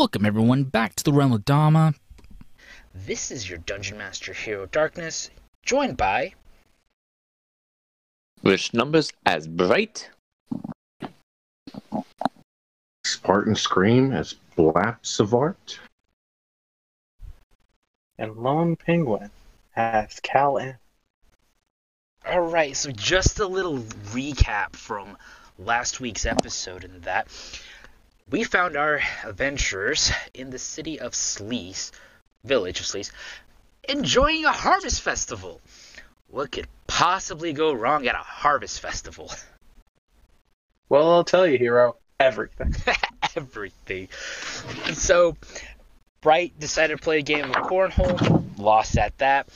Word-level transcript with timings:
Welcome 0.00 0.24
everyone 0.24 0.64
back 0.64 0.94
to 0.94 1.04
the 1.04 1.12
realm 1.12 1.30
of 1.32 1.44
Dharma. 1.44 1.92
This 2.94 3.30
is 3.30 3.50
your 3.50 3.58
Dungeon 3.58 3.98
Master 3.98 4.32
Hero 4.32 4.64
Darkness, 4.64 5.28
joined 5.62 5.98
by 5.98 6.32
Which 8.40 8.72
numbers 8.72 9.12
as 9.26 9.46
bright? 9.46 10.08
Spartan 13.04 13.54
Scream 13.54 14.10
as 14.14 14.36
Blap 14.56 15.02
Savart. 15.02 15.78
and 18.16 18.38
Lone 18.38 18.76
Penguin 18.76 19.30
has 19.72 20.18
Callum. 20.20 20.76
Alright, 22.26 22.78
so 22.78 22.90
just 22.90 23.38
a 23.38 23.46
little 23.46 23.80
recap 24.14 24.74
from 24.76 25.18
last 25.58 26.00
week's 26.00 26.24
episode 26.24 26.84
in 26.84 27.02
that 27.02 27.28
we 28.30 28.44
found 28.44 28.76
our 28.76 29.00
adventurers 29.24 30.12
in 30.34 30.50
the 30.50 30.58
city 30.58 31.00
of 31.00 31.12
Sleece, 31.12 31.90
village 32.44 32.80
of 32.80 32.86
Sleece, 32.86 33.10
enjoying 33.88 34.44
a 34.44 34.52
harvest 34.52 35.02
festival. 35.02 35.60
What 36.28 36.52
could 36.52 36.68
possibly 36.86 37.52
go 37.52 37.72
wrong 37.72 38.06
at 38.06 38.14
a 38.14 38.18
harvest 38.18 38.80
festival? 38.80 39.30
Well, 40.88 41.08
I'll 41.12 41.22
tell 41.22 41.46
you, 41.46 41.56
hero, 41.56 41.94
everything. 42.18 42.74
Everything. 43.36 44.08
And 44.86 44.96
so, 44.96 45.36
Bright 46.20 46.58
decided 46.58 46.96
to 46.98 47.00
play 47.00 47.20
a 47.20 47.22
game 47.22 47.44
of 47.44 47.54
cornhole, 47.54 48.58
lost 48.58 48.98
at 48.98 49.16
that. 49.18 49.48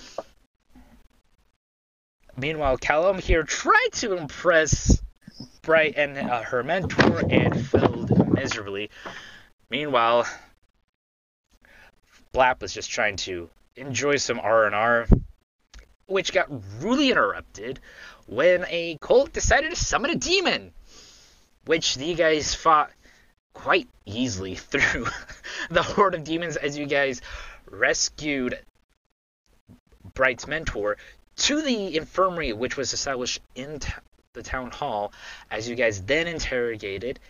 Meanwhile, 2.37 2.77
Callum 2.77 3.19
here 3.19 3.43
tried 3.43 3.89
to 3.95 4.17
impress 4.17 5.03
Bright 5.63 5.95
and 5.97 6.17
uh, 6.17 6.43
her 6.43 6.63
mentor 6.63 7.25
and 7.29 7.67
failed 7.67 8.14
miserably. 8.35 8.91
Meanwhile, 9.71 10.27
Blap 12.33 12.61
was 12.61 12.75
just 12.75 12.91
trying 12.91 13.17
to 13.17 13.49
enjoy 13.77 14.17
some 14.17 14.41
R&R, 14.41 15.07
which 16.07 16.33
got 16.33 16.49
rudely 16.81 17.11
interrupted 17.11 17.81
when 18.27 18.65
a 18.69 18.99
cult 19.01 19.33
decided 19.33 19.71
to 19.71 19.77
summon 19.77 20.11
a 20.11 20.17
demon, 20.17 20.73
which 21.65 21.95
the 21.95 22.15
guys 22.15 22.55
fought 22.55 22.91
quite 23.53 23.89
easily 24.05 24.55
through 24.57 25.07
the 25.71 25.83
horde 25.83 26.15
of 26.15 26.25
demons 26.25 26.57
as 26.57 26.77
you 26.77 26.87
guys 26.87 27.23
rescued 27.71 28.59
Bright's 30.15 30.47
mentor 30.47 30.97
to 31.37 31.63
the 31.63 31.97
infirmary, 31.97 32.53
which 32.53 32.77
was 32.77 32.93
established 32.93 33.41
in 33.55 33.79
t- 33.79 33.93
the 34.33 34.43
town 34.43 34.71
hall, 34.71 35.13
as 35.51 35.69
you 35.69 35.77
guys 35.77 36.03
then 36.03 36.27
interrogated 36.27 37.21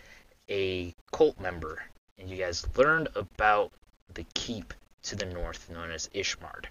a 0.49 0.94
cult 1.15 1.39
member, 1.39 1.81
and 2.19 2.29
you 2.29 2.35
guys 2.35 2.67
learned 2.75 3.07
about 3.15 3.71
the 4.15 4.25
keep 4.33 4.73
to 5.01 5.15
the 5.15 5.25
north 5.25 5.69
known 5.69 5.89
as 5.89 6.09
Ishmard. 6.13 6.65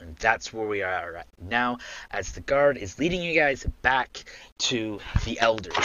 And 0.00 0.16
that's 0.16 0.50
where 0.50 0.66
we 0.66 0.80
are 0.80 1.12
right 1.12 1.26
now, 1.38 1.76
as 2.10 2.32
the 2.32 2.40
guard 2.40 2.78
is 2.78 2.98
leading 2.98 3.20
you 3.20 3.34
guys 3.34 3.66
back 3.82 4.24
to 4.60 4.98
the 5.26 5.38
elders. 5.40 5.76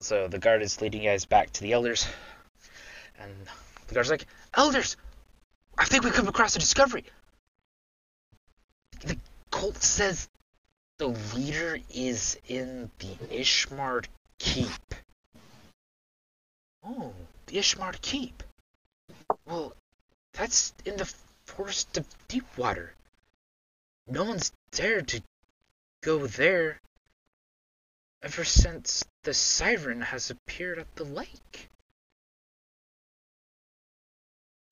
So 0.00 0.26
the 0.26 0.40
guard 0.40 0.60
is 0.60 0.80
leading 0.80 1.04
you 1.04 1.10
guys 1.10 1.24
back 1.24 1.52
to 1.52 1.62
the 1.62 1.72
elders, 1.72 2.08
and 3.20 3.32
the 3.86 3.94
guard's 3.94 4.10
like, 4.10 4.26
"Elders, 4.54 4.96
I 5.78 5.84
think 5.84 6.02
we 6.02 6.10
come 6.10 6.26
across 6.26 6.56
a 6.56 6.58
discovery. 6.58 7.04
The 9.04 9.18
cult 9.52 9.76
says 9.76 10.28
the 10.98 11.08
leader 11.08 11.78
is 11.90 12.38
in 12.48 12.90
the 12.98 13.14
Ishmard 13.30 14.06
Keep. 14.38 14.94
Oh, 16.82 17.12
the 17.46 17.58
Ishmard 17.58 18.00
Keep. 18.00 18.42
Well, 19.44 19.74
that's 20.32 20.72
in 20.86 20.96
the 20.96 21.12
forest 21.44 21.98
of 21.98 22.06
Deepwater. 22.28 22.94
No 24.06 24.24
one's 24.24 24.52
dared 24.70 25.08
to 25.08 25.22
go 26.02 26.26
there 26.26 26.80
ever 28.22 28.44
since 28.44 29.04
the 29.24 29.34
siren 29.34 30.00
has 30.00 30.30
appeared 30.30 30.78
at 30.78 30.94
the 30.96 31.04
lake. 31.04 31.68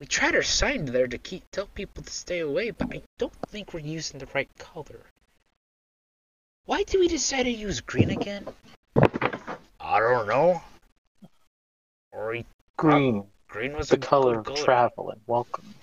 We 0.00 0.06
tried 0.06 0.34
our 0.34 0.42
sign 0.42 0.86
there 0.86 1.06
to 1.06 1.18
keep 1.18 1.50
tell 1.50 1.66
people 1.66 2.02
to 2.02 2.12
stay 2.12 2.40
away, 2.40 2.70
but 2.70 2.94
I 2.94 3.02
don't 3.18 3.34
think 3.48 3.72
we're 3.72 3.80
using 3.80 4.18
the 4.18 4.28
right 4.34 4.50
color. 4.58 5.00
Why 6.66 6.82
did 6.82 6.98
we 6.98 7.08
decide 7.08 7.42
to 7.42 7.50
use 7.50 7.80
green 7.80 8.10
again? 8.10 8.46
I 9.80 10.00
don't 10.00 10.26
know. 10.26 10.62
Or 12.10 12.30
we- 12.30 12.46
Green, 12.76 13.24
green 13.48 13.76
was 13.76 13.88
the 13.88 13.96
a 13.96 13.98
color 13.98 14.40
of 14.40 14.54
travel 14.54 15.10
and 15.10 15.20
welcome. 15.26 15.74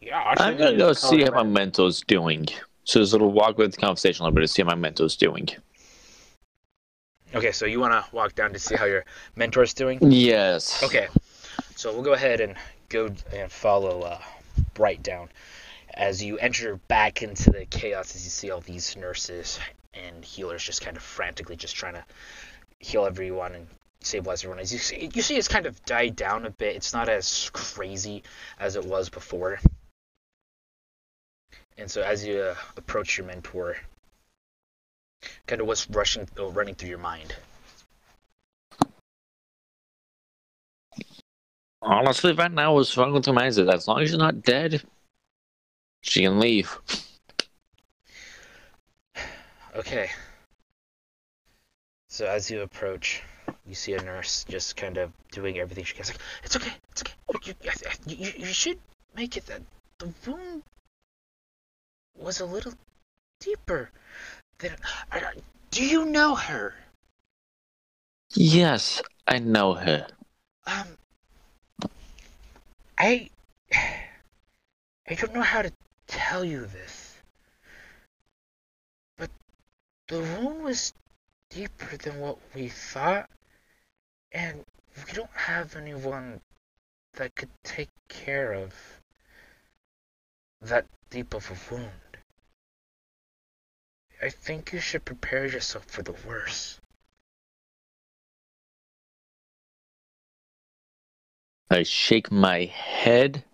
Yeah, 0.00 0.18
I 0.20 0.34
I'm 0.38 0.58
gonna 0.58 0.76
go 0.76 0.92
see 0.92 1.22
how 1.22 1.30
my 1.30 1.42
mentor's 1.44 2.02
doing. 2.02 2.46
So 2.84 3.00
just 3.00 3.12
a 3.12 3.16
little 3.16 3.32
walk 3.32 3.56
with 3.56 3.72
the 3.72 3.80
conversation 3.80 4.22
a 4.22 4.24
little 4.26 4.34
bit 4.34 4.42
to 4.42 4.48
see 4.48 4.62
how 4.62 4.68
my 4.68 4.74
mentor's 4.74 5.16
doing. 5.16 5.48
Okay, 7.34 7.52
so 7.52 7.64
you 7.64 7.80
want 7.80 7.92
to 7.92 8.14
walk 8.14 8.34
down 8.34 8.52
to 8.52 8.58
see 8.58 8.74
how 8.74 8.84
your 8.84 9.04
mentor's 9.36 9.72
doing? 9.72 9.98
Yes. 10.02 10.82
Okay, 10.82 11.08
so 11.74 11.92
we'll 11.92 12.02
go 12.02 12.12
ahead 12.12 12.40
and 12.40 12.54
go 12.90 13.06
and 13.32 13.50
follow 13.50 14.02
uh, 14.02 14.18
Bright 14.74 15.02
down 15.02 15.28
as 15.96 16.22
you 16.22 16.38
enter 16.38 16.76
back 16.88 17.22
into 17.22 17.50
the 17.50 17.66
chaos 17.66 18.14
as 18.14 18.24
you 18.24 18.30
see 18.30 18.50
all 18.50 18.60
these 18.60 18.96
nurses 18.96 19.58
and 19.94 20.24
healers 20.24 20.62
just 20.62 20.82
kind 20.82 20.96
of 20.96 21.02
frantically 21.02 21.56
just 21.56 21.76
trying 21.76 21.94
to 21.94 22.04
heal 22.80 23.06
everyone 23.06 23.54
and 23.54 23.66
stabilize 24.00 24.42
everyone. 24.42 24.58
As 24.58 24.72
you 24.72 24.78
see, 24.78 25.10
you 25.14 25.22
see 25.22 25.36
it's 25.36 25.48
kind 25.48 25.66
of 25.66 25.82
died 25.84 26.16
down 26.16 26.46
a 26.46 26.50
bit. 26.50 26.76
It's 26.76 26.92
not 26.92 27.08
as 27.08 27.50
crazy 27.52 28.22
as 28.58 28.76
it 28.76 28.84
was 28.84 29.08
before. 29.08 29.58
And 31.78 31.90
so 31.90 32.02
as 32.02 32.24
you 32.24 32.38
uh, 32.40 32.54
approach 32.76 33.18
your 33.18 33.26
mentor, 33.26 33.76
kind 35.46 35.60
of 35.60 35.66
what's 35.66 35.88
rushing, 35.90 36.28
uh, 36.38 36.46
running 36.48 36.74
through 36.74 36.90
your 36.90 36.98
mind. 36.98 37.34
Honestly, 41.82 42.32
right 42.32 42.50
now, 42.50 42.74
what's 42.74 42.96
wrong 42.96 43.12
with 43.12 43.26
my 43.26 43.32
mind 43.32 43.48
is 43.48 43.58
as 43.58 43.86
long 43.86 44.00
as 44.00 44.10
you're 44.10 44.18
not 44.18 44.42
dead, 44.42 44.82
she 46.04 46.20
can 46.20 46.38
leave. 46.38 46.78
Okay. 49.74 50.10
So 52.08 52.26
as 52.26 52.50
you 52.50 52.60
approach, 52.60 53.22
you 53.66 53.74
see 53.74 53.94
a 53.94 54.02
nurse 54.02 54.44
just 54.48 54.76
kind 54.76 54.98
of 54.98 55.12
doing 55.32 55.58
everything 55.58 55.82
she 55.82 55.94
can. 55.94 56.02
It's 56.02 56.10
like, 56.10 56.20
it's 56.44 56.56
okay, 56.56 56.72
it's 56.92 57.02
okay. 57.82 57.96
You, 58.06 58.16
you, 58.16 58.32
you, 58.36 58.52
should 58.52 58.78
make 59.16 59.36
it 59.36 59.46
that 59.46 59.62
the 59.98 60.12
wound 60.26 60.62
was 62.16 62.40
a 62.40 62.46
little 62.46 62.74
deeper 63.40 63.90
than. 64.58 64.76
Do 65.70 65.84
you 65.84 66.04
know 66.04 66.34
her? 66.34 66.74
Yes, 68.34 69.02
I 69.26 69.38
know 69.38 69.72
her. 69.72 70.06
Um, 70.66 70.86
I, 72.98 73.30
I 73.72 75.14
don't 75.14 75.34
know 75.34 75.42
how 75.42 75.62
to 75.62 75.72
tell 76.06 76.44
you 76.44 76.66
this, 76.66 77.16
but 79.16 79.30
the 80.08 80.20
wound 80.20 80.62
was 80.62 80.92
deeper 81.50 81.96
than 81.96 82.20
what 82.20 82.38
we 82.54 82.68
thought, 82.68 83.28
and 84.32 84.64
we 84.96 85.12
don't 85.12 85.30
have 85.34 85.76
anyone 85.76 86.40
that 87.14 87.34
could 87.34 87.50
take 87.62 87.90
care 88.08 88.52
of 88.52 88.74
that 90.60 90.86
deep 91.10 91.34
of 91.34 91.50
a 91.50 91.74
wound. 91.74 91.90
I 94.22 94.30
think 94.30 94.72
you 94.72 94.80
should 94.80 95.04
prepare 95.04 95.46
yourself 95.46 95.84
for 95.84 96.02
the 96.02 96.14
worst. 96.26 96.80
I 101.70 101.82
shake 101.82 102.30
my 102.30 102.64
head, 102.66 103.44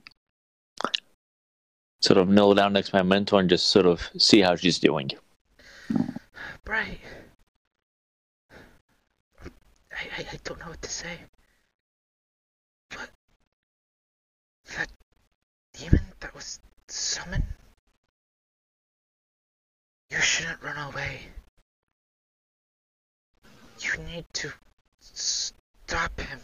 sort 2.01 2.19
of 2.19 2.29
kneel 2.29 2.55
down 2.55 2.73
next 2.73 2.91
to 2.91 2.97
my 2.97 3.03
mentor 3.03 3.41
and 3.41 3.49
just 3.49 3.67
sort 3.69 3.87
of 3.87 4.09
see 4.19 4.41
how 4.41 4.57
she's 4.57 4.79
doing. 4.79 5.11
Bright. 6.65 7.01
I, 8.53 10.03
I, 10.19 10.27
I 10.33 10.39
don't 10.45 10.59
know 10.61 10.69
what 10.69 10.83
to 10.83 10.91
say. 10.91 11.19
But 12.91 13.11
that 14.77 14.89
demon 15.75 16.01
that 16.21 16.35
was 16.35 16.59
summoned, 16.89 17.45
you 20.11 20.21
shouldn't 20.21 20.63
run 20.63 20.79
away. 20.93 21.21
You 23.81 23.93
need 24.13 24.25
to 24.35 24.53
stop 25.01 26.19
him. 26.21 26.41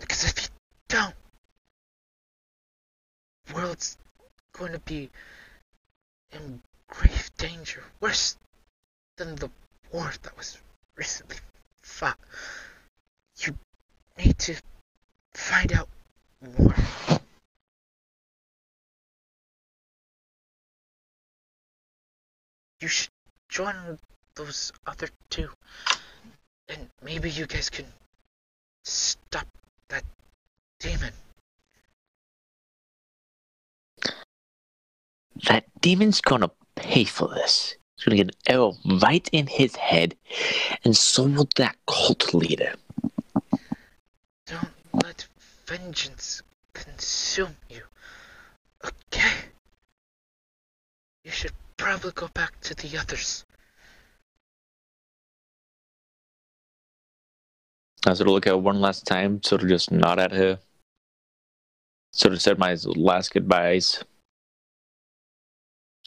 Because 0.00 0.24
if 0.24 0.42
you 0.42 0.48
don't, 0.88 1.14
world's 3.52 3.98
going 4.52 4.72
to 4.72 4.78
be 4.80 5.10
in 6.32 6.62
grave 6.88 7.30
danger, 7.36 7.82
worse 8.00 8.36
than 9.16 9.36
the 9.36 9.50
war 9.92 10.12
that 10.22 10.36
was 10.36 10.58
recently 10.96 11.36
fought. 11.82 12.18
You 13.38 13.56
need 14.18 14.38
to 14.38 14.56
find 15.34 15.72
out 15.72 15.88
more. 16.58 16.74
You 22.80 22.88
should 22.88 23.10
join 23.48 23.98
those 24.34 24.72
other 24.86 25.08
two. 25.30 25.48
And 26.68 26.88
maybe 27.02 27.30
you 27.30 27.46
guys 27.46 27.70
can 27.70 27.86
stop 28.84 29.46
that 29.88 30.04
demon. 30.80 31.12
That 35.42 35.64
demon's 35.80 36.20
gonna 36.20 36.50
pay 36.76 37.04
for 37.04 37.28
this. 37.28 37.76
He's 37.96 38.04
gonna 38.04 38.16
get 38.16 38.28
an 38.28 38.54
arrow 38.54 38.74
right 39.00 39.28
in 39.32 39.46
his 39.46 39.76
head, 39.76 40.16
and 40.84 40.96
so 40.96 41.24
will 41.24 41.48
that 41.56 41.76
cult 41.86 42.32
leader. 42.34 42.74
Don't 44.46 44.68
let 44.92 45.26
vengeance 45.66 46.42
consume 46.72 47.56
you. 47.68 47.82
Okay? 48.84 49.32
You 51.24 51.30
should 51.30 51.52
probably 51.76 52.12
go 52.12 52.28
back 52.28 52.60
to 52.62 52.74
the 52.74 52.98
others. 52.98 53.44
I 58.06 58.12
sort 58.12 58.28
of 58.28 58.34
look 58.34 58.46
at 58.46 58.50
her 58.50 58.58
one 58.58 58.80
last 58.80 59.06
time, 59.06 59.42
sort 59.42 59.62
of 59.62 59.68
just 59.68 59.90
nod 59.90 60.18
at 60.18 60.32
her. 60.32 60.58
Sort 62.12 62.34
of 62.34 62.42
said 62.42 62.58
my 62.58 62.76
last 62.84 63.32
goodbyes. 63.32 64.04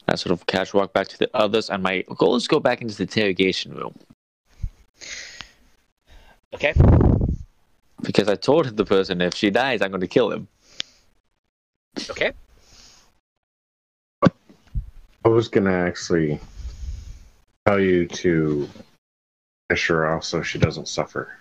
I 0.08 0.14
sort 0.16 0.32
of 0.32 0.46
cash 0.46 0.72
walk 0.72 0.92
back 0.92 1.08
to 1.08 1.18
the 1.18 1.30
others, 1.34 1.68
and 1.70 1.82
my 1.82 2.02
goal 2.16 2.36
is 2.36 2.44
to 2.44 2.48
go 2.48 2.60
back 2.60 2.80
into 2.80 2.94
the 2.94 3.02
interrogation 3.02 3.74
room. 3.74 3.94
Okay? 6.54 6.72
Because 8.02 8.28
I 8.28 8.36
told 8.36 8.76
the 8.76 8.84
person 8.84 9.20
if 9.20 9.34
she 9.34 9.50
dies, 9.50 9.82
I'm 9.82 9.90
going 9.90 10.00
to 10.00 10.06
kill 10.06 10.30
him. 10.30 10.48
Okay? 12.10 12.32
I 15.24 15.28
was 15.28 15.48
gonna 15.48 15.74
actually 15.74 16.40
tell 17.66 17.78
you 17.80 18.06
to 18.06 18.68
finish 19.68 19.86
her 19.88 20.06
off 20.06 20.24
so 20.24 20.42
she 20.42 20.58
doesn't 20.58 20.88
suffer. 20.88 21.36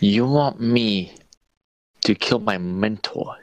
You 0.00 0.26
want 0.26 0.60
me 0.60 1.14
to 2.08 2.14
kill 2.14 2.38
my 2.38 2.56
mentor? 2.56 3.36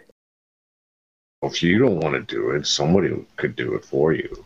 If 1.44 1.62
you 1.62 1.78
don't 1.78 2.00
want 2.00 2.16
to 2.16 2.36
do 2.36 2.50
it, 2.50 2.66
somebody 2.66 3.16
could 3.36 3.56
do 3.56 3.76
it 3.76 3.86
for 3.86 4.12
you. 4.12 4.44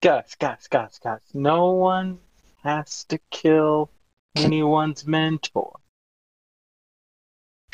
Guys, 0.00 0.34
guys, 0.38 0.66
guys, 0.66 0.98
guys. 0.98 1.20
No 1.34 1.72
one 1.72 2.18
has 2.64 3.04
to 3.04 3.18
kill 3.30 3.90
anyone's 4.34 5.06
mentor. 5.06 5.78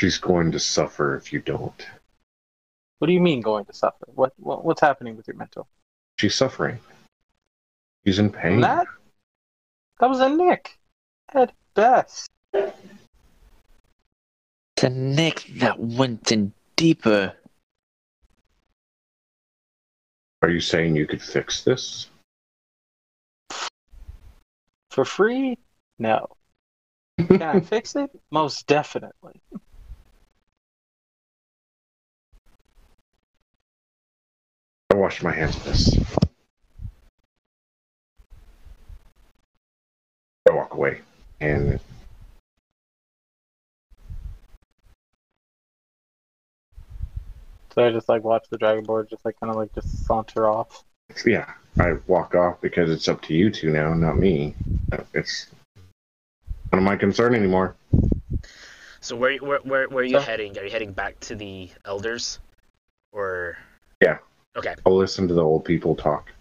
She's 0.00 0.18
going 0.18 0.50
to 0.50 0.58
suffer 0.58 1.16
if 1.16 1.32
you 1.32 1.38
don't. 1.38 1.86
What 2.98 3.06
do 3.06 3.12
you 3.12 3.20
mean 3.20 3.42
going 3.42 3.64
to 3.66 3.72
suffer? 3.72 4.06
What, 4.12 4.32
what 4.38 4.64
what's 4.64 4.80
happening 4.80 5.16
with 5.16 5.28
your 5.28 5.36
mentor? 5.36 5.66
She's 6.18 6.34
suffering. 6.34 6.80
She's 8.04 8.18
in 8.18 8.30
pain. 8.30 8.60
That 8.60 8.88
that 10.00 10.10
was 10.10 10.18
a 10.18 10.28
nick 10.28 10.76
at 11.32 11.52
best. 11.74 12.28
The 14.76 14.90
nick 14.90 15.46
that 15.56 15.78
went 15.78 16.30
in 16.32 16.52
deeper. 16.76 17.32
Are 20.42 20.50
you 20.50 20.60
saying 20.60 20.96
you 20.96 21.06
could 21.06 21.22
fix 21.22 21.64
this? 21.64 22.08
For 24.90 25.04
free? 25.06 25.56
No. 25.98 26.26
Can 27.26 27.42
I 27.42 27.60
fix 27.72 27.96
it? 27.96 28.10
Most 28.30 28.66
definitely. 28.66 29.40
I 34.90 34.94
washed 34.94 35.22
my 35.22 35.32
hands 35.32 35.56
of 35.56 35.64
this. 35.64 35.98
I 40.48 40.52
walk 40.52 40.74
away 40.74 41.00
and 41.40 41.80
So 47.76 47.84
I 47.86 47.90
just 47.92 48.08
like 48.08 48.24
watch 48.24 48.46
the 48.50 48.56
dragonborn 48.58 49.10
just 49.10 49.22
like 49.26 49.38
kind 49.38 49.50
of 49.50 49.56
like 49.56 49.74
just 49.74 50.06
saunter 50.06 50.48
off. 50.48 50.82
yeah, 51.26 51.52
I 51.78 51.94
walk 52.06 52.34
off 52.34 52.58
because 52.62 52.90
it's 52.90 53.06
up 53.06 53.20
to 53.22 53.34
you 53.34 53.50
two 53.50 53.70
now, 53.70 53.92
not 53.92 54.16
me. 54.18 54.54
It's 55.12 55.48
none 56.72 56.78
of 56.78 56.82
my 56.82 56.96
concern 56.96 57.34
anymore. 57.34 57.76
So 59.00 59.14
where 59.14 59.36
where 59.38 59.58
where, 59.58 59.88
where 59.88 60.02
are 60.04 60.06
you 60.06 60.16
So- 60.18 60.20
heading? 60.20 60.56
Are 60.58 60.64
you 60.64 60.70
heading 60.70 60.92
back 60.92 61.20
to 61.20 61.34
the 61.36 61.70
elders? 61.84 62.38
Or 63.12 63.58
Yeah. 64.02 64.18
Okay. 64.56 64.74
I'll 64.86 64.96
listen 64.96 65.28
to 65.28 65.34
the 65.34 65.42
old 65.44 65.64
people 65.66 65.94
talk. 65.94 66.32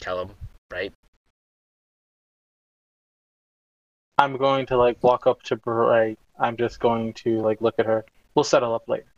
Tell 0.00 0.24
them, 0.26 0.36
right? 0.72 0.92
I'm 4.22 4.36
going 4.36 4.66
to 4.66 4.76
like 4.76 5.02
walk 5.02 5.26
up 5.26 5.42
to 5.44 5.56
Bright. 5.56 6.16
I'm 6.38 6.56
just 6.56 6.78
going 6.78 7.12
to 7.14 7.40
like 7.40 7.60
look 7.60 7.74
at 7.80 7.86
her. 7.86 8.04
We'll 8.36 8.44
settle 8.44 8.72
up 8.72 8.88
later. 8.88 9.12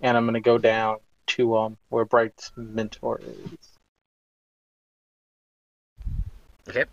And 0.00 0.16
I'm 0.16 0.26
gonna 0.26 0.40
go 0.40 0.58
down 0.58 0.98
to 1.34 1.56
um 1.56 1.76
where 1.88 2.04
Bright's 2.04 2.52
mentor 2.54 3.20
is. 3.20 3.68
Okay. 6.68 6.84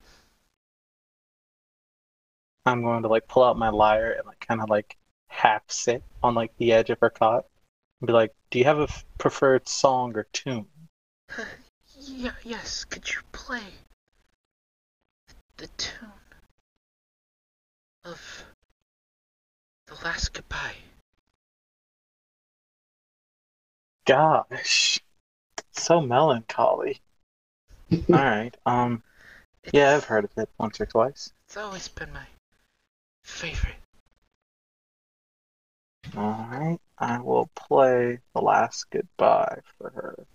I'm 2.65 2.81
going 2.81 3.03
to 3.03 3.09
like 3.09 3.27
pull 3.27 3.43
out 3.43 3.59
my 3.59 3.69
lyre 3.69 4.13
and 4.13 4.25
like 4.25 4.39
kind 4.39 4.59
of 4.59 4.67
like 4.67 4.97
half 5.27 5.61
sit 5.67 6.01
on 6.23 6.33
like 6.33 6.51
the 6.57 6.73
edge 6.73 6.89
of 6.89 6.99
her 7.01 7.11
cot 7.11 7.45
and 8.01 8.07
be 8.07 8.13
like, 8.13 8.33
"Do 8.49 8.57
you 8.57 8.65
have 8.65 8.79
a 8.79 8.89
f- 8.89 9.05
preferred 9.19 9.69
song 9.69 10.15
or 10.15 10.23
tune?" 10.33 10.65
Yeah, 11.99 12.31
yes. 12.43 12.85
Could 12.85 13.13
you 13.13 13.19
play 13.31 13.61
the 15.57 15.67
tune 15.77 16.16
of 18.07 18.45
the 19.87 19.95
last 20.03 20.33
goodbye? 20.33 20.75
Gosh, 24.05 24.99
so 25.73 26.01
melancholy. 26.01 27.01
All 27.91 27.99
right. 28.09 28.55
Um. 28.65 29.03
Yeah, 29.73 29.95
I've 29.95 30.05
heard 30.05 30.23
of 30.23 30.31
it 30.37 30.49
once 30.57 30.79
or 30.79 30.85
twice. 30.85 31.31
It's 31.47 31.57
always 31.57 31.89
been 31.89 32.11
my 32.13 32.25
favorite. 33.23 33.75
All 36.15 36.47
right. 36.49 36.79
I 36.97 37.19
will 37.19 37.49
play 37.53 38.19
the 38.33 38.41
last 38.41 38.89
goodbye 38.89 39.59
for 39.77 39.89
her. 39.89 40.25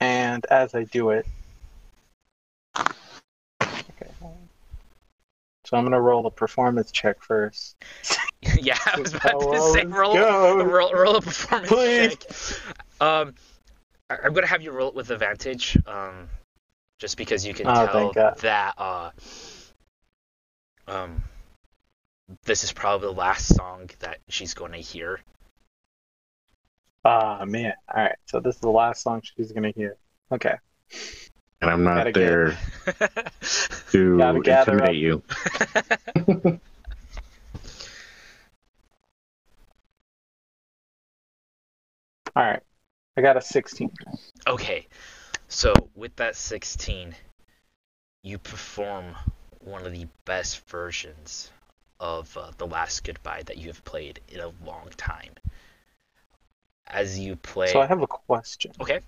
And 0.00 0.46
as 0.46 0.74
I 0.74 0.84
do 0.84 1.10
it, 1.10 1.26
okay. 2.76 2.84
hold 2.84 2.88
on. 2.88 3.19
So 5.70 5.76
I'm 5.76 5.84
gonna 5.84 6.00
roll 6.00 6.26
a 6.26 6.32
performance 6.32 6.90
check 6.90 7.22
first. 7.22 7.76
yeah, 8.60 8.76
I 8.86 9.00
was 9.00 9.14
about 9.14 9.38
to 9.38 9.60
say 9.72 9.84
roll, 9.84 10.16
roll, 10.16 10.92
roll 10.92 11.14
a 11.14 11.20
performance 11.22 11.70
Please. 11.70 12.16
check. 12.16 12.66
Um, 13.00 13.34
I'm 14.10 14.32
gonna 14.32 14.48
have 14.48 14.62
you 14.62 14.72
roll 14.72 14.88
it 14.88 14.96
with 14.96 15.12
advantage. 15.12 15.78
Um, 15.86 16.28
just 16.98 17.16
because 17.16 17.46
you 17.46 17.54
can 17.54 17.68
Oh, 17.68 17.86
tell 17.86 18.34
that 18.40 18.74
uh, 18.78 19.10
um, 20.88 21.22
this 22.42 22.64
is 22.64 22.72
probably 22.72 23.06
the 23.06 23.14
last 23.14 23.54
song 23.54 23.88
that 24.00 24.18
she's 24.28 24.54
going 24.54 24.72
to 24.72 24.78
hear. 24.78 25.20
Ah 27.04 27.44
man. 27.44 27.74
All 27.94 28.02
right. 28.02 28.16
So 28.26 28.40
this 28.40 28.56
is 28.56 28.60
the 28.60 28.70
last 28.70 29.04
song 29.04 29.22
she's 29.22 29.52
gonna 29.52 29.72
hear. 29.76 29.96
Okay. 30.32 30.56
And 31.60 31.70
I'm 31.70 31.84
not 31.84 32.14
there 32.14 32.56
to 33.90 34.20
intimidate 34.20 34.82
up. 34.82 34.94
you. 34.94 35.22
All 42.36 42.44
right. 42.44 42.62
I 43.16 43.20
got 43.20 43.36
a 43.36 43.40
16. 43.40 43.90
Okay, 44.46 44.86
so 45.48 45.74
with 45.94 46.16
that 46.16 46.36
16, 46.36 47.14
you 48.22 48.38
perform 48.38 49.14
one 49.58 49.84
of 49.84 49.92
the 49.92 50.06
best 50.24 50.66
versions 50.68 51.50
of 51.98 52.34
uh, 52.36 52.52
The 52.56 52.66
Last 52.66 53.04
Goodbye 53.04 53.42
that 53.46 53.58
you 53.58 53.66
have 53.66 53.84
played 53.84 54.20
in 54.28 54.40
a 54.40 54.52
long 54.64 54.88
time. 54.96 55.34
As 56.86 57.18
you 57.18 57.36
play. 57.36 57.68
So 57.68 57.80
I 57.80 57.86
have 57.86 58.00
a 58.00 58.06
question. 58.06 58.72
Okay. 58.80 59.00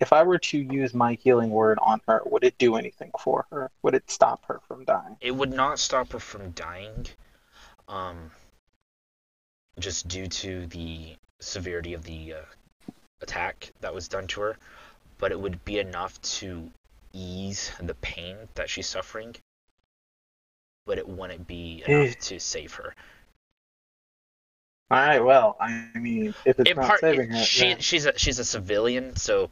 If 0.00 0.12
I 0.12 0.22
were 0.22 0.38
to 0.38 0.58
use 0.58 0.94
my 0.94 1.14
healing 1.14 1.50
word 1.50 1.78
on 1.82 2.00
her, 2.06 2.22
would 2.26 2.44
it 2.44 2.56
do 2.58 2.76
anything 2.76 3.10
for 3.18 3.46
her? 3.50 3.70
Would 3.82 3.94
it 3.94 4.10
stop 4.10 4.44
her 4.46 4.60
from 4.68 4.84
dying? 4.84 5.16
It 5.20 5.32
would 5.32 5.52
not 5.52 5.78
stop 5.80 6.12
her 6.12 6.20
from 6.20 6.50
dying. 6.52 7.06
Um, 7.88 8.30
just 9.78 10.06
due 10.08 10.26
to 10.28 10.66
the 10.66 11.16
severity 11.40 11.94
of 11.94 12.04
the 12.04 12.34
uh, 12.34 12.90
attack 13.22 13.72
that 13.80 13.92
was 13.92 14.06
done 14.08 14.26
to 14.28 14.40
her, 14.42 14.56
but 15.18 15.32
it 15.32 15.40
would 15.40 15.64
be 15.64 15.78
enough 15.80 16.20
to 16.22 16.70
ease 17.12 17.72
the 17.82 17.94
pain 17.94 18.36
that 18.54 18.70
she's 18.70 18.86
suffering, 18.86 19.34
but 20.86 20.98
it 20.98 21.08
wouldn't 21.08 21.46
be 21.46 21.82
enough 21.86 22.16
to 22.18 22.38
save 22.38 22.74
her. 22.74 22.94
All 24.90 24.98
right. 24.98 25.18
Well, 25.22 25.56
I 25.60 25.90
mean, 25.94 26.34
if 26.44 26.58
it's 26.60 26.70
In 26.70 26.76
not 26.76 26.86
part, 26.86 27.00
saving 27.00 27.30
her, 27.30 27.42
she 27.42 27.68
then- 27.68 27.80
she's 27.80 28.06
a 28.06 28.18
she's 28.18 28.38
a 28.38 28.44
civilian, 28.44 29.16
so 29.16 29.50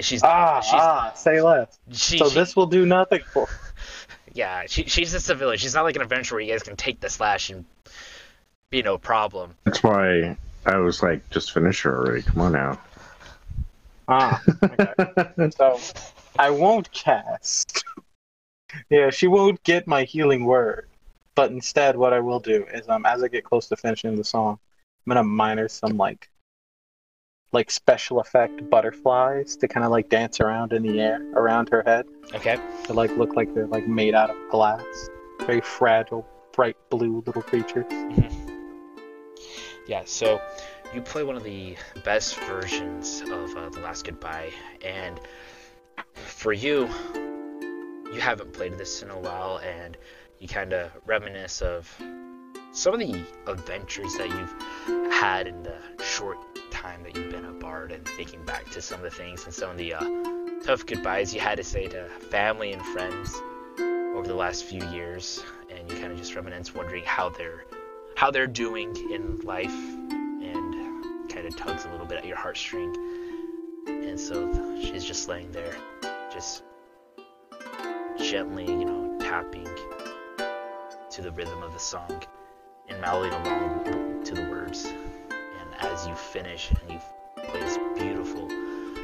she's 0.00 0.22
ah 0.22 0.60
she's 0.60 0.72
ah, 0.74 1.12
say 1.14 1.40
less. 1.40 1.78
she, 1.92 2.18
So 2.18 2.28
she- 2.28 2.34
this 2.34 2.56
will 2.56 2.66
do 2.66 2.86
nothing 2.86 3.20
for. 3.32 3.48
yeah 4.32 4.64
she, 4.66 4.84
she's 4.84 5.14
a 5.14 5.20
civilian. 5.20 5.58
She's 5.58 5.74
not 5.74 5.82
like 5.84 5.96
an 5.96 6.02
adventurer 6.02 6.36
where 6.36 6.44
you 6.44 6.52
guys 6.52 6.62
can 6.62 6.76
take 6.76 7.00
the 7.00 7.08
slash 7.08 7.50
and 7.50 7.64
be 8.70 8.82
no 8.82 8.98
problem. 8.98 9.54
That's 9.64 9.82
why 9.82 10.36
I 10.66 10.76
was 10.76 11.02
like, 11.02 11.28
just 11.30 11.52
finish 11.52 11.82
her 11.82 11.96
already. 11.96 12.22
Come 12.22 12.40
on 12.40 12.52
now. 12.52 12.80
Ah, 14.08 14.42
okay. 14.64 15.50
so 15.56 15.78
I 16.38 16.50
won't 16.50 16.90
cast. 16.92 17.84
yeah, 18.90 19.10
she 19.10 19.28
won't 19.28 19.62
get 19.62 19.86
my 19.86 20.04
healing 20.04 20.44
word. 20.44 20.88
But 21.34 21.50
instead, 21.50 21.96
what 21.96 22.12
I 22.12 22.20
will 22.20 22.40
do 22.40 22.64
is, 22.72 22.88
um, 22.88 23.06
as 23.06 23.22
I 23.22 23.28
get 23.28 23.44
close 23.44 23.68
to 23.68 23.76
finishing 23.76 24.16
the 24.16 24.24
song, 24.24 24.58
I'm 25.06 25.10
gonna 25.10 25.24
minor 25.24 25.68
some 25.68 25.96
like, 25.96 26.28
like 27.54 27.70
special 27.70 28.20
effect 28.20 28.68
butterflies 28.68 29.56
to 29.56 29.68
kind 29.68 29.84
of 29.84 29.90
like 29.90 30.08
dance 30.10 30.40
around 30.40 30.72
in 30.72 30.82
the 30.82 31.00
air 31.00 31.24
around 31.34 31.68
her 31.70 31.82
head. 31.86 32.04
Okay. 32.34 32.58
To 32.84 32.92
like 32.92 33.16
look 33.16 33.34
like 33.36 33.54
they're 33.54 33.66
like 33.66 33.88
made 33.88 34.14
out 34.14 34.30
of 34.30 34.36
glass, 34.50 34.84
very 35.46 35.60
fragile, 35.60 36.26
bright 36.52 36.76
blue 36.90 37.22
little 37.26 37.42
creatures. 37.42 37.86
Yeah, 39.86 40.02
so 40.06 40.40
you 40.94 41.02
play 41.02 41.24
one 41.24 41.36
of 41.36 41.44
the 41.44 41.76
best 42.04 42.40
versions 42.40 43.20
of 43.20 43.54
uh, 43.54 43.68
The 43.68 43.80
Last 43.80 44.06
Goodbye, 44.06 44.50
and 44.82 45.20
for 46.14 46.54
you, 46.54 46.88
you 47.14 48.18
haven't 48.18 48.54
played 48.54 48.78
this 48.78 49.02
in 49.02 49.10
a 49.10 49.18
while, 49.18 49.58
and 49.58 49.98
you 50.38 50.48
kind 50.48 50.72
of 50.72 50.90
reminisce 51.04 51.60
of 51.60 51.94
some 52.72 52.94
of 52.94 53.00
the 53.00 53.22
adventures 53.46 54.14
that 54.16 54.30
you've 54.30 55.12
had 55.12 55.46
in 55.46 55.62
the 55.62 55.76
short 56.02 56.38
time 56.74 57.02
that 57.04 57.16
you've 57.16 57.30
been 57.30 57.44
a 57.44 57.52
bard, 57.52 57.92
and 57.92 58.06
thinking 58.08 58.42
back 58.44 58.68
to 58.72 58.82
some 58.82 58.98
of 58.98 59.04
the 59.04 59.16
things 59.16 59.44
and 59.44 59.54
some 59.54 59.70
of 59.70 59.76
the 59.78 59.94
uh, 59.94 60.04
tough 60.64 60.84
goodbyes 60.84 61.32
you 61.32 61.40
had 61.40 61.56
to 61.56 61.64
say 61.64 61.86
to 61.86 62.08
family 62.30 62.72
and 62.72 62.82
friends 62.86 63.32
over 64.14 64.26
the 64.26 64.34
last 64.34 64.64
few 64.64 64.84
years, 64.90 65.42
and 65.70 65.88
you 65.88 65.96
kind 65.96 66.12
of 66.12 66.18
just 66.18 66.34
reminisce, 66.34 66.74
wondering 66.74 67.04
how 67.04 67.28
they're 67.28 67.64
how 68.16 68.30
they're 68.30 68.46
doing 68.46 68.94
in 69.12 69.38
life 69.40 69.74
and 69.74 71.30
kind 71.30 71.46
of 71.46 71.56
tugs 71.56 71.84
a 71.84 71.90
little 71.90 72.06
bit 72.06 72.18
at 72.18 72.26
your 72.26 72.36
heartstring. 72.36 72.94
And 73.86 74.18
so 74.18 74.78
she's 74.80 75.04
just 75.04 75.28
laying 75.28 75.50
there, 75.52 75.76
just 76.32 76.64
gently, 78.18 78.66
you 78.66 78.84
know, 78.84 79.16
tapping 79.20 79.68
to 81.10 81.22
the 81.22 81.30
rhythm 81.32 81.62
of 81.62 81.72
the 81.72 81.78
song 81.78 82.22
and 82.88 83.00
mouthing 83.00 83.32
along 83.32 84.24
to 84.24 84.34
the 84.34 84.42
words. 84.42 84.92
As 85.80 86.06
you 86.06 86.14
finish 86.14 86.70
and 86.70 86.92
you 86.92 87.00
play 87.36 87.60
this 87.60 87.78
beautiful 87.96 88.48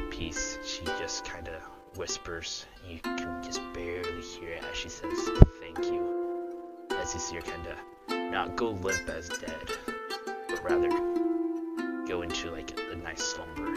piece, 0.09 0.57
she 0.65 0.83
just 0.99 1.25
kind 1.25 1.47
of 1.47 1.61
whispers. 1.97 2.65
You 2.87 2.99
can 2.99 3.41
just 3.43 3.61
barely 3.73 4.21
hear 4.21 4.49
it 4.53 4.63
as 4.69 4.77
she 4.77 4.89
says, 4.89 5.29
Thank 5.59 5.85
you. 5.85 6.87
As 6.91 7.13
you 7.13 7.19
see 7.19 7.35
her 7.35 7.41
kind 7.41 7.67
of 7.67 8.31
not 8.31 8.55
go 8.55 8.71
limp 8.71 9.09
as 9.09 9.29
dead, 9.29 9.71
but 10.47 10.63
rather 10.63 10.89
go 12.07 12.21
into 12.21 12.51
like 12.51 12.77
a 12.91 12.95
nice 12.95 13.23
slumber. 13.23 13.71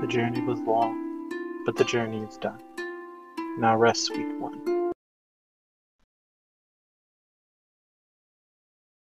The 0.00 0.06
journey 0.08 0.40
was 0.42 0.60
long, 0.60 1.62
but 1.64 1.76
the 1.76 1.84
journey 1.84 2.22
is 2.22 2.36
done. 2.36 2.62
Now 3.58 3.76
rest, 3.76 4.04
sweet 4.04 4.38
one. 4.38 4.75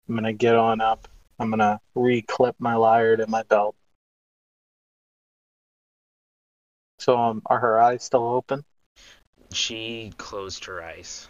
I'm 0.09 0.15
gonna 0.15 0.33
get 0.33 0.55
on 0.55 0.81
up. 0.81 1.09
I'm 1.39 1.51
gonna 1.51 1.81
reclip 1.97 2.55
my 2.59 2.75
lyre 2.75 3.17
to 3.17 3.27
my 3.27 3.43
belt. 3.45 3.75
So, 6.99 7.19
um, 7.19 7.43
are 7.47 7.59
her 7.59 7.81
eyes 7.81 8.05
still 8.05 8.27
open? 8.27 8.65
She 9.53 10.13
closed 10.17 10.65
her 10.65 10.83
eyes 10.83 11.29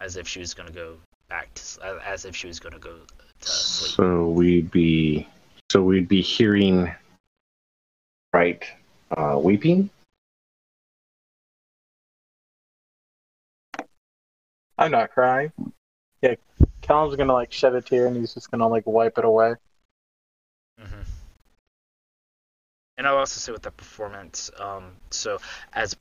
as 0.00 0.16
if 0.16 0.26
she 0.26 0.40
was 0.40 0.52
gonna 0.52 0.72
go 0.72 0.96
back 1.28 1.52
to, 1.54 2.00
as 2.04 2.24
if 2.24 2.34
she 2.34 2.48
was 2.48 2.58
gonna 2.58 2.78
go 2.78 2.98
to 3.40 3.48
sleep. 3.48 3.92
So 3.92 4.28
we'd 4.28 4.70
be, 4.70 5.28
so 5.70 5.82
we'd 5.82 6.08
be 6.08 6.22
hearing, 6.22 6.92
right, 8.32 8.64
uh, 9.16 9.38
weeping. 9.40 9.90
I'm 14.82 14.90
not 14.90 15.12
crying. 15.12 15.52
Yeah, 16.22 16.34
Callum's 16.80 17.14
gonna 17.16 17.32
like 17.32 17.52
shed 17.52 17.74
a 17.74 17.80
tear 17.82 18.06
and 18.06 18.16
he's 18.16 18.34
just 18.34 18.50
gonna 18.50 18.68
like 18.68 18.84
wipe 18.86 19.16
it 19.18 19.24
away. 19.24 19.54
hmm 20.78 21.02
And 22.96 23.06
I'll 23.06 23.16
also 23.18 23.38
say 23.40 23.52
with 23.52 23.62
that 23.62 23.76
performance, 23.76 24.50
um, 24.58 24.96
so 25.10 25.38
as 25.72 25.96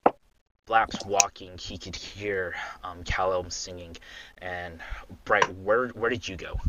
Blap's 0.67 1.05
walking, 1.05 1.57
he 1.57 1.77
could 1.77 1.95
hear 1.95 2.55
um, 2.83 3.03
Callum 3.03 3.49
singing. 3.49 3.97
And 4.39 4.81
Bright, 5.25 5.47
where 5.55 5.89
where 5.89 6.09
did 6.09 6.27
you 6.27 6.37
go? 6.37 6.59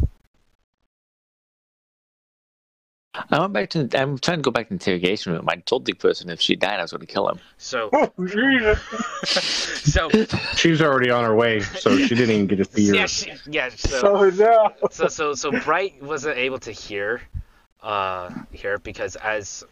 I 3.31 3.41
went 3.41 3.53
back 3.53 3.71
to. 3.71 3.89
I'm 3.95 4.19
trying 4.19 4.39
to 4.39 4.43
go 4.43 4.51
back 4.51 4.67
to 4.67 4.69
the 4.71 4.75
interrogation 4.75 5.33
room. 5.33 5.47
I 5.49 5.57
told 5.57 5.85
the 5.85 5.93
person 5.93 6.31
if 6.31 6.41
she 6.41 6.57
died, 6.57 6.79
I 6.79 6.83
was 6.83 6.93
going 6.93 7.03
to 7.03 7.07
kill 7.07 7.29
him. 7.29 7.41
So 7.59 7.91
Oh, 7.93 8.11
Jesus. 8.27 8.79
so 9.85 10.11
She's 10.57 10.81
already 10.81 11.11
on 11.11 11.25
her 11.25 11.35
way, 11.35 11.61
so 11.61 11.97
she 11.99 12.15
didn't 12.15 12.31
even 12.31 12.47
get 12.47 12.57
to 12.57 12.65
see 12.65 12.89
her. 12.89 12.95
yeah, 12.95 13.07
she, 13.07 13.33
yeah. 13.47 13.69
So 13.77 14.01
Oh 14.17 14.31
no. 14.31 14.73
so 14.91 15.09
so 15.09 15.35
so 15.35 15.53
Bright 15.53 16.03
wasn't 16.03 16.39
able 16.39 16.59
to 16.61 16.73
hear 16.73 17.21
uh 17.83 18.31
hear 18.51 18.79
because 18.79 19.17
as 19.17 19.63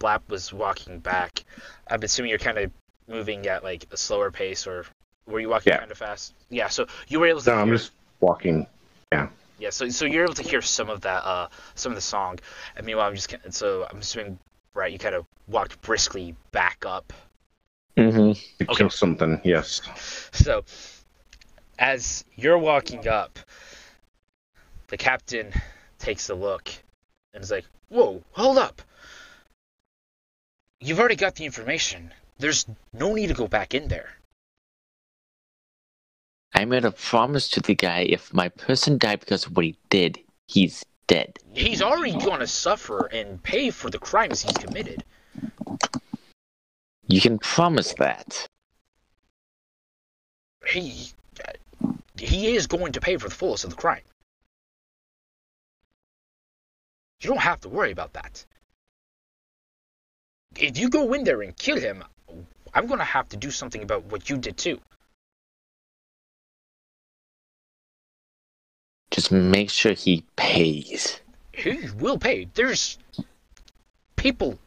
Blap 0.00 0.22
was 0.28 0.52
walking 0.54 0.98
back, 0.98 1.44
I'm 1.90 2.02
assuming 2.02 2.30
you're 2.30 2.38
kind 2.38 2.56
of 2.58 2.70
moving 3.08 3.46
at 3.46 3.62
like 3.62 3.86
a 3.92 3.96
slower 3.98 4.30
pace, 4.30 4.66
or 4.66 4.86
were 5.26 5.40
you 5.40 5.50
walking 5.50 5.72
Yeah. 5.74 5.80
kind 5.80 5.90
of 5.90 5.98
fast? 5.98 6.32
Yeah. 6.48 6.68
So 6.68 6.86
you 7.08 7.20
were 7.20 7.26
able 7.26 7.40
to. 7.42 7.50
No, 7.50 7.56
I'm 7.56 7.70
just 7.70 7.92
walking. 8.20 8.66
Yeah. 9.12 9.28
Yeah, 9.58 9.70
so 9.70 9.88
so 9.88 10.04
you're 10.04 10.24
able 10.24 10.34
to 10.34 10.42
hear 10.42 10.60
some 10.62 10.90
of 10.90 11.00
that 11.02 11.24
uh 11.24 11.48
some 11.74 11.92
of 11.92 11.96
the 11.96 12.02
song, 12.02 12.38
and 12.76 12.84
meanwhile 12.86 13.06
I'm 13.08 13.14
just 13.14 13.28
ki- 13.28 13.36
so 13.50 13.86
I'm 13.90 13.98
assuming 13.98 14.38
right? 14.74 14.92
you 14.92 14.98
kind 14.98 15.14
of 15.14 15.24
walked 15.48 15.80
briskly 15.80 16.34
back 16.52 16.84
up. 16.86 17.12
Mm-hmm. 17.96 18.32
To 18.32 18.70
Okay. 18.70 18.74
kill 18.76 18.90
something, 18.90 19.40
yes. 19.42 19.80
So, 20.32 20.64
as 21.78 22.24
you're 22.34 22.58
walking 22.58 23.08
up, 23.08 23.38
the 24.88 24.98
captain 24.98 25.50
takes 25.98 26.28
a 26.28 26.34
look 26.34 26.68
and 27.32 27.42
is 27.42 27.50
like, 27.50 27.64
Whoa, 27.88 28.22
hold 28.32 28.58
up. 28.58 28.82
You've 30.80 30.98
already 31.00 31.16
got 31.16 31.36
the 31.36 31.46
information. 31.46 32.12
There's 32.38 32.66
no 32.92 33.14
need 33.14 33.28
to 33.28 33.34
go 33.34 33.48
back 33.48 33.72
in 33.72 33.88
there. 33.88 34.10
I 36.56 36.64
made 36.64 36.86
a 36.86 36.90
promise 36.90 37.50
to 37.50 37.60
the 37.60 37.74
guy 37.74 38.06
if 38.08 38.32
my 38.32 38.48
person 38.48 38.96
died 38.96 39.20
because 39.20 39.44
of 39.44 39.54
what 39.54 39.66
he 39.66 39.76
did, 39.90 40.18
he's 40.48 40.86
dead. 41.06 41.38
He's 41.52 41.82
already 41.82 42.18
to 42.18 42.46
suffer 42.46 43.06
and 43.12 43.42
pay 43.42 43.68
for 43.68 43.90
the 43.90 43.98
crimes 43.98 44.40
he's 44.40 44.56
committed. 44.56 45.04
You 47.08 47.20
can 47.20 47.38
promise 47.38 47.92
that. 47.98 48.48
He, 50.66 51.10
uh, 51.46 51.92
he 52.18 52.56
is 52.56 52.66
going 52.66 52.92
to 52.92 53.00
pay 53.00 53.18
for 53.18 53.28
the 53.28 53.34
fullest 53.34 53.64
of 53.64 53.70
the 53.70 53.76
crime. 53.76 54.00
You 57.20 57.28
don't 57.28 57.38
have 57.38 57.60
to 57.60 57.68
worry 57.68 57.92
about 57.92 58.14
that. 58.14 58.46
If 60.56 60.78
you 60.78 60.88
go 60.88 61.12
in 61.12 61.24
there 61.24 61.42
and 61.42 61.54
kill 61.54 61.78
him, 61.78 62.02
I'm 62.72 62.86
going 62.86 62.98
to 62.98 63.04
have 63.04 63.28
to 63.28 63.36
do 63.36 63.50
something 63.50 63.82
about 63.82 64.04
what 64.06 64.30
you 64.30 64.38
did 64.38 64.56
too. 64.56 64.80
Just 69.16 69.32
make 69.32 69.70
sure 69.70 69.94
he 69.94 70.24
pays. 70.36 71.20
He 71.50 71.88
will 71.96 72.18
pay. 72.18 72.48
There's 72.52 72.98
people 74.14 74.58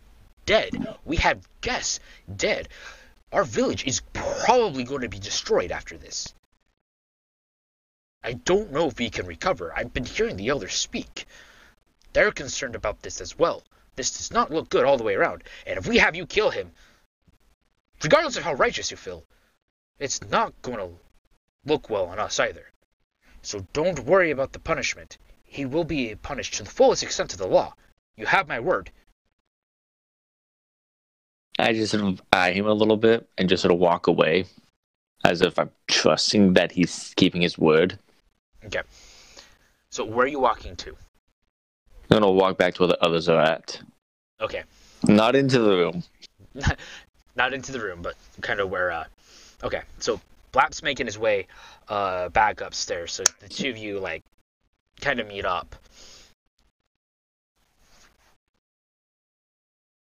dead. 0.48 0.98
We 1.06 1.18
have 1.18 1.48
guests 1.62 2.00
dead. 2.36 2.68
Our 3.32 3.44
village 3.44 3.86
is 3.86 4.01
probably 4.12 4.84
going 4.86 5.01
to 5.01 5.08
be 5.08 5.20
destroyed 5.20 5.72
after 5.72 6.00
this. 6.00 6.34
I 8.24 8.34
don't 8.34 8.72
know 8.72 8.88
if 8.88 8.98
we 8.98 9.12
can 9.12 9.27
recover. 9.27 9.72
I've 9.77 9.94
been 9.94 10.03
hearing 10.03 10.36
the 10.36 10.48
elders 10.48 10.74
speak. 10.74 11.27
They're 12.13 12.32
concerned 12.32 12.74
about 12.74 13.03
this 13.03 13.22
as 13.22 13.38
well. 13.38 13.62
This 13.98 14.18
does 14.18 14.32
not 14.32 14.50
look 14.50 14.70
good 14.70 14.84
all 14.84 14.98
the 14.98 15.03
way 15.03 15.13
around. 15.13 15.44
And 15.68 15.77
if 15.77 15.86
we 15.86 16.00
have 16.00 16.15
you 16.15 16.25
kill 16.25 16.50
him, 16.50 16.72
regardless 18.03 18.36
of 18.36 18.41
how 18.41 18.56
righteous 18.56 18.89
you 18.89 18.98
feel, 18.98 19.24
it's 20.00 20.27
not 20.32 20.60
going 20.63 20.79
to 20.79 20.89
look 21.65 21.88
well 21.91 22.08
on 22.08 22.18
us 22.18 22.39
either. 22.39 22.65
So 23.50 23.65
don't 23.74 24.06
worry 24.06 24.29
about 24.29 24.53
the 24.53 24.60
punishment. 24.60 25.18
He 25.44 25.65
will 25.65 25.84
be 25.84 26.13
punished 26.13 26.53
to 26.53 26.63
the 26.63 26.70
fullest 26.70 27.01
extent 27.01 27.34
of 27.34 27.39
the 27.39 27.48
law. 27.48 27.74
You 28.15 28.27
have 28.27 28.48
my 28.48 28.60
word. 28.60 28.91
I 31.58 31.74
just 31.74 31.94
sort 31.94 32.03
of 32.03 32.22
eye 32.32 32.51
him 32.51 32.68
a 32.68 32.74
little 32.74 32.96
bit 32.96 33.27
and 33.39 33.50
just 33.50 33.63
sort 33.63 33.74
of 33.74 33.79
walk 33.79 34.06
away, 34.06 34.46
as 35.25 35.41
if 35.41 35.58
I'm 35.58 35.72
trusting 35.88 36.53
that 36.53 36.72
he's 36.74 37.12
keeping 37.18 37.41
his 37.41 37.58
word. 37.58 37.98
Okay. 38.65 38.84
So 39.89 40.06
where 40.06 40.25
are 40.25 40.29
you 40.29 40.39
walking 40.39 40.75
to? 40.75 40.91
I'm 40.91 42.20
gonna 42.20 42.32
walk 42.32 42.60
back 42.60 42.75
to 42.75 42.84
where 42.84 42.89
the 42.89 43.03
others 43.03 43.27
are 43.29 43.41
at, 43.41 43.82
Okay. 44.39 44.62
not 45.08 45.36
into 45.36 45.58
the 45.58 45.75
room. 45.75 46.03
Not 47.36 47.53
into 47.53 47.72
the 47.72 47.79
room, 47.79 48.01
but 48.01 48.15
kind 48.41 48.60
of 48.60 48.70
where. 48.70 48.91
Uh, 48.91 49.06
okay. 49.63 49.84
So 50.00 50.20
Blap's 50.51 50.82
making 50.82 51.06
his 51.06 51.18
way 51.18 51.48
uh, 51.88 52.29
back 52.29 52.62
upstairs. 52.62 53.13
So 53.13 53.24
the 53.39 53.50
two 53.50 53.70
of 53.70 53.77
you 53.77 54.00
like 54.00 54.24
kind 55.01 55.20
of 55.20 55.27
meet 55.27 55.46
up. 55.46 55.75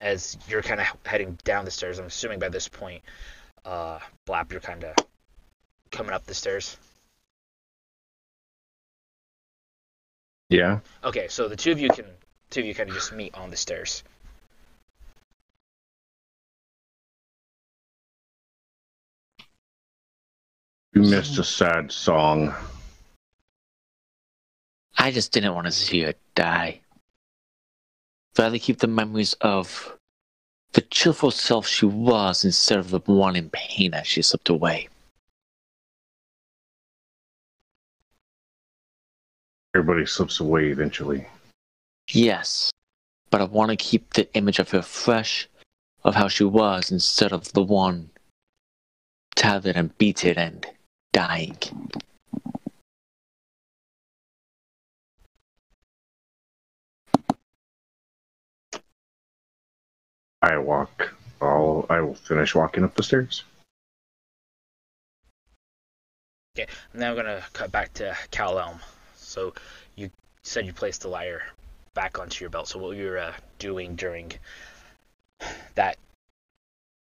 As 0.02 0.38
you're 0.48 0.62
kind 0.62 0.82
of 0.82 0.88
heading 1.06 1.38
down 1.44 1.66
the 1.66 1.72
stairs, 1.72 1.98
I'm 1.98 2.06
assuming 2.06 2.40
by 2.40 2.50
this 2.50 2.68
point, 2.68 3.02
uh, 3.64 4.00
Blap, 4.28 4.52
you're 4.52 4.62
kind 4.62 4.84
of 4.84 4.96
coming 5.92 6.14
up 6.14 6.26
the 6.26 6.34
stairs. 6.34 6.78
Yeah. 10.50 10.80
Okay, 11.04 11.28
so 11.28 11.48
the 11.48 11.56
two 11.56 11.72
of 11.72 11.80
you 11.80 11.90
can 11.90 12.06
two 12.52 12.60
of 12.60 12.66
you 12.68 12.76
kind 12.76 12.90
of 12.90 12.96
just 12.96 13.14
meet 13.14 13.34
on 13.34 13.50
the 13.50 13.58
stairs. 13.58 14.04
You 20.96 21.02
missed 21.02 21.38
a 21.38 21.44
sad 21.44 21.92
song. 21.92 22.56
I 24.98 25.12
just 25.12 25.34
didn't 25.34 25.54
want 25.54 25.66
to 25.66 25.72
see 25.72 26.04
her 26.04 26.14
die. 26.36 26.80
Rather 28.40 28.58
keep 28.58 28.80
the 28.80 28.88
memories 28.88 29.34
of 29.42 29.98
the 30.72 30.80
cheerful 30.80 31.32
self 31.32 31.68
she 31.68 31.86
was 31.86 32.46
instead 32.46 32.80
of 32.80 32.92
the 32.92 33.00
one 33.00 33.36
in 33.36 33.50
pain 33.50 33.94
as 33.94 34.08
she 34.08 34.22
slipped 34.22 34.48
away. 34.48 34.88
Everybody 39.76 40.06
slips 40.06 40.40
away 40.40 40.70
eventually. 40.70 41.28
Yes, 42.10 42.72
but 43.32 43.42
I 43.42 43.44
want 43.44 43.72
to 43.72 43.76
keep 43.76 44.14
the 44.14 44.34
image 44.34 44.60
of 44.60 44.72
her 44.72 44.82
fresh, 44.82 45.50
of 46.06 46.16
how 46.16 46.30
she 46.30 46.46
was 46.46 46.90
instead 46.90 47.34
of 47.34 47.52
the 47.52 47.64
one 47.64 48.12
tattered 49.36 49.76
and 49.76 49.98
beaten 49.98 50.38
and 50.38 50.66
dying. 51.16 51.58
I 60.42 60.58
walk. 60.58 61.16
I'll. 61.42 61.86
I 61.90 62.02
will 62.02 62.16
finish 62.16 62.54
walking 62.54 62.84
up 62.84 62.96
the 62.96 63.04
stairs. 63.04 63.46
Okay, 66.58 66.70
now 66.94 67.12
I'm 67.12 67.16
gonna 67.16 67.44
cut 67.54 67.72
back 67.72 67.94
to 67.94 68.16
Callum. 68.32 68.80
So 69.16 69.54
you 69.96 70.12
said 70.44 70.66
you 70.66 70.74
placed 70.74 71.02
the 71.02 71.08
lyre 71.08 71.44
back 71.94 72.20
onto 72.20 72.44
your 72.44 72.50
belt. 72.50 72.68
So 72.68 72.78
what 72.78 72.98
you 72.98 73.06
were 73.06 73.20
uh, 73.20 73.34
doing 73.58 73.96
during 73.96 74.34
that, 75.76 75.98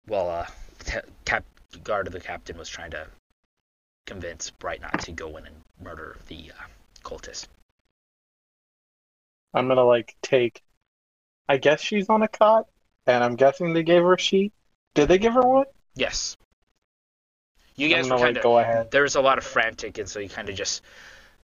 well, 0.08 0.30
uh, 0.30 1.02
cap 1.26 1.44
guard 1.84 2.08
of 2.08 2.14
the 2.14 2.22
captain 2.22 2.58
was 2.58 2.70
trying 2.70 2.92
to 2.92 3.08
convince 4.06 4.50
Bright 4.52 4.82
not 4.82 5.00
to 5.02 5.12
go 5.12 5.38
in 5.38 5.46
and 5.46 5.56
murder 5.82 6.18
the 6.27 6.51
uh, 6.51 6.64
cultist. 7.03 7.48
I'm 9.53 9.68
gonna 9.68 9.84
like 9.84 10.16
take. 10.22 10.62
I 11.48 11.58
guess 11.58 11.82
she's 11.82 12.10
on 12.10 12.24
a 12.24 12.27
cot, 12.27 12.68
and 13.06 13.24
I'm 13.24 13.36
guessing 13.36 13.74
they 13.74 13.84
gave 13.84 14.01
her 14.01 14.14
a 14.14 14.20
sheet. 14.20 14.51
Did 14.96 15.08
they 15.08 15.18
give 15.18 15.34
her 15.34 15.42
one? 15.42 15.66
Yes. 15.96 16.38
You 17.75 17.90
guys 17.90 18.10
were 18.10 18.18
kind 18.18 18.38
of 18.38 18.44
go 18.44 18.58
ahead. 18.58 18.92
there 18.92 19.03
was 19.03 19.16
a 19.16 19.22
lot 19.22 19.38
of 19.38 19.44
frantic, 19.44 19.98
and 19.98 20.10
so 20.10 20.20
you 20.20 20.29
kind 20.29 20.50
of 20.50 20.56
just 20.56 20.82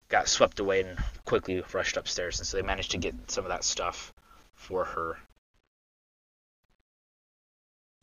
got 0.08 0.28
swept 0.28 0.60
away 0.60 0.82
and 0.82 0.98
quickly 1.24 1.62
rushed 1.72 1.96
upstairs, 1.96 2.38
and 2.38 2.46
so 2.46 2.56
they 2.56 2.62
managed 2.62 2.92
to 2.92 2.98
get 2.98 3.14
some 3.30 3.44
of 3.44 3.50
that 3.50 3.64
stuff 3.64 4.12
for 4.54 4.84
her. 4.84 5.18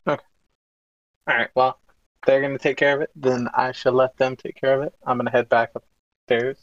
Okay. 0.06 0.24
All 1.26 1.36
right. 1.36 1.50
Well, 1.54 1.78
they're 2.26 2.40
gonna 2.40 2.58
take 2.58 2.76
care 2.76 2.94
of 2.94 3.02
it. 3.02 3.10
Then 3.16 3.48
I 3.54 3.72
shall 3.72 3.92
let 3.92 4.16
them 4.16 4.36
take 4.36 4.60
care 4.60 4.80
of 4.80 4.86
it. 4.86 4.94
I'm 5.06 5.16
gonna 5.16 5.30
head 5.30 5.48
back 5.48 5.72
upstairs. 5.74 6.58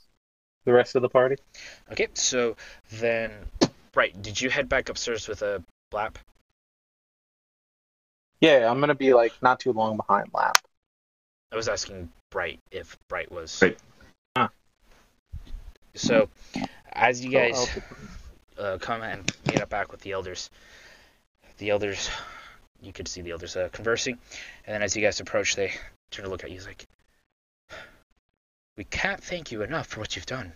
The 0.65 0.73
rest 0.73 0.95
of 0.95 1.01
the 1.01 1.09
party. 1.09 1.37
Okay, 1.91 2.07
so 2.13 2.55
then, 2.91 3.31
right, 3.95 4.19
did 4.21 4.39
you 4.39 4.49
head 4.49 4.69
back 4.69 4.89
upstairs 4.89 5.27
with 5.27 5.41
a 5.41 5.63
blap? 5.91 6.15
Yeah, 8.41 8.69
I'm 8.69 8.79
gonna 8.79 8.95
be 8.95 9.13
like 9.13 9.33
not 9.41 9.59
too 9.59 9.71
long 9.71 9.97
behind 9.97 10.31
Blap. 10.33 10.55
I 11.51 11.55
was 11.55 11.67
asking 11.67 12.09
Bright 12.31 12.59
if 12.71 12.97
Bright 13.07 13.31
was. 13.31 13.61
Right. 13.61 13.77
Ah. 14.35 14.49
So, 15.93 16.27
as 16.91 17.23
you 17.23 17.29
guys 17.29 17.69
uh, 18.57 18.79
come 18.79 19.03
and 19.03 19.31
meet 19.45 19.61
up 19.61 19.69
back 19.69 19.91
with 19.91 20.01
the 20.01 20.13
elders, 20.13 20.49
the 21.59 21.69
elders, 21.69 22.09
you 22.81 22.91
could 22.91 23.07
see 23.07 23.21
the 23.21 23.31
elders 23.31 23.55
uh, 23.55 23.69
conversing, 23.71 24.17
and 24.65 24.73
then 24.73 24.81
as 24.81 24.95
you 24.95 25.01
guys 25.01 25.19
approach, 25.19 25.55
they 25.55 25.73
turn 26.09 26.25
to 26.25 26.31
look 26.31 26.43
at 26.43 26.49
you. 26.49 26.57
He's 26.57 26.67
like, 26.67 26.87
"We 28.75 28.83
can't 28.83 29.23
thank 29.23 29.51
you 29.51 29.61
enough 29.61 29.87
for 29.87 29.99
what 29.99 30.15
you've 30.15 30.25
done. 30.25 30.53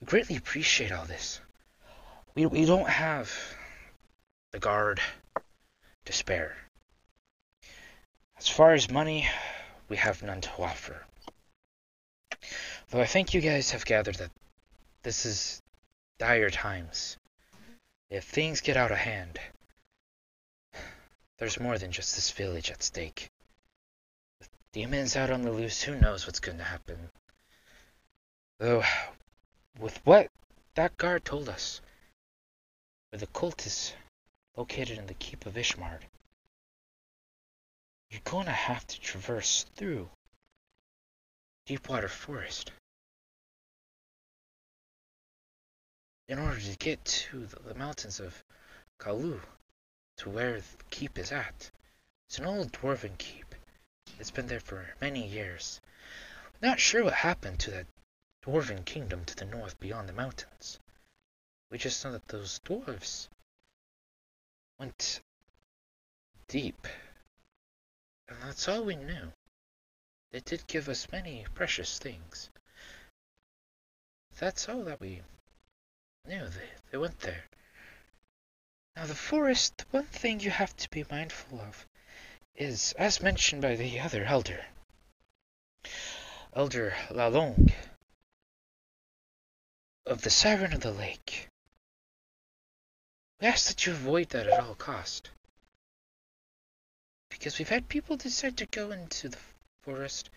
We 0.00 0.06
greatly 0.06 0.36
appreciate 0.36 0.92
all 0.92 1.04
this. 1.04 1.40
We 2.34 2.46
we 2.46 2.64
don't 2.64 2.88
have 2.88 3.32
the 4.52 4.58
guard 4.58 5.00
to 6.04 6.12
spare. 6.12 6.56
As 8.38 8.48
far 8.48 8.74
as 8.74 8.90
money, 8.90 9.28
we 9.88 9.96
have 9.96 10.22
none 10.22 10.40
to 10.40 10.50
offer. 10.58 11.04
Though 12.90 13.00
I 13.00 13.06
think 13.06 13.32
you 13.32 13.40
guys 13.40 13.70
have 13.70 13.84
gathered 13.84 14.16
that 14.16 14.30
this 15.02 15.24
is 15.24 15.62
dire 16.18 16.50
times. 16.50 17.16
If 18.10 18.24
things 18.24 18.60
get 18.60 18.76
out 18.76 18.90
of 18.90 18.98
hand, 18.98 19.38
there's 21.42 21.58
more 21.58 21.76
than 21.76 21.90
just 21.90 22.14
this 22.14 22.30
village 22.30 22.70
at 22.70 22.84
stake. 22.84 23.28
With 24.38 24.48
demons 24.70 25.16
out 25.16 25.28
on 25.28 25.42
the 25.42 25.50
loose, 25.50 25.82
who 25.82 25.98
knows 25.98 26.24
what's 26.24 26.38
going 26.38 26.58
to 26.58 26.62
happen? 26.62 27.10
Though, 28.60 28.84
with 29.80 29.98
what 30.06 30.28
that 30.76 30.96
guard 30.96 31.24
told 31.24 31.48
us, 31.48 31.80
where 33.10 33.18
the 33.18 33.26
cult 33.26 33.66
is 33.66 33.92
located 34.56 34.98
in 34.98 35.08
the 35.08 35.14
Keep 35.14 35.44
of 35.46 35.54
Ishmard, 35.54 36.02
you're 38.08 38.20
going 38.22 38.46
to 38.46 38.52
have 38.52 38.86
to 38.86 39.00
traverse 39.00 39.66
through 39.74 40.08
Deepwater 41.66 42.06
Forest. 42.06 42.70
in 46.28 46.38
order 46.38 46.60
to 46.60 46.76
get 46.78 47.04
to 47.04 47.46
the, 47.46 47.58
the 47.68 47.74
mountains 47.74 48.20
of 48.20 48.44
Kalu, 49.00 49.40
to 50.18 50.30
where 50.30 50.60
the 50.60 50.66
keep 50.90 51.18
is 51.18 51.32
at. 51.32 51.70
It's 52.28 52.38
an 52.38 52.46
old 52.46 52.72
dwarven 52.72 53.18
keep. 53.18 53.54
It's 54.18 54.30
been 54.30 54.46
there 54.46 54.60
for 54.60 54.94
many 55.00 55.26
years. 55.26 55.80
Not 56.60 56.80
sure 56.80 57.04
what 57.04 57.14
happened 57.14 57.60
to 57.60 57.70
that 57.72 57.86
dwarven 58.44 58.84
kingdom 58.84 59.24
to 59.24 59.36
the 59.36 59.44
north 59.44 59.78
beyond 59.80 60.08
the 60.08 60.12
mountains. 60.12 60.78
We 61.70 61.78
just 61.78 62.04
know 62.04 62.12
that 62.12 62.28
those 62.28 62.60
dwarves 62.60 63.28
went 64.78 65.20
deep. 66.48 66.86
And 68.28 68.38
that's 68.42 68.68
all 68.68 68.84
we 68.84 68.96
knew. 68.96 69.32
They 70.30 70.40
did 70.40 70.66
give 70.66 70.88
us 70.88 71.12
many 71.12 71.46
precious 71.54 71.98
things. 71.98 72.50
That's 74.38 74.68
all 74.68 74.84
that 74.84 75.00
we 75.00 75.22
knew. 76.26 76.46
They, 76.46 76.70
they 76.90 76.98
went 76.98 77.20
there. 77.20 77.44
Now, 78.96 79.06
the 79.06 79.14
forest, 79.14 79.78
the 79.78 79.84
one 79.90 80.06
thing 80.06 80.40
you 80.40 80.50
have 80.50 80.76
to 80.76 80.90
be 80.90 81.04
mindful 81.10 81.60
of 81.60 81.86
is, 82.54 82.92
as 82.92 83.22
mentioned 83.22 83.62
by 83.62 83.74
the 83.74 84.00
other 84.00 84.24
elder, 84.24 84.66
Elder 86.52 86.94
Lalong, 87.10 87.72
of 90.04 90.22
the 90.22 90.30
Siren 90.30 90.74
of 90.74 90.80
the 90.80 90.92
Lake. 90.92 91.48
We 93.40 93.48
ask 93.48 93.68
that 93.68 93.86
you 93.86 93.92
avoid 93.92 94.28
that 94.30 94.46
at 94.46 94.60
all 94.60 94.74
cost. 94.74 95.30
Because 97.30 97.58
we've 97.58 97.68
had 97.68 97.88
people 97.88 98.16
decide 98.16 98.58
to 98.58 98.66
go 98.66 98.90
into 98.90 99.28
the 99.28 99.38
forest. 99.82 100.28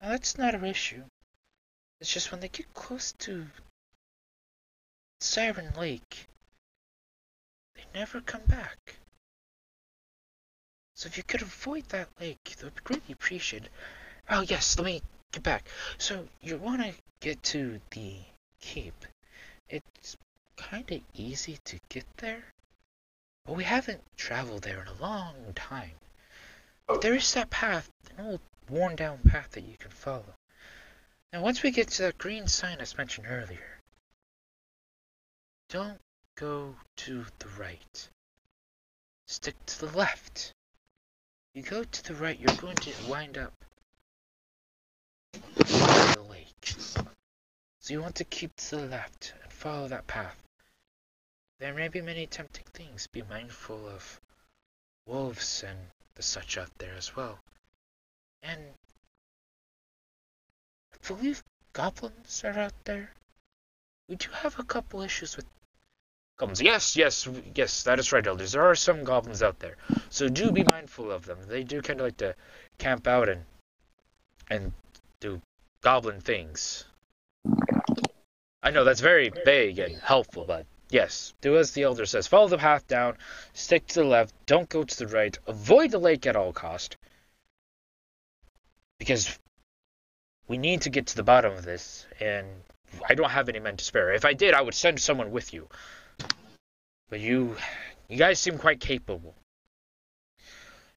Now, 0.00 0.08
that's 0.08 0.38
not 0.38 0.54
our 0.54 0.64
issue. 0.64 1.04
It's 2.00 2.12
just 2.12 2.32
when 2.32 2.40
they 2.40 2.48
get 2.48 2.72
close 2.74 3.12
to 3.18 3.46
Siren 5.20 5.72
Lake, 5.74 6.26
never 7.94 8.20
come 8.20 8.42
back. 8.46 8.96
So 10.94 11.06
if 11.08 11.16
you 11.16 11.22
could 11.22 11.42
avoid 11.42 11.88
that 11.88 12.08
lake, 12.20 12.44
that 12.44 12.64
would 12.64 12.74
be 12.74 12.80
greatly 12.84 13.12
appreciated. 13.12 13.70
Oh 14.30 14.42
yes, 14.42 14.78
let 14.78 14.84
me 14.84 15.02
get 15.32 15.42
back. 15.42 15.66
So 15.98 16.28
you 16.40 16.56
want 16.56 16.82
to 16.82 16.94
get 17.20 17.42
to 17.44 17.80
the 17.90 18.14
keep. 18.60 18.94
It's 19.68 20.16
kind 20.56 20.90
of 20.90 21.00
easy 21.14 21.58
to 21.64 21.78
get 21.88 22.04
there, 22.18 22.44
but 23.44 23.56
we 23.56 23.64
haven't 23.64 24.02
traveled 24.16 24.62
there 24.62 24.82
in 24.82 24.88
a 24.88 25.02
long 25.02 25.34
time. 25.54 25.96
Oh. 26.88 26.98
There 26.98 27.14
is 27.14 27.32
that 27.34 27.50
path, 27.50 27.88
an 28.16 28.24
old 28.24 28.40
worn 28.68 28.96
down 28.96 29.18
path 29.18 29.50
that 29.52 29.64
you 29.64 29.76
can 29.78 29.90
follow. 29.90 30.34
Now 31.32 31.42
once 31.42 31.62
we 31.62 31.70
get 31.70 31.88
to 31.88 32.02
that 32.02 32.18
green 32.18 32.46
sign 32.46 32.78
I 32.80 32.86
mentioned 32.96 33.26
earlier, 33.28 33.78
don't 35.68 35.98
go 36.36 36.74
to 36.96 37.24
the 37.38 37.48
right. 37.58 38.08
Stick 39.26 39.54
to 39.66 39.86
the 39.86 39.96
left. 39.96 40.52
You 41.54 41.62
go 41.62 41.84
to 41.84 42.04
the 42.04 42.14
right, 42.14 42.38
you're 42.38 42.56
going 42.56 42.76
to 42.76 42.92
wind 43.08 43.38
up 43.38 43.52
the 45.32 46.26
lake. 46.30 46.74
So 47.80 47.94
you 47.94 48.00
want 48.00 48.16
to 48.16 48.24
keep 48.24 48.54
to 48.56 48.76
the 48.76 48.86
left 48.86 49.34
and 49.42 49.52
follow 49.52 49.88
that 49.88 50.06
path. 50.06 50.36
There 51.58 51.74
may 51.74 51.88
be 51.88 52.00
many 52.00 52.26
tempting 52.26 52.64
things. 52.72 53.06
Be 53.06 53.22
mindful 53.22 53.88
of 53.88 54.20
wolves 55.06 55.64
and 55.66 55.78
the 56.14 56.22
such 56.22 56.58
out 56.58 56.76
there 56.78 56.94
as 56.94 57.14
well. 57.14 57.38
And 58.42 58.60
I 60.92 60.96
believe 61.06 61.44
goblins 61.72 62.42
are 62.44 62.58
out 62.58 62.84
there. 62.84 63.12
We 64.08 64.16
do 64.16 64.30
have 64.30 64.58
a 64.58 64.64
couple 64.64 65.02
issues 65.02 65.36
with 65.36 65.46
goblins. 66.42 66.60
Yes, 66.60 66.96
yes, 66.96 67.28
yes, 67.54 67.84
that 67.84 68.00
is 68.00 68.10
right, 68.12 68.26
elders. 68.26 68.50
There 68.50 68.68
are 68.68 68.74
some 68.74 69.04
goblins 69.04 69.44
out 69.44 69.60
there. 69.60 69.76
So 70.10 70.28
do 70.28 70.50
be 70.50 70.64
mindful 70.64 71.12
of 71.12 71.24
them. 71.24 71.38
They 71.46 71.62
do 71.62 71.80
kind 71.80 72.00
of 72.00 72.06
like 72.06 72.16
to 72.16 72.34
camp 72.78 73.06
out 73.06 73.28
and 73.28 73.44
and 74.50 74.72
do 75.20 75.40
goblin 75.82 76.20
things. 76.20 76.84
I 78.60 78.70
know 78.72 78.82
that's 78.82 79.00
very 79.00 79.30
vague 79.44 79.78
and 79.78 79.94
helpful, 79.96 80.44
but 80.44 80.66
yes, 80.90 81.32
do 81.40 81.58
as 81.58 81.70
the 81.70 81.84
elder 81.84 82.06
says. 82.06 82.26
Follow 82.26 82.48
the 82.48 82.58
path 82.58 82.88
down, 82.88 83.16
stick 83.52 83.86
to 83.88 84.00
the 84.00 84.04
left, 84.04 84.34
don't 84.46 84.68
go 84.68 84.82
to 84.82 84.98
the 84.98 85.06
right, 85.06 85.38
avoid 85.46 85.92
the 85.92 85.98
lake 85.98 86.26
at 86.26 86.34
all 86.34 86.52
cost. 86.52 86.96
Because 88.98 89.38
we 90.48 90.58
need 90.58 90.82
to 90.82 90.90
get 90.90 91.06
to 91.06 91.16
the 91.16 91.22
bottom 91.22 91.52
of 91.52 91.64
this, 91.64 92.04
and 92.18 92.48
I 93.08 93.14
don't 93.14 93.30
have 93.30 93.48
any 93.48 93.60
men 93.60 93.76
to 93.76 93.84
spare. 93.84 94.12
If 94.12 94.24
I 94.24 94.32
did, 94.32 94.54
I 94.54 94.60
would 94.60 94.74
send 94.74 95.00
someone 95.00 95.30
with 95.30 95.54
you. 95.54 95.68
But 97.10 97.20
you, 97.20 97.56
you 98.08 98.16
guys 98.16 98.38
seem 98.38 98.58
quite 98.58 98.80
capable. 98.80 99.34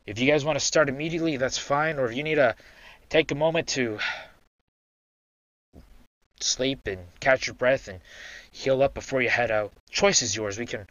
If 0.05 0.19
you 0.19 0.29
guys 0.29 0.45
want 0.45 0.59
to 0.59 0.65
start 0.65 0.87
immediately, 0.87 1.37
that's 1.37 1.57
fine. 1.57 1.99
Or 1.99 2.05
if 2.05 2.15
you 2.15 2.23
need 2.23 2.35
to 2.35 2.55
take 3.09 3.31
a 3.31 3.35
moment 3.35 3.67
to 3.69 3.99
sleep 6.39 6.87
and 6.87 6.99
catch 7.19 7.47
your 7.47 7.55
breath 7.55 7.87
and 7.87 7.99
heal 8.51 8.81
up 8.83 8.93
before 8.93 9.21
you 9.21 9.29
head 9.29 9.51
out, 9.51 9.73
choice 9.89 10.21
is 10.21 10.35
yours. 10.35 10.57
We 10.57 10.65
can 10.65 10.87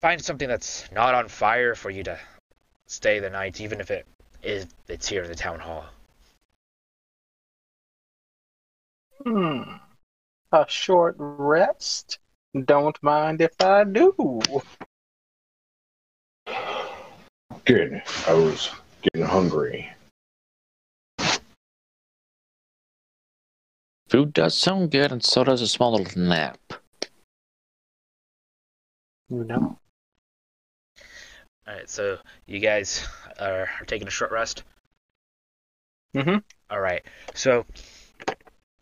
find 0.00 0.22
something 0.22 0.48
that's 0.48 0.90
not 0.92 1.14
on 1.14 1.28
fire 1.28 1.74
for 1.74 1.90
you 1.90 2.02
to 2.04 2.18
stay 2.86 3.20
the 3.20 3.30
night, 3.30 3.60
even 3.60 3.80
if 3.80 3.90
it 3.90 4.06
is 4.42 4.66
it's 4.88 5.08
here 5.08 5.22
in 5.22 5.28
the 5.28 5.34
town 5.34 5.60
hall. 5.60 5.86
Hmm. 9.24 9.62
A 10.52 10.66
short 10.68 11.14
rest? 11.18 12.18
Don't 12.52 13.00
mind 13.02 13.40
if 13.40 13.52
I 13.60 13.84
do. 13.84 14.40
Good. 17.64 18.02
I 18.26 18.34
was 18.34 18.70
getting 19.02 19.26
hungry. 19.26 19.92
Food 24.08 24.32
does 24.32 24.56
sound 24.56 24.90
good, 24.90 25.12
and 25.12 25.24
so 25.24 25.44
does 25.44 25.62
a 25.62 25.68
small 25.68 25.92
little 25.92 26.20
nap. 26.20 26.58
You 29.28 29.44
know. 29.44 29.78
Alright, 31.68 31.88
so 31.88 32.18
you 32.46 32.58
guys 32.58 33.06
are, 33.38 33.68
are 33.80 33.84
taking 33.86 34.08
a 34.08 34.10
short 34.10 34.32
rest? 34.32 34.64
Mhm. 36.16 36.42
Alright, 36.72 37.04
so 37.34 37.64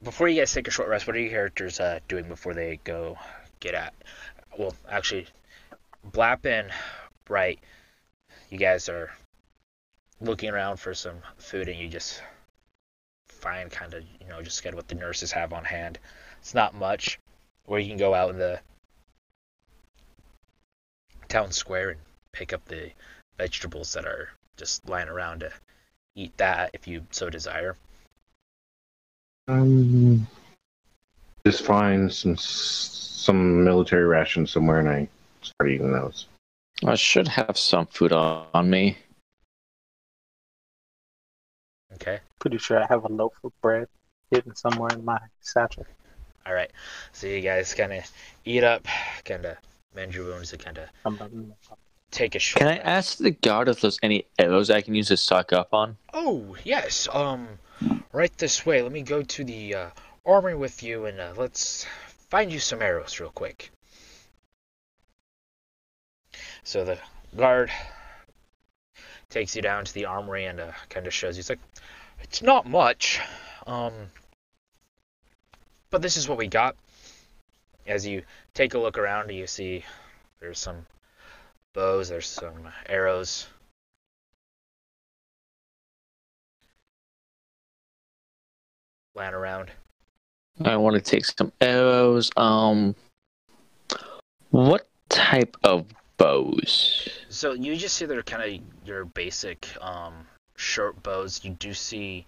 before 0.02 0.28
you 0.28 0.40
guys 0.40 0.50
take 0.50 0.68
a 0.68 0.70
short 0.70 0.88
rest, 0.88 1.06
what 1.06 1.16
are 1.16 1.20
your 1.20 1.28
characters 1.28 1.80
uh, 1.80 1.98
doing 2.08 2.26
before 2.28 2.54
they 2.54 2.80
go 2.84 3.18
get 3.60 3.74
at? 3.74 3.94
Well, 4.58 4.74
actually, 4.88 5.26
Blap 6.10 6.44
and 6.46 6.70
Bright, 7.24 7.60
you 8.50 8.58
guys 8.58 8.88
are 8.88 9.10
looking 10.20 10.50
around 10.50 10.78
for 10.78 10.94
some 10.94 11.18
food 11.36 11.68
and 11.68 11.78
you 11.78 11.88
just 11.88 12.22
find 13.28 13.70
kind 13.70 13.94
of, 13.94 14.02
you 14.20 14.28
know, 14.28 14.42
just 14.42 14.62
get 14.62 14.74
what 14.74 14.88
the 14.88 14.94
nurses 14.94 15.32
have 15.32 15.52
on 15.52 15.64
hand. 15.64 15.98
It's 16.40 16.54
not 16.54 16.74
much, 16.74 17.18
or 17.66 17.78
you 17.78 17.88
can 17.88 17.98
go 17.98 18.14
out 18.14 18.30
in 18.30 18.38
the 18.38 18.60
town 21.28 21.52
square 21.52 21.90
and 21.90 22.00
pick 22.32 22.52
up 22.52 22.64
the 22.64 22.90
vegetables 23.36 23.92
that 23.92 24.04
are 24.04 24.30
just 24.56 24.88
lying 24.88 25.08
around 25.08 25.40
to 25.40 25.52
eat 26.16 26.36
that 26.38 26.70
if 26.72 26.88
you 26.88 27.06
so 27.10 27.30
desire. 27.30 27.76
Um, 29.46 30.26
just 31.46 31.64
find 31.64 32.12
some 32.12 32.36
some 33.28 33.62
military 33.62 34.04
rations 34.04 34.50
somewhere, 34.50 34.78
and 34.80 34.88
I 34.88 35.08
start 35.42 35.70
eating 35.70 35.92
those. 35.92 36.28
I 36.82 36.94
should 36.94 37.28
have 37.28 37.58
some 37.58 37.84
food 37.84 38.10
on 38.10 38.46
on 38.54 38.70
me. 38.70 38.96
Okay. 41.92 42.20
Pretty 42.38 42.56
sure 42.56 42.82
I 42.82 42.86
have 42.88 43.04
a 43.04 43.12
loaf 43.12 43.34
of 43.44 43.52
bread 43.60 43.88
hidden 44.30 44.56
somewhere 44.56 44.88
in 44.94 45.04
my 45.04 45.18
satchel. 45.40 45.84
All 46.46 46.54
right. 46.54 46.70
So 47.12 47.26
you 47.26 47.42
guys 47.42 47.74
kind 47.74 47.92
of 47.92 48.10
eat 48.46 48.64
up, 48.64 48.86
kind 49.26 49.44
of 49.44 49.58
mend 49.94 50.14
your 50.14 50.24
wounds, 50.24 50.54
and 50.54 50.64
kind 50.64 50.78
of 50.78 50.88
take 52.10 52.34
a 52.34 52.38
short. 52.38 52.60
Can 52.60 52.68
I 52.68 52.78
ask 52.78 53.18
the 53.18 53.32
guard 53.32 53.68
if 53.68 53.82
there's 53.82 53.98
any 54.02 54.24
arrows 54.38 54.70
I 54.70 54.80
can 54.80 54.94
use 54.94 55.08
to 55.08 55.18
stock 55.18 55.52
up 55.52 55.74
on? 55.74 55.98
Oh 56.14 56.56
yes. 56.64 57.08
Um, 57.12 57.58
right 58.10 58.32
this 58.38 58.64
way. 58.64 58.80
Let 58.80 58.92
me 58.92 59.02
go 59.02 59.22
to 59.22 59.44
the 59.44 59.74
uh, 59.74 59.90
armory 60.24 60.54
with 60.54 60.82
you, 60.82 61.04
and 61.04 61.20
uh, 61.20 61.34
let's 61.36 61.84
find 62.28 62.52
you 62.52 62.58
some 62.58 62.82
arrows 62.82 63.20
real 63.20 63.30
quick. 63.30 63.70
So 66.62 66.84
the 66.84 66.98
guard 67.36 67.70
takes 69.30 69.56
you 69.56 69.62
down 69.62 69.84
to 69.84 69.94
the 69.94 70.06
armory 70.06 70.44
and 70.44 70.60
uh, 70.60 70.72
kind 70.88 71.06
of 71.06 71.14
shows 71.14 71.36
you. 71.36 71.40
It's 71.40 71.50
like 71.50 71.60
it's 72.22 72.42
not 72.42 72.66
much, 72.66 73.20
um, 73.66 73.92
but 75.90 76.02
this 76.02 76.16
is 76.16 76.28
what 76.28 76.38
we 76.38 76.46
got. 76.46 76.76
As 77.86 78.06
you 78.06 78.22
take 78.52 78.74
a 78.74 78.78
look 78.78 78.98
around, 78.98 79.30
you 79.30 79.46
see 79.46 79.84
there's 80.40 80.58
some 80.58 80.86
bows, 81.74 82.08
there's 82.08 82.26
some 82.26 82.68
arrows. 82.86 83.46
Lying 89.14 89.34
around. 89.34 89.70
I 90.64 90.76
want 90.76 90.94
to 90.94 91.00
take 91.00 91.24
some 91.24 91.52
arrows. 91.60 92.30
Um, 92.36 92.94
what 94.50 94.88
type 95.08 95.56
of 95.62 95.86
bows? 96.16 97.08
So 97.28 97.52
you 97.52 97.76
just 97.76 97.96
see 97.96 98.06
they're 98.06 98.22
kind 98.22 98.42
of 98.42 98.86
your 98.86 99.04
basic 99.04 99.68
um, 99.80 100.26
short 100.56 101.02
bows. 101.02 101.44
You 101.44 101.52
do 101.52 101.74
see 101.74 102.26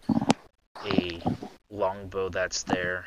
a 0.85 1.21
long 1.71 2.09
bow 2.09 2.29
that's 2.29 2.63
there. 2.63 3.05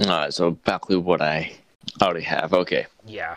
Alright, 0.00 0.32
so 0.32 0.48
exactly 0.48 0.96
what 0.96 1.20
I 1.20 1.52
already 2.00 2.24
have. 2.24 2.54
Okay. 2.54 2.86
Yeah. 3.06 3.36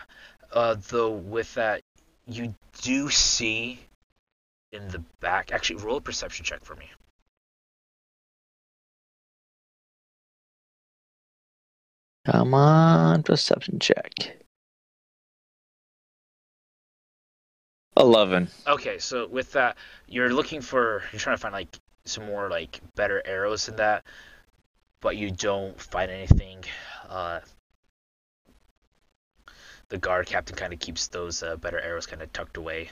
Uh, 0.52 0.76
though 0.88 1.10
with 1.10 1.52
that, 1.54 1.82
you 2.26 2.54
do 2.80 3.10
see 3.10 3.80
in 4.72 4.88
the 4.88 5.02
back. 5.20 5.52
Actually, 5.52 5.82
roll 5.82 5.96
a 5.96 6.00
perception 6.00 6.44
check 6.44 6.64
for 6.64 6.76
me. 6.76 6.86
Come 12.26 12.54
on, 12.54 13.22
perception 13.22 13.78
check. 13.78 14.12
Eleven. 17.96 18.48
Okay, 18.66 18.98
so 18.98 19.26
with 19.28 19.52
that, 19.52 19.76
you're 20.08 20.32
looking 20.32 20.60
for 20.60 21.02
you're 21.12 21.20
trying 21.20 21.36
to 21.36 21.40
find 21.40 21.52
like 21.52 21.78
some 22.04 22.26
more 22.26 22.48
like 22.50 22.80
better 22.96 23.22
arrows 23.24 23.66
than 23.66 23.76
that, 23.76 24.04
but 25.00 25.16
you 25.16 25.30
don't 25.30 25.80
find 25.80 26.10
anything. 26.10 26.64
Uh, 27.08 27.40
the 29.90 29.98
guard 29.98 30.26
captain 30.26 30.56
kind 30.56 30.72
of 30.72 30.78
keeps 30.80 31.06
those 31.08 31.42
uh, 31.42 31.56
better 31.56 31.78
arrows 31.80 32.06
kind 32.06 32.22
of 32.22 32.32
tucked 32.32 32.56
away 32.56 32.90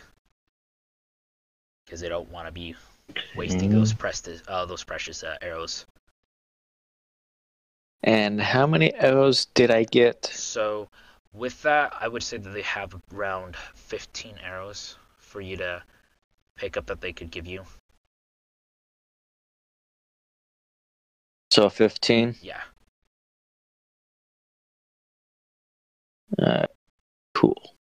because 1.85 2.01
they 2.01 2.09
don't 2.09 2.31
want 2.31 2.47
to 2.47 2.53
be 2.53 2.77
wasting 3.35 3.71
Mhm. 3.71 3.73
those 3.73 3.92
precious 3.92 4.42
uh, 4.47 4.64
those 4.66 4.85
precious 4.85 5.25
uh, 5.25 5.37
arrows. 5.42 5.85
And 8.02 8.40
how 8.40 8.66
many 8.66 8.92
arrows 8.94 9.46
did 9.46 9.70
I 9.70 9.84
get? 9.84 10.26
So 10.26 10.88
with 11.32 11.62
that, 11.62 11.92
I 12.00 12.08
would 12.08 12.22
say 12.22 12.36
that 12.36 12.50
they 12.50 12.62
have 12.62 12.94
around 13.14 13.56
15 13.74 14.36
arrows 14.42 14.96
for 15.18 15.40
you 15.40 15.56
to 15.58 15.82
pick 16.56 16.76
up 16.76 16.86
that 16.86 17.00
they 17.00 17.12
could 17.12 17.30
give 17.30 17.46
you. 17.46 17.64
So 21.52 21.68
15. 21.68 22.36
Yeah. 22.42 22.60
Uh, 26.38 26.66
cool. 27.34 27.76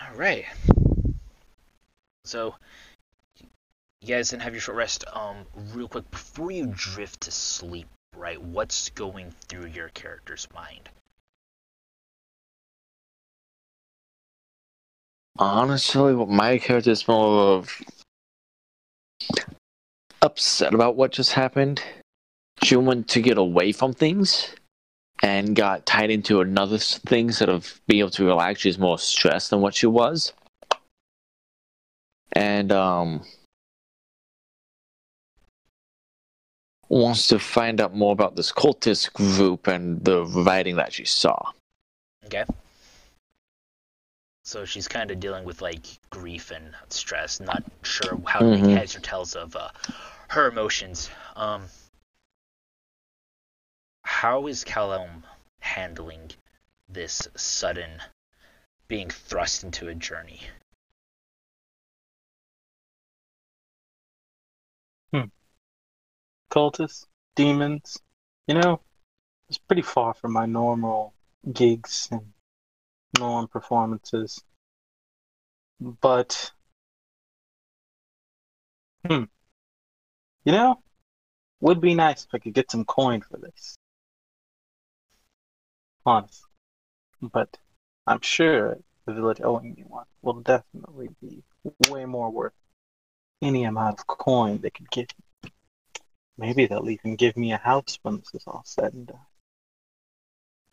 All 0.00 0.14
right. 0.16 0.44
So, 2.24 2.56
you 4.06 4.14
guys 4.14 4.30
didn't 4.30 4.42
have 4.42 4.54
your 4.54 4.60
short 4.60 4.76
rest. 4.76 5.04
Um, 5.12 5.46
real 5.72 5.88
quick 5.88 6.08
before 6.10 6.50
you 6.50 6.72
drift 6.74 7.22
to 7.22 7.30
sleep, 7.32 7.88
right? 8.16 8.40
What's 8.40 8.90
going 8.90 9.32
through 9.48 9.66
your 9.66 9.88
character's 9.88 10.46
mind? 10.54 10.88
Honestly, 15.38 16.14
what 16.14 16.28
my 16.28 16.58
character 16.58 16.90
is 16.90 17.06
more 17.08 17.56
of 17.56 17.82
upset 20.22 20.72
about 20.72 20.96
what 20.96 21.12
just 21.12 21.32
happened. 21.32 21.82
She 22.62 22.76
wanted 22.76 23.08
to 23.08 23.20
get 23.20 23.36
away 23.36 23.72
from 23.72 23.92
things 23.92 24.48
and 25.22 25.54
got 25.54 25.84
tied 25.84 26.10
into 26.10 26.40
another 26.40 26.78
thing 26.78 27.26
instead 27.26 27.48
of 27.48 27.80
being 27.86 28.00
able 28.00 28.10
to 28.10 28.24
relax. 28.24 28.60
She's 28.60 28.78
more 28.78 28.98
stressed 28.98 29.50
than 29.50 29.60
what 29.60 29.74
she 29.74 29.86
was. 29.86 30.32
And, 32.32 32.72
um, 32.72 33.22
wants 36.88 37.28
to 37.28 37.38
find 37.38 37.80
out 37.80 37.94
more 37.94 38.12
about 38.12 38.36
this 38.36 38.52
cultist 38.52 39.12
group 39.12 39.66
and 39.66 40.04
the 40.04 40.24
writing 40.24 40.76
that 40.76 40.92
she 40.92 41.04
saw. 41.04 41.52
Okay. 42.26 42.44
So 44.44 44.64
she's 44.64 44.86
kind 44.86 45.10
of 45.10 45.18
dealing 45.18 45.44
with 45.44 45.60
like 45.60 45.84
grief 46.10 46.52
and 46.52 46.74
stress, 46.88 47.40
not 47.40 47.64
sure 47.82 48.20
how 48.26 48.40
to 48.40 48.46
Mhm. 48.46 48.60
make 48.62 48.78
heads 48.78 48.94
or 48.94 49.00
tails 49.00 49.34
of 49.34 49.56
uh, 49.56 49.70
her 50.28 50.48
emotions. 50.48 51.10
Um, 51.34 51.68
how 54.02 54.46
is 54.46 54.62
Callum 54.62 55.24
handling 55.58 56.30
this 56.88 57.26
sudden 57.34 58.00
being 58.86 59.10
thrust 59.10 59.64
into 59.64 59.88
a 59.88 59.94
journey? 59.94 60.42
Cultists, 66.50 67.06
demons. 67.34 67.98
You 68.46 68.54
know, 68.54 68.80
it's 69.48 69.58
pretty 69.58 69.82
far 69.82 70.14
from 70.14 70.32
my 70.32 70.46
normal 70.46 71.14
gigs 71.52 72.08
and 72.10 72.32
norm 73.18 73.48
performances. 73.48 74.42
But, 75.80 76.52
hmm, 79.04 79.24
you 80.44 80.52
know, 80.52 80.82
would 81.60 81.80
be 81.80 81.94
nice 81.94 82.24
if 82.24 82.34
I 82.34 82.38
could 82.38 82.54
get 82.54 82.70
some 82.70 82.84
coin 82.84 83.20
for 83.20 83.36
this. 83.38 83.76
Honest. 86.04 86.44
But 87.20 87.58
I'm 88.06 88.20
sure 88.20 88.78
the 89.06 89.14
village 89.14 89.40
owing 89.42 89.74
me 89.74 89.84
one 89.86 90.06
will 90.22 90.40
definitely 90.40 91.08
be 91.20 91.42
way 91.88 92.04
more 92.04 92.30
worth 92.30 92.52
any 93.42 93.64
amount 93.64 94.00
of 94.00 94.06
coin 94.06 94.60
they 94.60 94.70
could 94.70 94.90
give 94.90 95.08
me. 95.18 95.25
Maybe 96.38 96.66
they'll 96.66 96.90
even 96.90 97.16
give 97.16 97.36
me 97.36 97.52
a 97.52 97.56
house 97.56 97.98
once 98.04 98.30
this 98.30 98.42
is 98.42 98.46
all 98.46 98.62
said 98.64 98.92
and 98.92 99.06
done. 99.06 99.18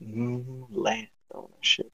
Mm, 0.01 0.65
land 0.69 1.07
ownership. 1.33 1.91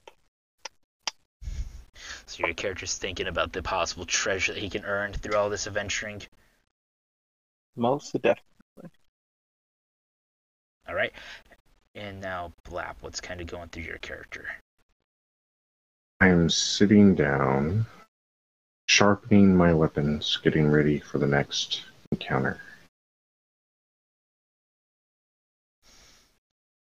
So 2.25 2.45
your 2.45 2.53
character's 2.53 2.97
thinking 2.97 3.27
about 3.27 3.53
the 3.53 3.61
possible 3.61 4.05
treasure 4.05 4.53
that 4.53 4.61
he 4.61 4.69
can 4.69 4.85
earn 4.85 5.13
through 5.13 5.37
all 5.37 5.49
this 5.49 5.67
adventuring. 5.67 6.23
Most 7.75 8.13
definitely. 8.13 8.89
All 10.87 10.95
right. 10.95 11.11
And 11.93 12.21
now, 12.21 12.53
Blap, 12.67 12.95
what's 13.01 13.21
kind 13.21 13.41
of 13.41 13.47
going 13.47 13.69
through 13.69 13.83
your 13.83 13.97
character? 13.97 14.47
I'm 16.21 16.49
sitting 16.49 17.15
down, 17.15 17.85
sharpening 18.87 19.55
my 19.55 19.73
weapons, 19.73 20.37
getting 20.43 20.69
ready 20.69 20.99
for 20.99 21.17
the 21.17 21.27
next 21.27 21.83
encounter. 22.11 22.59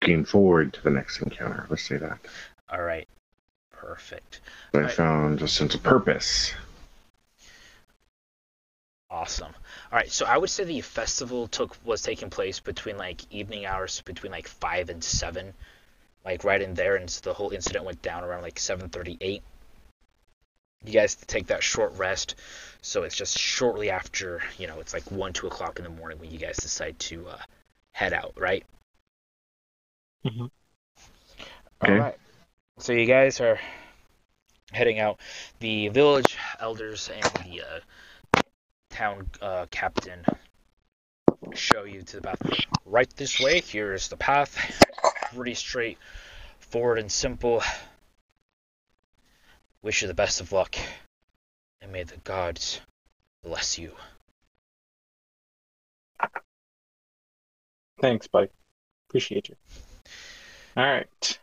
Looking 0.02 0.24
forward 0.24 0.72
to 0.74 0.82
the 0.82 0.90
next 0.90 1.20
encounter. 1.20 1.66
Let's 1.68 1.82
say 1.82 1.96
that. 1.96 2.18
All 2.70 2.82
right. 2.82 3.08
Perfect. 3.72 4.40
I 4.74 4.78
Right. 4.78 4.90
found 4.92 5.42
a 5.42 5.48
sense 5.48 5.74
of 5.74 5.82
purpose. 5.82 6.52
Awesome. 9.10 9.54
All 9.90 9.98
right, 9.98 10.10
so 10.10 10.26
I 10.26 10.36
would 10.36 10.50
say 10.50 10.64
the 10.64 10.82
festival 10.82 11.48
took 11.48 11.74
was 11.84 12.02
taking 12.02 12.28
place 12.28 12.60
between 12.60 12.98
like 12.98 13.22
evening 13.32 13.64
hours, 13.64 14.02
between 14.02 14.30
like 14.30 14.46
five 14.46 14.90
and 14.90 15.02
seven, 15.02 15.54
like 16.26 16.44
right 16.44 16.60
in 16.60 16.74
there, 16.74 16.96
and 16.96 17.08
so 17.08 17.22
the 17.22 17.32
whole 17.32 17.50
incident 17.50 17.86
went 17.86 18.02
down 18.02 18.22
around 18.22 18.42
like 18.42 18.58
seven 18.58 18.90
thirty-eight. 18.90 19.42
You 20.84 20.92
guys 20.92 21.14
take 21.14 21.46
that 21.46 21.62
short 21.62 21.94
rest, 21.96 22.34
so 22.82 23.02
it's 23.04 23.16
just 23.16 23.38
shortly 23.38 23.88
after, 23.90 24.42
you 24.58 24.66
know, 24.66 24.78
it's 24.80 24.92
like 24.92 25.10
one, 25.10 25.32
two 25.32 25.46
o'clock 25.46 25.78
in 25.78 25.84
the 25.84 25.90
morning 25.90 26.18
when 26.18 26.30
you 26.30 26.38
guys 26.38 26.58
decide 26.58 26.98
to 27.00 27.28
uh, 27.28 27.38
head 27.92 28.12
out, 28.12 28.34
right? 28.36 28.64
Mhm. 30.24 30.50
Okay. 31.82 31.92
All 31.92 31.98
right. 31.98 32.18
So 32.78 32.92
you 32.92 33.06
guys 33.06 33.40
are 33.40 33.58
heading 34.72 34.98
out. 34.98 35.20
The 35.60 35.88
village 35.88 36.36
elders 36.60 37.10
and 37.12 37.24
the 37.44 37.62
uh, 37.62 38.42
town 38.90 39.30
uh, 39.40 39.66
captain 39.70 40.24
show 41.54 41.84
you 41.84 42.02
to 42.02 42.16
the 42.16 42.22
path. 42.22 42.38
Right 42.84 43.08
this 43.16 43.40
way. 43.40 43.60
Here's 43.60 44.08
the 44.08 44.16
path. 44.16 44.56
Pretty 45.34 45.54
straight 45.54 45.98
forward 46.58 46.98
and 46.98 47.10
simple. 47.10 47.62
Wish 49.82 50.02
you 50.02 50.08
the 50.08 50.14
best 50.14 50.40
of 50.40 50.52
luck, 50.52 50.76
and 51.80 51.92
may 51.92 52.02
the 52.02 52.16
gods 52.18 52.80
bless 53.42 53.78
you. 53.78 53.92
Thanks, 58.00 58.26
buddy. 58.26 58.48
Appreciate 59.08 59.48
you. 59.48 59.56
All 60.76 60.84
right. 60.84 61.38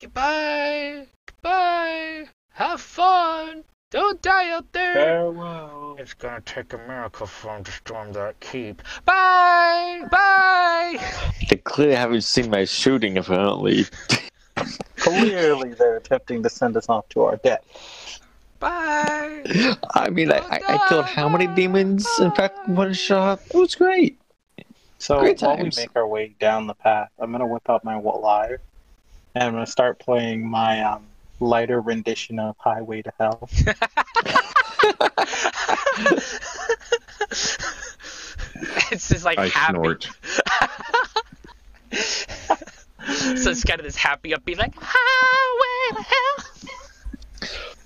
Goodbye. 0.00 1.06
Goodbye. 1.26 2.26
Have 2.52 2.80
fun. 2.80 3.64
Don't 3.90 4.20
die 4.20 4.50
out 4.50 4.72
there. 4.72 4.94
Farewell. 4.94 5.96
It's 5.98 6.14
gonna 6.14 6.40
take 6.40 6.72
a 6.72 6.78
miracle 6.78 7.26
for 7.26 7.56
him 7.56 7.64
to 7.64 7.70
storm 7.70 8.12
that 8.12 8.38
keep. 8.40 8.82
Bye! 9.04 10.02
Bye! 10.10 10.98
They 11.48 11.56
clearly 11.56 11.94
haven't 11.94 12.22
seen 12.22 12.50
my 12.50 12.64
shooting, 12.64 13.16
apparently. 13.16 13.86
Clearly, 14.96 15.74
they're 15.74 15.98
attempting 15.98 16.42
to 16.42 16.50
send 16.50 16.76
us 16.76 16.88
off 16.88 17.08
to 17.10 17.22
our 17.22 17.36
death. 17.36 17.62
Bye! 18.58 19.44
I 19.94 20.10
mean, 20.10 20.32
I, 20.32 20.38
I, 20.38 20.60
I 20.66 20.88
killed 20.88 21.04
how 21.04 21.28
many 21.28 21.46
demons 21.46 22.06
in 22.20 22.32
fact 22.32 22.68
one 22.68 22.92
shot? 22.92 23.40
It 23.50 23.56
was 23.56 23.74
great. 23.74 24.18
So 24.98 25.20
Great 25.20 25.40
while 25.40 25.56
we 25.56 25.64
make 25.64 25.90
our 25.94 26.06
way 26.06 26.34
down 26.40 26.66
the 26.66 26.74
path, 26.74 27.10
I'm 27.18 27.30
gonna 27.32 27.46
whip 27.46 27.68
out 27.68 27.84
my 27.84 27.96
lyre, 27.96 28.60
and 29.34 29.44
I'm 29.44 29.52
gonna 29.52 29.66
start 29.66 29.98
playing 29.98 30.48
my 30.48 30.82
um, 30.82 31.06
lighter 31.40 31.80
rendition 31.80 32.38
of 32.38 32.56
"Highway 32.58 33.02
to 33.02 33.12
Hell." 33.18 33.48
it's 38.90 39.08
just 39.08 39.24
like 39.24 39.38
I 39.38 39.48
happy. 39.48 39.72
snort. 39.74 40.04
so 41.92 43.50
it's 43.50 43.64
kind 43.64 43.80
of 43.80 43.84
this 43.84 43.96
happy 43.96 44.30
upbeat, 44.30 44.58
like, 44.58 44.74
highway 44.76 45.96
to 45.96 46.02
hell. 46.02 46.44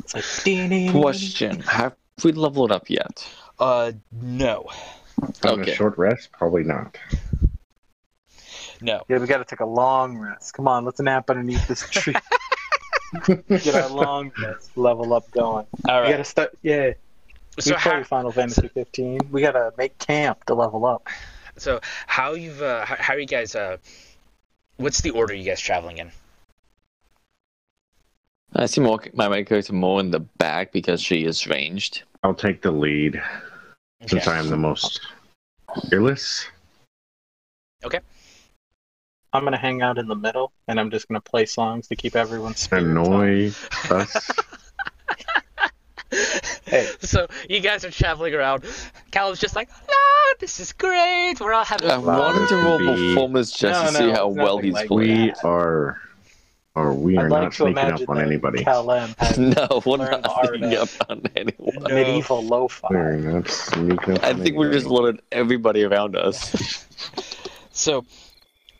It's 0.01 0.14
like. 0.14 0.92
Question: 0.92 1.61
Have 1.61 1.96
we 2.25 2.33
leveled 2.33 2.73
up 2.73 2.88
yet? 2.88 3.29
Uh, 3.59 3.92
no. 4.12 4.68
On 5.22 5.33
Okay. 5.61 5.70
a 5.70 5.74
short 5.74 5.96
rest? 5.98 6.30
Probably 6.33 6.64
not. 6.64 6.96
No. 8.80 9.02
Yeah, 9.09 9.18
we 9.18 9.26
gotta 9.26 9.44
take 9.44 9.61
a 9.61 9.66
long 9.66 10.16
rest. 10.16 10.54
Come 10.54 10.66
on, 10.68 10.85
let's 10.85 11.00
nap 11.00 11.28
underneath 11.28 11.66
this 11.68 11.87
tree. 11.90 12.14
Get 13.48 13.74
our 13.74 13.88
long 13.88 14.33
rest 14.42 14.76
level 14.76 15.12
up 15.12 15.30
going. 15.30 15.66
All 15.88 16.00
right. 16.00 16.06
We 16.06 16.11
gotta 16.12 16.24
start. 16.24 16.56
Yeah, 16.62 16.92
So 17.59 17.72
we 17.72 17.80
play 17.80 17.92
how, 17.92 18.02
Final 18.04 18.33
Fantasy 18.33 18.68
15. 18.68 19.28
We 19.30 19.42
gotta 19.42 19.72
make 19.76 19.98
camp 19.98 20.44
to 20.46 20.54
level 20.54 20.87
up. 20.87 21.09
so 21.56 21.80
how 22.06 22.33
you've, 22.35 22.62
uh, 22.62 22.85
how, 22.87 22.96
how 22.98 23.14
are 23.14 23.18
you 23.18 23.26
guys, 23.26 23.54
uh, 23.54 23.76
what's 24.76 25.02
the 25.02 25.11
order 25.11 25.35
you 25.35 25.44
guys 25.44 25.61
traveling 25.61 25.98
in? 25.98 26.11
I 28.54 28.66
see 28.66 28.80
more, 28.80 29.00
my 29.14 29.28
my 29.28 29.42
character 29.44 29.72
more 29.72 30.00
in 30.00 30.11
the 30.11 30.20
back 30.20 30.72
because 30.72 31.00
she 31.00 31.24
is 31.24 31.46
ranged. 31.46 32.02
I'll 32.24 32.35
take 32.35 32.62
the 32.62 32.72
lead 32.72 33.22
since 34.06 34.26
Okay. 34.26 34.30
I 34.36 34.38
am 34.38 34.48
the 34.48 34.56
most 34.56 35.00
fearless. 35.88 36.46
Okay. 37.84 38.00
I'm 39.32 39.44
gonna 39.44 39.56
hang 39.58 39.80
out 39.82 39.96
in 39.98 40.08
the 40.08 40.16
middle, 40.16 40.52
and 40.68 40.80
I'm 40.80 40.90
just 40.90 41.06
gonna 41.08 41.20
play 41.20 41.46
songs 41.46 41.86
to 41.88 41.96
keep 41.96 42.16
everyone 42.16 42.54
spirits 42.54 43.66
up. 43.90 43.90
Us. 43.92 44.30
Hey. 46.64 46.88
So 47.00 47.26
you 47.48 47.60
guys 47.60 47.84
are 47.84 47.90
traveling 47.90 48.34
around. 48.34 48.64
Callum's 49.12 49.38
just 49.38 49.54
like, 49.54 49.68
no, 49.68 49.94
this 50.40 50.58
is 50.60 50.72
great. 50.72 51.34
We're 51.40 51.52
all 51.52 51.64
having 51.64 51.88
I 51.88 51.94
fun. 51.94 52.04
wanted 52.04 52.48
to 52.48 52.56
roll 52.56 52.78
Be- 52.78 52.86
performance 53.14 53.52
just 53.52 53.80
No, 53.84 53.90
to 53.90 53.96
see 53.96 54.10
how 54.10 54.26
well 54.28 54.56
nothing 54.56 54.64
he's 54.64 54.74
like 54.74 54.88
playing. 54.88 55.26
we 55.26 55.32
are, 55.44 56.00
or 56.74 56.94
we 56.94 57.16
are 57.18 57.26
I'd 57.26 57.30
not 57.30 57.42
like 57.42 57.50
to 57.52 57.56
sneaking 57.56 57.78
up 57.92 58.09
on 58.09 58.20
anybody. 58.20 58.62
Cal 58.64 58.85
No, 59.38 59.83
we're 59.85 59.96
not 59.96 60.22
the 60.22 60.30
art 60.30 60.48
sneaking 60.59 60.74
up 60.76 60.88
on 61.09 61.22
anyone. 61.37 61.83
No. 61.83 61.94
medieval 61.94 62.44
lo-fi. 62.44 62.88
We're 62.90 63.16
not 63.16 63.48
sneaking 63.48 64.16
up 64.18 64.24
I 64.24 64.30
on 64.30 64.40
think 64.40 64.56
we're 64.56 64.72
just 64.72 64.87
anybody. 64.87 65.02
letting 65.04 65.20
everybody 65.33 65.85
around 65.85 66.16
us. 66.16 66.87
So 67.72 68.04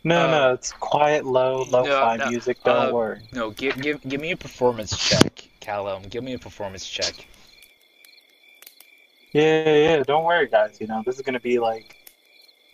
No, 0.05 0.27
Uh, 0.27 0.31
no, 0.31 0.53
it's 0.55 0.73
quiet, 0.73 1.25
low, 1.25 1.63
lo-fi 1.71 2.17
no, 2.17 2.29
music. 2.29 2.63
Don't 2.65 2.91
uh, 2.91 2.93
worry. 2.93 3.21
no, 3.33 3.51
give 3.51 3.81
give 3.81 4.01
give 4.03 4.21
me 4.21 4.33
a 4.33 4.37
performance 4.37 4.97
check, 4.97 5.49
Callum. 5.61 6.03
Give 6.03 6.23
me 6.23 6.35
a 6.35 6.39
performance 6.39 6.87
check. 6.87 7.27
Yeah, 9.33 9.65
yeah, 9.65 9.97
yeah. 9.97 10.03
Don't 10.03 10.25
worry, 10.25 10.49
guys. 10.49 10.81
You 10.81 10.87
know 10.87 11.03
this 11.07 11.17
is 11.17 11.23
gonna 11.23 11.41
be 11.41 11.59
like 11.59 11.97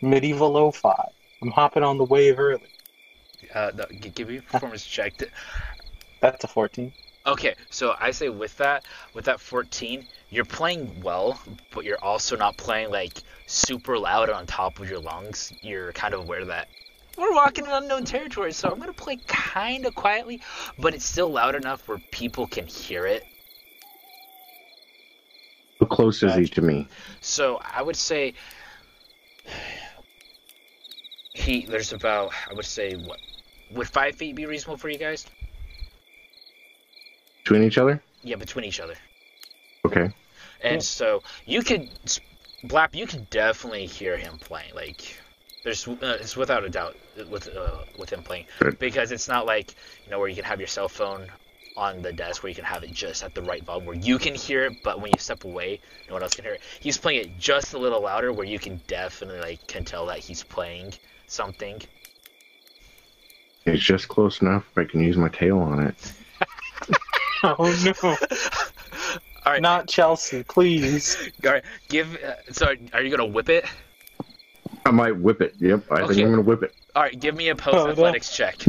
medieval 0.03 0.51
lo-fi. 0.51 1.09
I'm 1.43 1.51
hopping 1.53 1.83
on 1.85 1.99
the 1.99 2.05
wave 2.05 2.39
early. 2.39 2.63
Uh, 3.57 3.73
no, 3.75 3.87
give 3.87 4.29
me 4.29 4.37
a 4.37 4.43
performance 4.43 4.85
check. 4.85 5.15
That's 6.21 6.45
a 6.45 6.47
14. 6.47 6.93
Okay, 7.27 7.55
so 7.71 7.95
I 7.99 8.11
say 8.11 8.29
with 8.29 8.55
that, 8.59 8.85
with 9.15 9.25
that 9.25 9.41
14, 9.41 10.07
you're 10.29 10.45
playing 10.45 11.01
well, 11.03 11.41
but 11.73 11.85
you're 11.85 12.03
also 12.05 12.37
not 12.37 12.59
playing 12.59 12.91
like 12.91 13.23
super 13.47 13.99
loud 13.99 14.29
on 14.29 14.47
top 14.47 14.79
of 14.79 14.91
your 14.91 14.99
lungs. 14.99 15.55
You're 15.63 15.93
kind 15.93 16.13
of 16.13 16.21
aware 16.21 16.45
that 16.45 16.69
we're 17.17 17.35
walking 17.35 17.65
in 17.65 17.71
unknown 17.71 18.05
territory, 18.05 18.53
so 18.53 18.69
I'm 18.69 18.79
gonna 18.79 18.93
play 18.93 19.17
kind 19.27 19.87
of 19.87 19.95
quietly, 19.95 20.43
but 20.79 20.93
it's 20.93 21.07
still 21.07 21.31
loud 21.31 21.55
enough 21.55 21.89
where 21.89 21.99
people 22.11 22.47
can 22.47 22.67
hear 22.67 23.07
it. 23.07 23.25
How 25.81 25.87
close 25.87 26.23
is 26.23 26.35
he 26.35 26.47
to 26.49 26.61
me? 26.61 26.89
So 27.23 27.59
I 27.65 27.81
would 27.81 27.97
say 27.97 28.35
he 31.33 31.65
there's 31.65 31.95
about 31.95 32.33
I 32.51 32.53
would 32.53 32.67
say 32.67 32.97
what 32.97 33.19
would 33.71 33.89
five 33.89 34.17
feet 34.17 34.35
be 34.35 34.47
reasonable 34.47 34.77
for 34.77 34.89
you 34.89 34.99
guys? 34.99 35.27
Between 37.45 37.63
each 37.63 37.79
other? 37.79 38.03
Yeah, 38.23 38.37
between 38.37 38.65
each 38.65 38.81
other. 38.81 38.95
Okay. 39.85 40.11
And 40.63 40.83
so 40.83 41.23
you 41.45 41.63
could, 41.63 41.89
Blap, 42.65 42.95
you 42.95 43.07
could 43.07 43.31
definitely 43.31 43.87
hear 43.87 44.17
him 44.17 44.39
playing. 44.39 44.75
Like, 44.75 45.17
there's, 45.63 45.87
uh, 45.87 46.19
it's 46.21 46.37
without 46.37 46.65
a 46.65 46.69
doubt 46.69 46.97
with 47.29 47.49
uh, 47.57 47.79
with 47.99 48.11
him 48.11 48.23
playing 48.23 48.47
Good. 48.61 48.79
because 48.79 49.11
it's 49.11 49.29
not 49.29 49.47
like 49.47 49.75
you 50.05 50.11
know 50.11 50.19
where 50.19 50.29
you 50.29 50.37
can 50.37 50.45
have 50.45 50.61
your 50.61 50.69
cell 50.69 50.89
phone 50.89 51.27
on 51.77 52.03
the 52.03 52.13
desk 52.13 52.43
where 52.43 52.49
you 52.49 52.55
can 52.55 52.65
have 52.65 52.83
it 52.83 52.93
just 52.93 53.23
at 53.23 53.35
the 53.35 53.43
right 53.43 53.63
volume 53.65 53.85
where 53.85 53.97
you 53.97 54.19
can 54.19 54.35
hear 54.35 54.65
it, 54.65 54.83
but 54.83 55.01
when 55.01 55.11
you 55.13 55.19
step 55.19 55.45
away, 55.45 55.79
no 56.09 56.15
one 56.15 56.23
else 56.23 56.35
can 56.35 56.45
hear 56.45 56.55
it. 56.55 56.63
He's 56.81 56.97
playing 56.97 57.21
it 57.21 57.39
just 57.39 57.75
a 57.75 57.79
little 57.79 58.01
louder 58.01 58.33
where 58.33 58.47
you 58.47 58.59
can 58.59 58.81
definitely 58.87 59.41
like 59.41 59.67
can 59.67 59.85
tell 59.85 60.07
that 60.07 60.19
he's 60.19 60.43
playing 60.43 60.95
something. 61.27 61.83
It's 63.67 63.83
just 63.83 64.09
close 64.09 64.41
enough 64.43 64.65
if 64.71 64.79
I 64.79 64.85
can 64.85 65.01
use 65.01 65.17
my 65.17 65.29
tail 65.29 65.59
on 65.59 65.83
it. 65.87 66.13
Oh 67.43 67.73
no, 67.85 68.17
All 69.45 69.53
right, 69.53 69.61
not 69.63 69.87
Chelsea, 69.89 70.43
please. 70.43 71.17
all 71.45 71.53
right. 71.53 71.65
Give. 71.89 72.17
Uh, 72.17 72.35
so, 72.51 72.75
are 72.95 73.03
you 73.03 73.11
gonna 73.15 73.27
whip 73.31 73.51
it? 73.51 73.67
I 74.87 74.91
might 74.91 75.17
whip 75.17 75.43
it. 75.43 75.55
Yep, 75.61 75.85
I 75.93 76.01
Okay. 76.01 76.15
think 76.15 76.25
I'm 76.25 76.31
gonna 76.31 76.43
whip 76.43 76.63
it. 76.63 76.75
All 76.97 77.03
right, 77.03 77.21
give 77.21 77.37
me 77.37 77.51
a 77.51 77.55
post 77.55 77.77
Oh, 77.77 77.85
no. 77.85 77.93
athletics 77.93 78.35
check. 78.35 78.57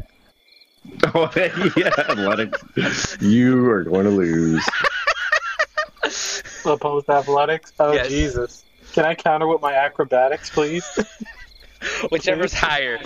Oh 1.16 1.32
yeah, 1.76 1.88
athletics. 1.98 3.18
You 3.22 3.66
are 3.70 3.84
going 3.84 4.06
to 4.06 4.12
lose. 4.12 4.64
Opposed 6.66 7.10
athletics. 7.10 7.74
Oh 7.80 7.94
Yes. 7.94 8.10
Jesus. 8.10 8.64
Can 8.94 9.06
I 9.06 9.16
counter 9.16 9.48
with 9.48 9.62
my 9.62 9.74
acrobatics, 9.74 10.50
please? 10.50 10.84
Whichever's 12.10 12.54
higher. 12.54 13.00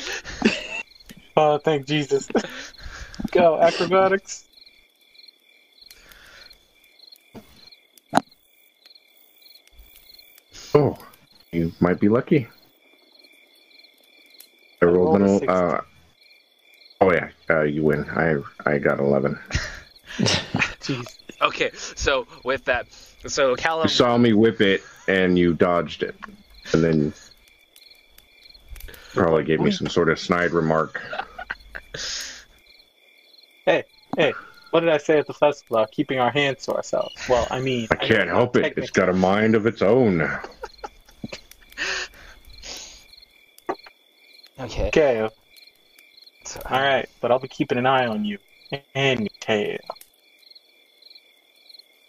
Oh, 1.43 1.58
thank 1.58 1.88
Jesus. 1.88 2.30
Go 3.32 3.60
acrobatics. 3.60 4.45
Oh, 10.75 10.95
you 11.51 11.73
might 11.80 11.99
be 11.99 12.10
lucky. 12.10 12.47
I 14.84 14.86
I 14.86 14.86
rolled 14.86 15.19
rolled 15.19 15.41
an. 15.41 15.49
Uh, 15.49 15.82
oh 17.01 17.12
yeah, 17.12 17.32
uh, 17.49 17.63
you 17.63 17.82
win. 17.82 18.08
I 18.12 18.36
I 18.69 18.77
got 18.77 18.99
eleven. 18.99 19.39
Jeez. 20.19 21.17
Okay, 21.41 21.71
so 21.73 22.27
with 22.43 22.65
that, 22.65 22.86
so 23.25 23.56
Callum, 23.56 23.86
You 23.86 23.89
saw 23.89 24.15
me 24.15 24.34
whip 24.34 24.62
it, 24.62 24.84
and 25.08 25.39
you 25.39 25.56
dodged 25.56 26.04
it, 26.04 26.15
and 26.71 26.84
then 26.84 27.13
probably 29.13 29.43
gave 29.43 29.60
me 29.60 29.71
some 29.71 29.88
sort 29.88 30.10
of 30.10 30.19
snide 30.19 30.51
remark. 30.51 31.01
What 34.71 34.79
did 34.81 34.89
I 34.89 34.97
say 34.97 35.19
at 35.19 35.27
the 35.27 35.34
festival 35.34 35.77
about 35.77 35.91
keeping 35.91 36.19
our 36.19 36.31
hands 36.31 36.65
to 36.65 36.73
ourselves? 36.73 37.13
Well, 37.27 37.45
I 37.51 37.60
mean, 37.60 37.88
I 37.91 37.95
can't 37.95 38.27
know 38.29 38.36
help 38.36 38.55
it. 38.55 38.73
It's 38.77 38.89
got 38.89 39.10
a 39.10 39.13
mind 39.13 39.55
of 39.55 39.65
its 39.65 39.81
own. 39.81 40.21
okay, 44.60 44.88
Okay, 44.88 45.29
so, 46.45 46.62
all 46.69 46.79
right, 46.81 47.10
but 47.19 47.31
I'll 47.31 47.39
be 47.39 47.47
keeping 47.47 47.77
an 47.77 47.86
eye 47.86 48.07
on 48.07 48.23
you 48.25 48.38
and 48.95 49.21
your 49.21 49.29
tail. 49.39 49.79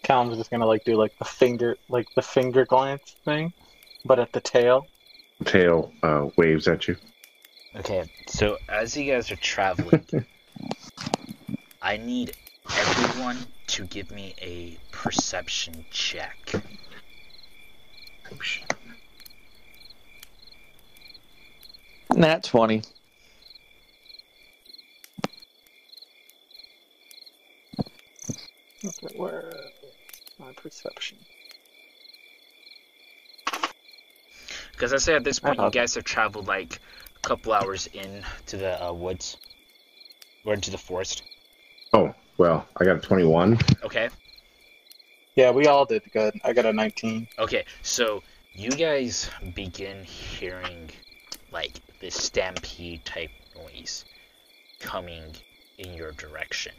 Callum's 0.03 0.37
just 0.37 0.51
gonna 0.51 0.65
like 0.65 0.83
do 0.83 0.95
like 0.95 1.17
the 1.17 1.25
finger, 1.25 1.77
like 1.89 2.07
the 2.15 2.21
finger 2.21 2.65
glance 2.65 3.15
thing, 3.25 3.53
but 4.05 4.19
at 4.19 4.31
the 4.33 4.41
tail. 4.41 4.85
Tail 5.45 5.91
uh, 6.03 6.27
waves 6.37 6.67
at 6.67 6.87
you. 6.87 6.95
okay, 7.75 8.09
so 8.27 8.57
as 8.69 8.95
you 8.95 9.11
guys 9.11 9.31
are 9.31 9.37
traveling, 9.37 10.05
I 11.83 11.97
need 11.97 12.31
everyone 12.77 13.45
to 13.67 13.83
give 13.85 14.09
me 14.09 14.33
a 14.41 14.77
perception 14.91 15.85
check. 15.91 16.53
Nat 22.15 22.43
20. 22.43 22.81
Okay, 28.85 29.15
where 29.17 29.53
my 30.39 30.51
perception? 30.53 31.17
Because 34.71 34.93
I 34.93 34.97
say 34.97 35.15
at 35.15 35.23
this 35.23 35.39
point, 35.39 35.55
you 35.55 35.61
Uh-huh. 35.61 35.69
guys 35.69 35.95
have 35.95 36.03
traveled 36.03 36.47
like 36.47 36.79
a 37.15 37.19
couple 37.19 37.53
hours 37.53 37.87
in 37.87 38.25
to 38.47 38.57
the 38.57 38.83
uh, 38.83 38.91
woods 38.93 39.37
or 40.45 40.53
into 40.53 40.71
the 40.71 40.77
forest. 40.77 41.23
Oh 41.93 42.13
well, 42.37 42.67
I 42.77 42.85
got 42.85 42.97
a 42.97 42.99
twenty-one. 42.99 43.59
Okay, 43.83 44.09
Yeah, 45.35 45.51
we 45.51 45.67
all 45.67 45.85
did 45.85 46.01
good. 46.11 46.33
I 46.43 46.51
got 46.53 46.65
a 46.65 46.73
19. 46.73 47.27
okay, 47.39 47.65
so 47.83 48.23
you 48.53 48.71
guys 48.71 49.29
begin 49.53 50.03
hearing 50.03 50.89
like 51.51 51.79
this 51.99 52.15
stampede 52.15 53.05
type 53.05 53.29
noise 53.55 54.05
coming 54.79 55.23
in 55.77 55.93
your 55.93 56.11
direction. 56.13 56.73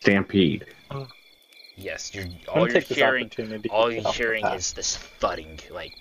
Stampede. 0.00 0.66
Yes, 1.76 2.14
you're 2.14 2.26
all 2.48 2.68
you're 2.68 2.80
hearing. 2.80 3.30
All 3.70 3.90
you're 3.92 4.12
hearing 4.12 4.46
is 4.46 4.72
this 4.72 4.96
thudding 4.96 5.58
like 5.70 5.94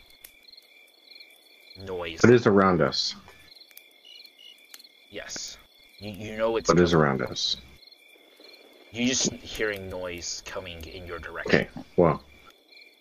noise. 1.79 2.19
What 2.23 2.31
is 2.33 2.45
around 2.47 2.81
us? 2.81 3.15
Yes, 5.09 5.57
you 5.99 6.11
you 6.11 6.37
know 6.37 6.57
it's 6.57 6.67
What 6.69 6.79
is 6.79 6.91
coming. 6.91 7.05
around 7.05 7.21
us? 7.21 7.57
You're 8.91 9.07
just 9.07 9.31
hearing 9.33 9.89
noise 9.89 10.43
coming 10.45 10.83
in 10.85 11.05
your 11.07 11.19
direction. 11.19 11.61
Okay. 11.61 11.69
Well, 11.97 12.21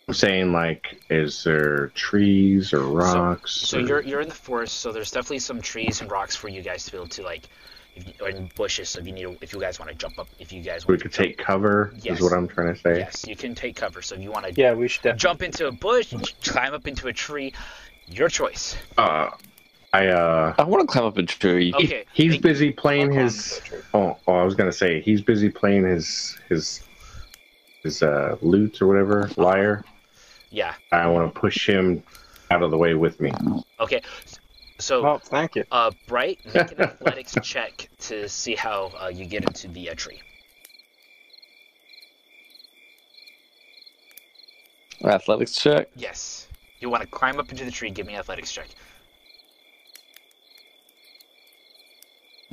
I'm 0.08 0.14
saying 0.14 0.52
like, 0.52 1.00
is 1.10 1.44
there 1.44 1.88
trees 1.88 2.72
or 2.72 2.80
rocks? 2.84 3.52
So 3.52 3.78
or- 3.78 3.80
you're 3.82 4.00
you're 4.02 4.20
in 4.20 4.28
the 4.28 4.34
forest, 4.34 4.78
so 4.78 4.92
there's 4.92 5.10
definitely 5.10 5.38
some 5.40 5.60
trees 5.60 6.00
and 6.00 6.10
rocks 6.10 6.36
for 6.36 6.48
you 6.48 6.62
guys 6.62 6.84
to 6.84 6.92
be 6.92 6.96
able 6.98 7.08
to 7.08 7.22
like, 7.22 7.48
if 7.94 8.06
you, 8.06 8.12
or 8.20 8.28
in 8.30 8.50
bushes. 8.56 8.90
So 8.90 9.00
if 9.00 9.06
you 9.06 9.12
need, 9.12 9.38
if 9.40 9.52
you 9.54 9.60
guys 9.60 9.78
want 9.78 9.90
to 9.90 9.96
jump 9.96 10.18
up, 10.18 10.28
if 10.38 10.52
you 10.52 10.62
guys 10.62 10.86
we 10.86 10.92
want 10.94 11.02
could 11.02 11.12
to 11.12 11.16
jump, 11.18 11.28
take 11.28 11.38
cover. 11.38 11.94
Yes. 12.02 12.18
Is 12.18 12.22
what 12.22 12.32
I'm 12.32 12.48
trying 12.48 12.74
to 12.74 12.80
say. 12.80 12.98
yes, 12.98 13.24
you 13.26 13.36
can 13.36 13.54
take 13.54 13.76
cover. 13.76 14.02
So 14.02 14.14
if 14.16 14.20
you 14.22 14.30
want 14.30 14.46
to 14.46 14.52
Yeah, 14.54 14.74
we 14.74 14.88
should 14.88 15.02
definitely. 15.02 15.18
jump 15.20 15.42
into 15.42 15.66
a 15.68 15.72
bush, 15.72 16.12
climb 16.44 16.74
up 16.74 16.86
into 16.86 17.08
a 17.08 17.12
tree, 17.12 17.52
your 18.08 18.28
choice. 18.28 18.76
Uh, 18.98 19.30
I 19.92 20.06
uh, 20.08 20.54
I 20.58 20.64
want 20.64 20.80
to 20.82 20.86
climb 20.92 21.04
up 21.04 21.18
a 21.18 21.22
tree. 21.22 21.72
he- 21.78 21.84
Okay, 21.86 22.04
he's 22.12 22.32
make- 22.32 22.42
busy 22.42 22.72
playing 22.72 23.12
his. 23.12 23.58
into 23.58 23.64
a 23.64 23.68
tree. 23.68 23.78
Oh, 23.94 24.16
oh, 24.26 24.34
I 24.34 24.42
was 24.44 24.54
gonna 24.54 24.72
say 24.72 25.00
he's 25.00 25.20
busy 25.20 25.50
playing 25.50 25.84
his 25.84 26.38
his 26.48 26.82
his 27.82 28.02
uh 28.02 28.36
lute 28.42 28.80
or 28.80 28.86
whatever 28.86 29.28
lyre. 29.36 29.84
Yeah. 30.50 30.74
I 30.92 31.06
want 31.08 31.32
to 31.32 31.40
push 31.40 31.66
him 31.68 32.02
out 32.50 32.62
of 32.62 32.70
the 32.70 32.76
way 32.78 32.92
with 32.94 33.20
me. 33.20 33.32
Okay. 33.80 34.02
So, 34.78 35.02
Well, 35.02 35.18
thank 35.18 35.54
you. 35.54 35.64
uh, 35.72 35.92
Bright, 36.08 36.40
make 36.52 36.72
an 36.72 36.80
athletics 36.82 37.34
check 37.42 37.88
to 38.00 38.28
see 38.28 38.54
how 38.54 38.92
uh, 39.00 39.08
you 39.08 39.24
get 39.24 39.44
into 39.44 39.68
the 39.68 39.88
uh, 39.90 39.94
tree. 39.94 40.20
Athletics 45.04 45.54
check. 45.54 45.88
Yes. 45.96 46.48
You 46.82 46.90
want 46.90 47.02
to 47.04 47.08
climb 47.08 47.38
up 47.38 47.50
into 47.50 47.64
the 47.64 47.70
tree. 47.70 47.90
Give 47.90 48.06
me 48.06 48.14
an 48.14 48.18
athletics 48.18 48.50
check. 48.50 48.66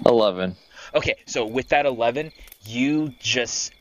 Eleven. 0.06 0.56
Okay, 0.94 1.16
so 1.26 1.46
with 1.48 1.70
that 1.70 1.88
11, 1.88 2.32
you 2.64 3.12
just 3.20 3.74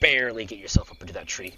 barely 0.00 0.46
get 0.46 0.58
yourself 0.58 0.90
up 0.90 1.00
into 1.02 1.12
that 1.12 1.26
tree. 1.26 1.52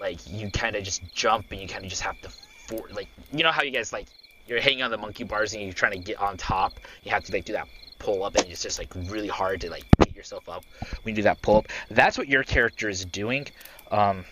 Like, 0.00 0.18
you 0.28 0.50
kind 0.50 0.74
of 0.74 0.82
just 0.82 1.02
jump 1.14 1.52
and 1.52 1.60
you 1.60 1.68
kind 1.68 1.84
of 1.84 1.90
just 1.90 2.02
have 2.02 2.20
to, 2.22 2.30
for- 2.66 2.88
like, 2.92 3.08
you 3.32 3.44
know 3.44 3.52
how 3.52 3.62
you 3.62 3.70
guys, 3.70 3.92
like, 3.92 4.08
you're 4.48 4.60
hanging 4.60 4.82
on 4.82 4.90
the 4.90 4.98
monkey 4.98 5.22
bars 5.22 5.54
and 5.54 5.62
you're 5.62 5.72
trying 5.72 5.92
to 5.92 5.98
get 5.98 6.20
on 6.20 6.36
top? 6.36 6.74
You 7.04 7.12
have 7.12 7.24
to, 7.24 7.32
like, 7.32 7.44
do 7.44 7.52
that 7.52 7.68
pull 8.00 8.24
up 8.24 8.34
and 8.34 8.46
it's 8.48 8.62
just, 8.62 8.80
like, 8.80 8.92
really 9.08 9.28
hard 9.28 9.60
to, 9.60 9.70
like, 9.70 9.84
get 9.98 10.16
yourself 10.16 10.48
up 10.48 10.64
when 11.02 11.14
you 11.14 11.16
do 11.16 11.22
that 11.22 11.40
pull 11.42 11.58
up. 11.58 11.68
That's 11.90 12.18
what 12.18 12.28
your 12.28 12.42
character 12.42 12.88
is 12.88 13.04
doing. 13.04 13.46
Um, 13.92 14.24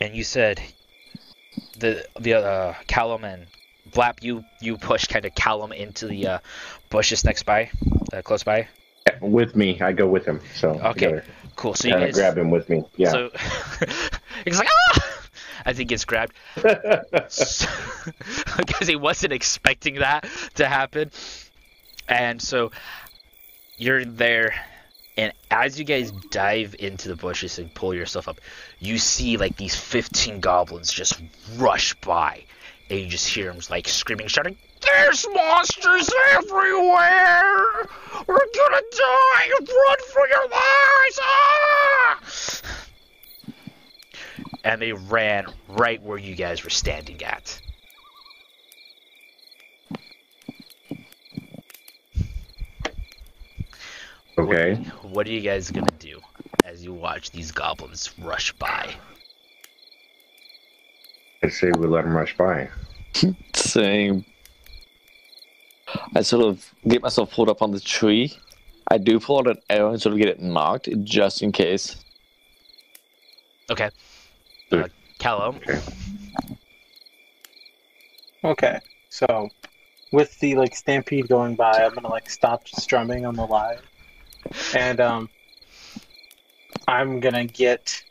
and 0.00 0.14
you 0.14 0.22
said 0.22 0.60
the, 1.78 2.06
the, 2.20 2.34
uh, 2.34 2.74
Callum 2.86 3.24
and 3.24 3.46
Blap, 3.90 4.22
you, 4.22 4.44
you 4.60 4.76
push 4.76 5.06
kind 5.06 5.24
of 5.24 5.34
Callum 5.34 5.72
into 5.72 6.06
the, 6.06 6.26
uh, 6.26 6.38
bushes 6.90 7.24
next 7.24 7.44
by, 7.44 7.70
uh, 8.12 8.22
close 8.22 8.42
by. 8.44 8.68
With 9.20 9.56
me, 9.56 9.80
I 9.80 9.92
go 9.92 10.06
with 10.06 10.24
him. 10.24 10.40
So 10.54 10.70
Okay. 10.70 11.06
together. 11.06 11.24
Cool. 11.56 11.74
So 11.74 11.88
you 11.88 11.94
guys 11.94 12.14
grab 12.14 12.38
him 12.38 12.50
with 12.50 12.68
me. 12.68 12.84
Yeah. 12.96 13.10
So 13.10 13.30
he's 14.44 14.58
like, 14.58 14.68
ah! 14.68 15.26
As 15.64 15.76
he 15.76 15.84
gets 15.84 16.04
grabbed, 16.06 16.32
because 16.54 17.66
he 18.86 18.96
wasn't 18.96 19.32
expecting 19.32 19.96
that 19.96 20.26
to 20.54 20.66
happen, 20.66 21.10
and 22.08 22.40
so 22.40 22.70
you're 23.76 24.04
there, 24.04 24.54
and 25.16 25.32
as 25.50 25.78
you 25.78 25.84
guys 25.84 26.12
dive 26.30 26.74
into 26.78 27.08
the 27.08 27.16
bushes 27.16 27.58
and 27.58 27.72
pull 27.74 27.94
yourself 27.94 28.28
up, 28.28 28.40
you 28.78 28.98
see 28.98 29.36
like 29.36 29.56
these 29.56 29.74
15 29.74 30.40
goblins 30.40 30.92
just 30.92 31.20
rush 31.56 31.94
by, 31.94 32.44
and 32.88 33.00
you 33.00 33.06
just 33.06 33.28
hear 33.28 33.52
them 33.52 33.60
like 33.70 33.88
screaming, 33.88 34.28
shouting, 34.28 34.56
"There's 34.80 35.26
monsters 35.32 36.10
everywhere! 36.32 37.88
We're 38.26 38.38
gonna 38.56 38.82
die! 38.92 39.50
Run 39.58 39.98
for 40.12 40.28
your 40.28 40.48
lives!" 40.48 41.20
Ah! 41.22 42.20
And 44.62 44.80
they 44.80 44.92
ran 44.92 45.46
right 45.68 46.02
where 46.02 46.18
you 46.18 46.34
guys 46.34 46.62
were 46.62 46.70
standing 46.70 47.22
at. 47.22 47.60
Okay. 54.40 54.74
What 55.02 55.26
are 55.26 55.30
you 55.30 55.40
guys 55.40 55.70
gonna 55.70 55.86
do 55.98 56.20
as 56.64 56.84
you 56.84 56.92
watch 56.92 57.30
these 57.30 57.52
goblins 57.52 58.10
rush 58.18 58.52
by? 58.52 58.94
I 61.42 61.48
say 61.48 61.70
we 61.78 61.86
let 61.86 62.04
them 62.04 62.16
rush 62.16 62.36
by. 62.36 62.68
Same. 63.54 64.24
I 66.14 66.22
sort 66.22 66.44
of 66.44 66.72
get 66.86 67.02
myself 67.02 67.32
pulled 67.32 67.48
up 67.48 67.62
on 67.62 67.70
the 67.72 67.80
tree. 67.80 68.36
I 68.88 68.98
do 68.98 69.18
pull 69.18 69.38
out 69.38 69.46
an 69.46 69.58
arrow 69.68 69.90
and 69.90 70.00
sort 70.00 70.12
of 70.12 70.18
get 70.18 70.28
it 70.28 70.40
marked 70.40 70.88
just 71.04 71.42
in 71.42 71.52
case. 71.52 71.96
Okay. 73.70 73.86
Uh, 73.86 73.90
Good. 74.70 74.92
Callum. 75.18 75.56
Okay. 75.56 75.80
Okay, 78.42 78.80
so 79.10 79.50
with 80.12 80.38
the 80.40 80.54
like 80.54 80.74
stampede 80.74 81.28
going 81.28 81.56
by, 81.56 81.72
I'm 81.72 81.92
gonna 81.92 82.08
like 82.08 82.30
stop 82.30 82.66
strumming 82.66 83.26
on 83.26 83.34
the 83.34 83.46
lyre, 83.46 83.80
and 84.74 85.00
um, 85.00 85.28
I'm 86.86 87.20
gonna 87.20 87.44
get. 87.44 88.02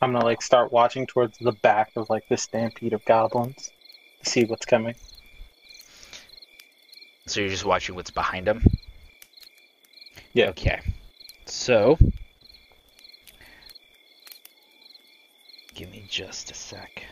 I'm 0.00 0.12
gonna 0.12 0.24
like 0.24 0.42
start 0.42 0.72
watching 0.72 1.06
towards 1.06 1.38
the 1.38 1.52
back 1.52 1.92
of 1.96 2.10
like 2.10 2.28
the 2.28 2.36
stampede 2.36 2.92
of 2.92 3.04
goblins 3.04 3.70
to 4.22 4.30
see 4.30 4.44
what's 4.44 4.66
coming. 4.66 4.94
So 7.26 7.40
you're 7.40 7.48
just 7.48 7.64
watching 7.64 7.94
what's 7.94 8.10
behind 8.10 8.46
them. 8.46 8.64
Yeah. 10.32 10.46
Okay. 10.50 10.80
So. 11.46 11.98
Give 15.74 15.90
me 15.90 16.06
just 16.08 16.50
a 16.50 16.54
sec. 16.54 17.04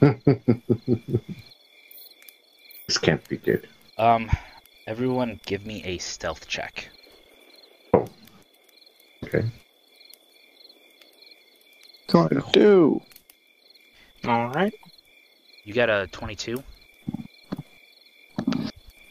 this 2.86 2.96
can't 2.98 3.28
be 3.28 3.36
good. 3.36 3.68
Um, 3.98 4.30
everyone 4.86 5.40
give 5.46 5.66
me 5.66 5.82
a 5.84 5.98
stealth 5.98 6.46
check. 6.46 6.88
Okay. 9.24 9.44
Going 12.08 12.42
do. 12.52 13.00
All 14.24 14.48
right. 14.48 14.74
You 15.64 15.74
got 15.74 15.88
a 15.88 16.08
22? 16.10 16.62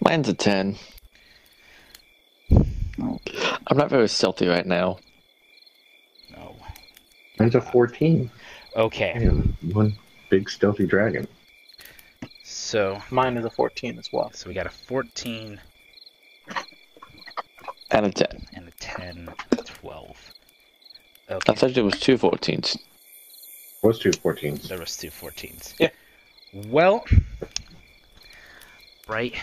Mine's 0.01 0.27
a 0.27 0.33
10. 0.33 0.75
I'm 2.51 3.77
not 3.77 3.89
very 3.89 4.09
stealthy 4.09 4.47
right 4.47 4.65
now. 4.65 4.97
No. 6.35 6.55
Mine's 7.39 7.55
a 7.55 7.61
14. 7.61 8.29
Okay. 8.75 9.11
am 9.11 9.57
one 9.71 9.95
big 10.29 10.49
stealthy 10.49 10.85
dragon. 10.85 11.27
So, 12.69 13.01
Mine 13.09 13.35
is 13.35 13.45
a 13.45 13.49
14 13.49 13.97
as 13.97 14.13
well. 14.13 14.31
so 14.31 14.47
we 14.47 14.53
got 14.53 14.67
a 14.67 14.69
14 14.69 15.59
And 17.89 18.05
a 18.05 18.11
10. 18.11 18.45
and 18.53 18.67
a 18.67 18.71
10 18.79 19.33
and 19.49 19.59
a 19.59 19.63
12. 19.63 20.33
I 21.29 21.33
Okay. 21.33 21.55
thought 21.55 21.75
it 21.75 21.81
was 21.81 21.99
two 21.99 22.15
14s. 22.19 22.77
What's 23.81 23.97
two 23.97 24.11
14s? 24.11 24.67
There 24.67 24.77
was 24.77 24.95
two 24.95 25.09
14s. 25.09 25.73
Yeah. 25.79 25.89
Well, 26.53 27.05
right, 29.07 29.33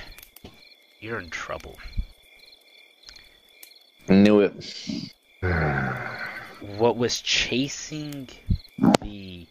you're 1.00 1.18
in 1.18 1.30
trouble. 1.30 1.80
Knew 4.08 4.38
it. 4.42 5.12
What 6.78 6.96
was 6.96 7.20
chasing 7.20 8.28
the 9.02 9.46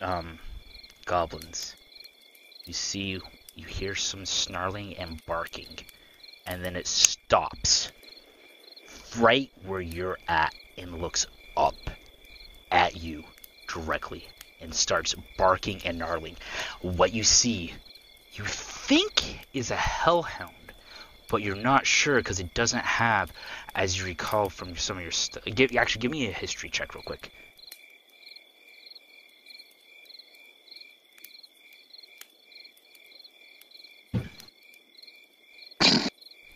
um 0.00 0.38
goblins? 1.04 1.76
You 2.64 2.72
see, 2.72 3.20
you 3.54 3.66
hear 3.66 3.94
some 3.94 4.26
snarling 4.26 4.96
and 4.96 5.24
barking, 5.26 5.78
and 6.46 6.64
then 6.64 6.76
it 6.76 6.86
stops 6.86 7.92
right 9.18 9.50
where 9.64 9.80
you're 9.80 10.18
at 10.28 10.54
and 10.76 11.00
looks 11.00 11.26
up 11.56 11.74
at 12.70 12.96
you 12.96 13.24
directly 13.68 14.26
and 14.60 14.74
starts 14.74 15.14
barking 15.36 15.80
and 15.84 15.98
gnarling. 15.98 16.36
What 16.80 17.12
you 17.12 17.22
see, 17.22 17.72
you 18.32 18.44
think 18.44 19.46
is 19.52 19.70
a 19.70 19.76
hellhound, 19.76 20.52
but 21.28 21.42
you're 21.42 21.54
not 21.54 21.86
sure 21.86 22.16
because 22.16 22.40
it 22.40 22.54
doesn't 22.54 22.84
have, 22.84 23.32
as 23.74 23.98
you 23.98 24.04
recall 24.04 24.48
from 24.48 24.76
some 24.76 24.96
of 24.96 25.02
your 25.02 25.12
stuff. 25.12 25.44
Actually 25.46 26.00
give 26.00 26.10
me 26.10 26.26
a 26.28 26.32
history 26.32 26.70
check 26.70 26.94
real 26.94 27.04
quick. 27.04 27.30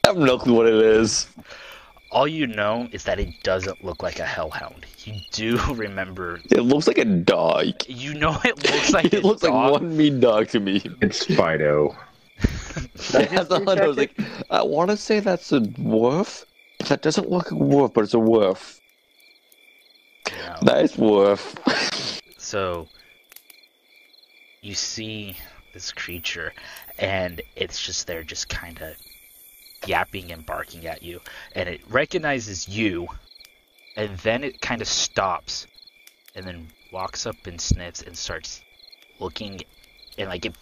Have 0.09 0.17
no 0.17 0.39
clue 0.39 0.55
what 0.55 0.67
it 0.67 0.75
is. 0.75 1.29
All 2.11 2.27
you 2.27 2.47
know 2.47 2.89
is 2.93 3.05
that 3.05 3.21
it 3.21 3.43
doesn't 3.43 3.85
look 3.85 4.03
like 4.03 4.19
a 4.19 4.25
hellhound. 4.25 4.87
You 5.05 5.21
do 5.33 5.59
remember. 5.75 6.41
It 6.51 6.63
looks 6.63 6.87
like 6.87 6.99
a 6.99 7.05
dog. 7.05 7.67
You 7.87 8.15
know 8.15 8.39
it 8.45 8.57
looks 8.57 8.93
like 8.93 9.05
it 9.13 9.23
a 9.23 9.27
looks 9.27 9.43
like 9.43 9.53
one 9.53 9.97
mean 9.97 10.21
dog 10.21 10.49
to 10.49 10.61
me. 10.61 10.83
It's 11.03 11.25
Fido. 11.27 11.95
That's 13.11 13.51
all 13.51 13.69
I 13.69 13.75
know. 13.75 13.85
I 13.85 13.87
was 13.87 13.99
like, 13.99 14.19
I 14.51 14.63
want 14.63 14.91
to 14.91 14.97
say 14.97 15.21
that's 15.21 15.53
a 15.53 15.61
wolf. 15.79 16.45
That 16.89 17.03
doesn't 17.03 17.29
look 17.29 17.51
like 17.51 17.61
a 17.61 17.65
wolf, 17.65 17.93
but 17.93 18.05
it's 18.05 18.15
a 18.15 18.19
wolf. 18.19 18.81
No. 20.31 20.57
Nice 20.63 20.97
wolf. 20.97 21.55
So 22.39 22.89
you 24.63 24.75
see 24.75 25.37
this 25.75 25.93
creature, 25.93 26.55
and 26.99 27.43
it's 27.57 27.85
just 27.85 28.07
there, 28.07 28.23
just 28.23 28.49
kind 28.49 28.81
of 28.81 28.97
yapping 29.87 30.33
and 30.33 30.45
barking 30.45 30.87
at 30.87 31.03
you, 31.03 31.20
and 31.55 31.68
it 31.68 31.81
recognizes 31.89 32.68
you, 32.68 33.09
and 33.97 34.16
then 34.18 34.45
it 34.45 34.61
kind 34.61 34.83
of 34.83 34.89
stops, 34.89 35.66
and 36.35 36.47
then 36.47 36.68
walks 36.93 37.26
up 37.26 37.37
and 37.47 37.61
sniffs 37.61 38.03
and 38.03 38.16
starts 38.16 38.62
looking, 39.20 39.61
and 40.16 40.29
like 40.29 40.45
it 40.47 40.55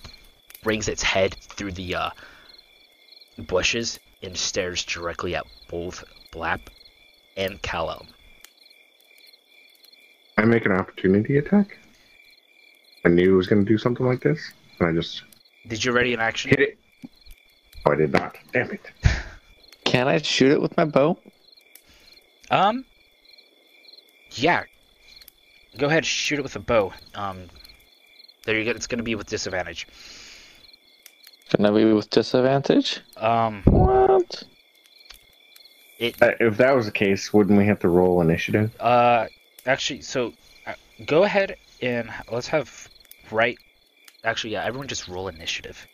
brings 0.63 0.89
its 0.89 1.03
head 1.03 1.35
through 1.35 1.73
the 1.73 1.95
uh, 1.95 2.11
bushes 3.39 3.99
and 4.23 4.37
stares 4.37 4.85
directly 4.85 5.35
at 5.37 5.47
both 5.69 6.03
Blap 6.33 6.61
and 7.37 7.61
Callum. 7.63 8.07
I 10.39 10.45
make 10.45 10.67
an 10.67 10.73
opportunity 10.73 11.39
attack. 11.39 11.79
I 13.05 13.09
knew 13.09 13.35
it 13.35 13.37
was 13.37 13.47
going 13.47 13.65
to 13.65 13.69
do 13.69 13.79
something 13.79 14.05
like 14.05 14.21
this, 14.21 14.53
and 14.79 14.89
I 14.89 14.93
just 14.93 15.23
Did 15.67 15.85
you 15.85 15.93
ready 15.93 16.13
in 16.13 16.21
action? 16.21 16.51
hit 16.51 16.61
it. 16.61 16.79
Oh, 17.87 17.93
I 17.93 17.95
did 17.95 18.13
not. 18.13 18.37
Damn 18.53 18.73
it. 18.73 18.81
Can 19.85 20.09
I 20.09 20.19
shoot 20.19 20.51
it 20.51 20.61
with 20.61 20.77
my 20.77 20.85
bow? 20.85 21.19
Um. 22.51 22.85
Yeah. 24.33 24.65
Go 25.79 25.87
ahead, 25.87 26.05
shoot 26.05 26.41
it 26.41 26.43
with 26.43 26.57
a 26.57 26.61
bow. 26.61 26.93
Um. 27.15 27.45
There 28.45 28.59
you 28.59 28.65
go. 28.65 28.73
It's 28.73 28.89
gonna 28.89 29.05
be 29.05 29.15
with 29.15 29.29
disadvantage. 29.29 29.87
Can 31.51 31.65
I 31.65 31.71
be 31.71 31.93
with 31.93 32.11
disadvantage? 32.11 33.01
Um. 33.17 33.63
What? 33.67 34.43
It. 35.99 36.21
Uh, 36.21 36.33
if 36.41 36.57
that 36.57 36.75
was 36.75 36.87
the 36.87 36.93
case, 36.93 37.33
wouldn't 37.33 37.57
we 37.57 37.67
have 37.67 37.79
to 37.81 37.89
roll 37.89 38.21
initiative? 38.21 38.75
Uh. 38.81 39.27
Actually, 39.65 40.03
so 40.03 40.33
uh, 40.67 40.75
go 41.05 41.23
ahead 41.23 41.57
and 41.81 42.11
let's 42.33 42.49
have 42.49 42.89
right. 43.31 43.59
Actually, 44.25 44.55
yeah. 44.55 44.65
Everyone 44.65 44.89
just 44.89 45.07
roll 45.07 45.29
initiative. 45.29 45.87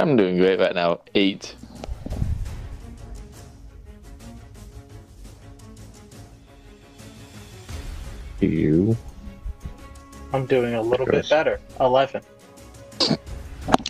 I'm 0.00 0.16
doing 0.16 0.38
great 0.38 0.58
right 0.58 0.74
now. 0.74 1.00
Eight. 1.14 1.54
You. 8.40 8.96
I'm 10.32 10.46
doing 10.46 10.74
a 10.74 10.82
little 10.82 11.06
Yes. 11.12 11.28
bit 11.28 11.30
better. 11.30 11.60
Eleven. 11.78 12.22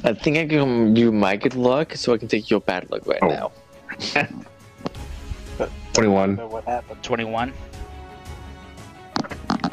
I 0.03 0.15
think 0.15 0.39
I 0.39 0.47
can 0.47 0.95
do 0.95 1.13
my 1.13 1.37
good 1.37 1.55
luck 1.55 1.95
so 1.95 2.15
I 2.15 2.19
can 2.19 2.27
take 2.29 2.51
your 2.51 2.61
bad 2.61 2.91
luck 2.91 3.07
right 3.07 3.23
Oh. 3.23 3.29
now. 3.29 3.53
Twenty-one. 5.93 6.37
So 6.37 6.47
what 6.47 6.65
happened? 6.65 7.03
Twenty-one. 7.03 7.53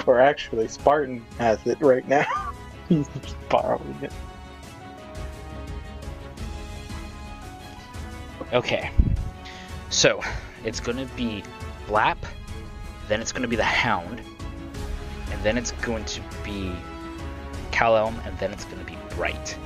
Or 0.06 0.20
actually, 0.20 0.68
Spartan 0.68 1.26
has 1.40 1.66
it 1.66 1.80
right 1.82 2.08
now. 2.08 2.26
He's 2.90 3.08
just 3.22 3.36
borrowing 3.50 3.96
it. 4.02 4.12
Okay. 8.54 8.92
So 9.90 10.22
it's 10.64 10.80
gonna 10.80 11.06
be 11.16 11.44
Blap, 11.88 12.18
then 13.08 13.22
it's 13.22 13.32
gonna 13.32 13.48
be 13.48 13.56
the 13.56 13.64
Hound, 13.64 14.22
and 15.32 15.44
then 15.44 15.58
it's 15.58 15.72
going 15.72 16.06
to 16.06 16.22
be 16.44 16.74
Callum, 17.72 18.20
and 18.26 18.38
then 18.40 18.52
it's 18.52 18.66
gonna 18.66 18.84
be 18.84 18.98
Bright. 19.16 19.58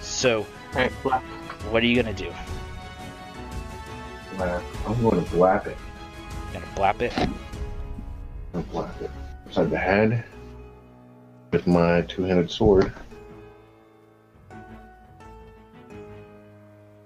So, 0.00 0.46
Right, 0.74 0.92
black. 1.02 1.22
what 1.70 1.82
are 1.82 1.86
you 1.86 1.96
gonna 1.96 2.14
do? 2.14 2.32
Uh, 4.38 4.60
I'm 4.86 5.02
going 5.02 5.24
to 5.24 5.30
blap 5.32 5.66
it. 5.66 5.76
You 6.54 6.60
gonna 6.60 6.66
blap 6.76 7.02
it? 7.02 7.12
I'm 7.18 7.34
gonna 8.52 8.64
blap 8.66 9.02
it 9.02 9.10
upside 9.46 9.70
the 9.70 9.78
head 9.78 10.24
with 11.52 11.66
my 11.66 12.00
two-handed 12.02 12.50
sword. 12.50 12.92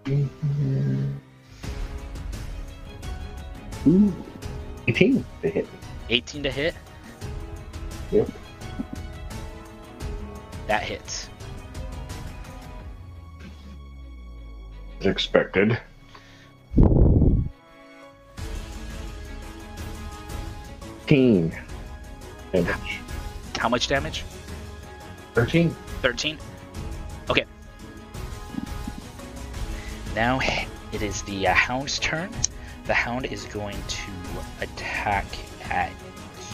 Mm-hmm. 0.05 1.13
Ooh, 3.89 4.15
18 4.87 5.25
to 5.43 5.51
hit. 5.51 5.69
18 6.09 6.43
to 6.45 6.51
hit? 6.51 6.75
Yep. 8.13 8.29
That 10.69 10.83
hits. 10.83 11.29
As 15.01 15.07
expected. 15.07 15.79
Teen 21.07 21.53
damage. 22.53 23.01
How 23.59 23.69
much 23.69 23.89
damage? 23.89 24.25
13. 25.37 25.68
13? 26.01 26.39
Okay. 27.28 27.45
Now 30.14 30.41
it 30.93 31.03
is 31.03 31.20
the 31.24 31.49
uh, 31.49 31.53
hound's 31.53 31.99
turn. 31.99 32.30
The 32.87 32.95
hound 32.95 33.26
is 33.26 33.45
going 33.45 33.76
to 33.87 34.11
attack 34.62 35.26
at 35.68 35.93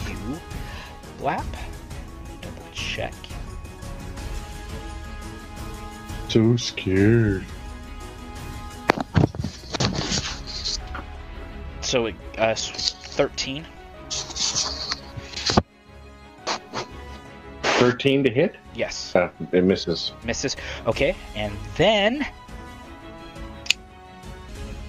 you, 0.05 0.37
Blap. 1.17 1.45
Double 2.41 2.67
check. 2.73 3.13
So 6.27 6.57
scared. 6.57 7.45
So, 11.79 12.07
it, 12.07 12.15
uh, 12.37 12.53
13. 12.53 13.65
13 17.83 18.23
to 18.23 18.29
hit? 18.29 18.55
Yes, 18.73 19.13
Uh, 19.13 19.29
it 19.51 19.63
misses. 19.65 20.13
misses. 20.23 20.55
Okay, 20.87 21.13
and 21.35 21.51
then 21.75 22.25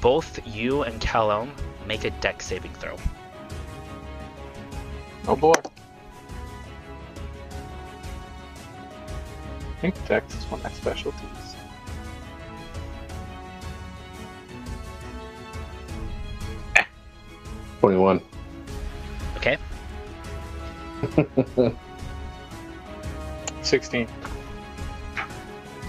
both 0.00 0.38
you 0.46 0.82
and 0.84 1.00
Callum 1.00 1.50
make 1.88 2.04
a 2.04 2.10
Dex 2.20 2.46
saving 2.46 2.72
throw. 2.74 2.96
Oh 5.26 5.34
boy. 5.34 5.54
I 9.70 9.80
think 9.80 9.94
Dex 10.06 10.32
is 10.36 10.44
one 10.44 10.60
of 10.60 10.64
my 10.64 10.70
specialties. 10.72 11.56
Twenty-one. 17.80 18.20
Okay? 19.36 19.58
Sixteen. 23.64 24.06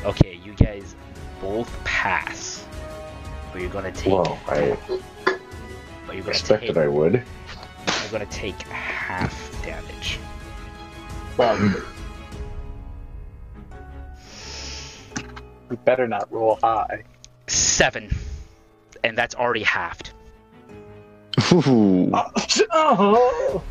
Okay, 0.06 0.40
you 0.44 0.54
guys 0.54 0.96
both 1.42 1.70
pass. 1.84 2.66
But 3.52 3.62
you're 3.62 3.70
gonna 3.70 3.92
take. 3.92 4.14
Well, 4.14 4.40
I 4.48 4.78
but 6.06 6.16
you're 6.16 6.24
gonna 6.24 6.30
expected 6.30 6.76
take. 6.76 6.78
I 6.78 6.88
would. 6.88 7.14
You're 7.14 8.12
gonna 8.12 8.26
take 8.28 8.60
half 8.64 9.62
damage. 9.62 10.20
Well, 11.38 11.60
you 15.70 15.78
better 15.84 16.08
not 16.08 16.32
roll 16.32 16.58
high. 16.64 17.04
Seven, 17.48 18.16
and 19.04 19.18
that's 19.18 19.36
already 19.36 19.64
halved. 19.64 20.14
Ooh. 21.52 22.12
Oh. 22.78 23.62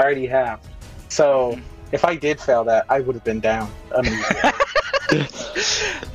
I 0.00 0.04
already 0.04 0.26
have. 0.26 0.60
So 1.08 1.58
if 1.92 2.04
I 2.04 2.16
did 2.16 2.40
fail 2.40 2.64
that, 2.64 2.86
I 2.88 3.00
would 3.00 3.14
have 3.14 3.24
been 3.24 3.40
down. 3.40 3.70
immediately. 3.96 4.50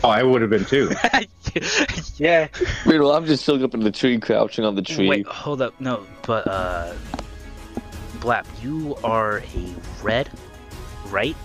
Oh, 0.03 0.09
I 0.09 0.23
would 0.23 0.41
have 0.41 0.49
been 0.49 0.65
too. 0.65 0.89
yeah. 2.17 2.47
Meanwhile, 2.85 3.11
I'm 3.11 3.25
just 3.25 3.43
still 3.43 3.61
up 3.63 3.73
in 3.73 3.81
the 3.81 3.91
tree, 3.91 4.17
crouching 4.19 4.63
on 4.65 4.75
the 4.75 4.81
tree. 4.81 5.07
Wait, 5.09 5.27
hold 5.27 5.61
up. 5.61 5.79
No, 5.81 6.05
but 6.25 6.47
uh, 6.47 6.93
Blap, 8.19 8.45
you 8.63 8.95
are 9.03 9.39
a 9.39 9.75
red, 10.01 10.29
right? 11.09 11.35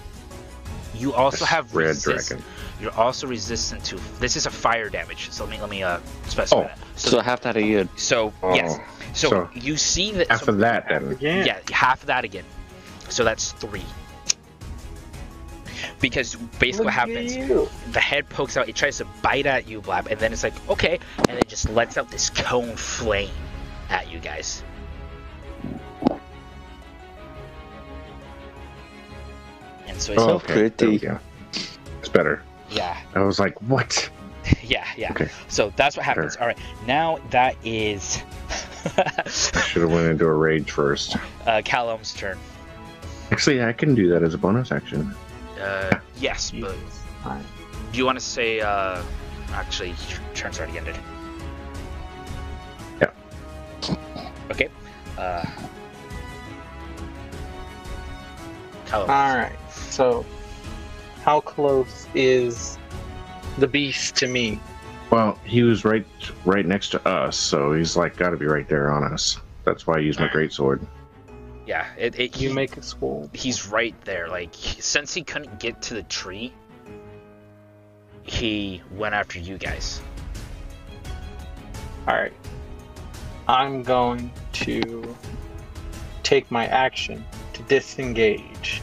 You 0.94 1.12
also 1.12 1.44
have 1.44 1.74
Red 1.74 1.88
resist- 1.88 2.28
dragon. 2.28 2.44
You're 2.80 2.94
also 2.94 3.26
resistant 3.26 3.84
to. 3.86 3.96
This 4.20 4.36
is 4.36 4.46
a 4.46 4.50
fire 4.50 4.88
damage. 4.88 5.30
So 5.30 5.44
let 5.44 5.50
me 5.50 5.60
let 5.60 5.70
me 5.70 5.82
uh 5.82 5.98
specify 6.28 6.60
Oh. 6.60 6.62
that. 6.64 6.78
so 6.96 7.18
I 7.18 7.22
have 7.22 7.40
to 7.42 7.48
add 7.48 7.56
a 7.56 7.62
year. 7.62 7.88
So 7.96 8.32
Oh, 8.42 8.54
yes. 8.54 8.78
So, 9.12 9.28
so 9.28 9.50
you 9.54 9.76
see 9.76 10.12
that. 10.12 10.30
After 10.30 10.46
so- 10.46 10.52
that, 10.52 10.88
then. 10.88 11.16
Yeah. 11.20 11.44
Yeah, 11.44 11.60
half 11.72 12.00
of 12.02 12.06
that 12.06 12.24
again. 12.24 12.44
So 13.08 13.24
that's 13.24 13.52
three. 13.52 13.84
Because 16.00 16.34
basically 16.58 16.86
what 16.86 16.94
happens, 16.94 17.34
the 17.92 18.00
head 18.00 18.26
pokes 18.30 18.56
out, 18.56 18.68
it 18.70 18.74
tries 18.76 18.98
to 18.98 19.04
bite 19.22 19.44
at 19.46 19.68
you, 19.68 19.82
Blap, 19.82 20.06
and 20.10 20.18
then 20.18 20.32
it's 20.32 20.42
like, 20.42 20.54
okay, 20.70 20.98
and 21.28 21.38
it 21.38 21.46
just 21.46 21.68
lets 21.68 21.98
out 21.98 22.10
this 22.10 22.30
cone 22.30 22.74
flame 22.76 23.28
at 23.90 24.10
you 24.10 24.18
guys. 24.18 24.62
And 29.86 30.00
so 30.00 30.12
it's, 30.12 30.22
Oh, 30.22 30.26
So 30.26 30.34
okay. 30.36 30.54
There 30.54 30.88
we 30.88 30.98
pretty. 30.98 31.06
go. 31.06 31.18
It's 31.98 32.08
better. 32.08 32.42
yeah, 32.70 32.96
I 33.14 33.20
was 33.20 33.38
like, 33.38 33.60
what? 33.62 34.08
yeah, 34.62 34.86
yeah. 34.96 35.10
Okay. 35.12 35.28
So 35.48 35.72
that's 35.76 35.96
what 35.96 36.04
happens. 36.04 36.36
All 36.36 36.46
right, 36.46 36.58
now 36.86 37.18
that 37.30 37.56
is 37.64 38.22
I 38.96 39.28
Should 39.28 39.82
have 39.82 39.92
went 39.92 40.06
into 40.08 40.24
a 40.26 40.32
rage 40.32 40.70
first. 40.70 41.16
uh, 41.46 41.60
Callum's 41.64 42.14
turn. 42.14 42.38
Actually, 43.30 43.62
I 43.62 43.72
can 43.72 43.94
do 43.94 44.08
that 44.10 44.22
as 44.22 44.34
a 44.34 44.38
bonus 44.38 44.72
action. 44.72 45.14
Uh, 45.60 45.98
yes, 46.18 46.50
but 46.50 46.74
Fine. 47.22 47.44
do 47.92 47.98
you 47.98 48.04
want 48.06 48.18
to 48.18 48.24
say, 48.24 48.60
uh, 48.60 49.02
actually, 49.52 49.94
turn's 50.34 50.58
already 50.58 50.78
ended. 50.78 50.96
Yeah. 53.00 53.10
Okay. 54.50 54.68
Uh, 55.18 55.44
Callum. 58.86 59.10
All 59.10 59.36
right. 59.36 59.56
So, 59.70 60.24
how 61.22 61.40
close 61.40 62.08
is 62.14 62.78
the 63.60 63.68
beast 63.68 64.16
to 64.16 64.26
me? 64.26 64.58
Well, 65.10 65.38
he 65.44 65.62
was 65.62 65.84
right 65.84 66.06
right 66.44 66.64
next 66.66 66.90
to 66.90 67.08
us, 67.08 67.36
so 67.36 67.72
he's 67.72 67.96
like 67.96 68.16
got 68.16 68.30
to 68.30 68.36
be 68.36 68.46
right 68.46 68.68
there 68.68 68.90
on 68.90 69.04
us. 69.12 69.38
That's 69.64 69.86
why 69.86 69.96
I 69.96 69.98
used 69.98 70.18
my 70.20 70.28
great 70.28 70.52
sword. 70.52 70.84
yeah, 71.66 71.86
it, 71.98 72.18
it, 72.18 72.40
You 72.40 72.48
he- 72.48 72.54
make 72.54 72.76
a 72.76 72.82
school. 72.82 73.28
he's 73.34 73.66
right 73.66 73.94
there. 74.04 74.28
Like 74.28 74.54
since 74.54 75.12
he 75.14 75.22
couldn't 75.22 75.58
get 75.60 75.80
to 75.82 75.94
the 75.94 76.02
tree, 76.04 76.52
he 78.22 78.82
went 78.92 79.14
after 79.14 79.38
you 79.38 79.58
guys. 79.58 80.00
All 82.08 82.14
right. 82.14 82.32
I'm 83.48 83.82
going 83.82 84.30
to 84.52 85.16
take 86.22 86.50
my 86.50 86.66
action 86.66 87.24
to 87.54 87.62
disengage, 87.64 88.80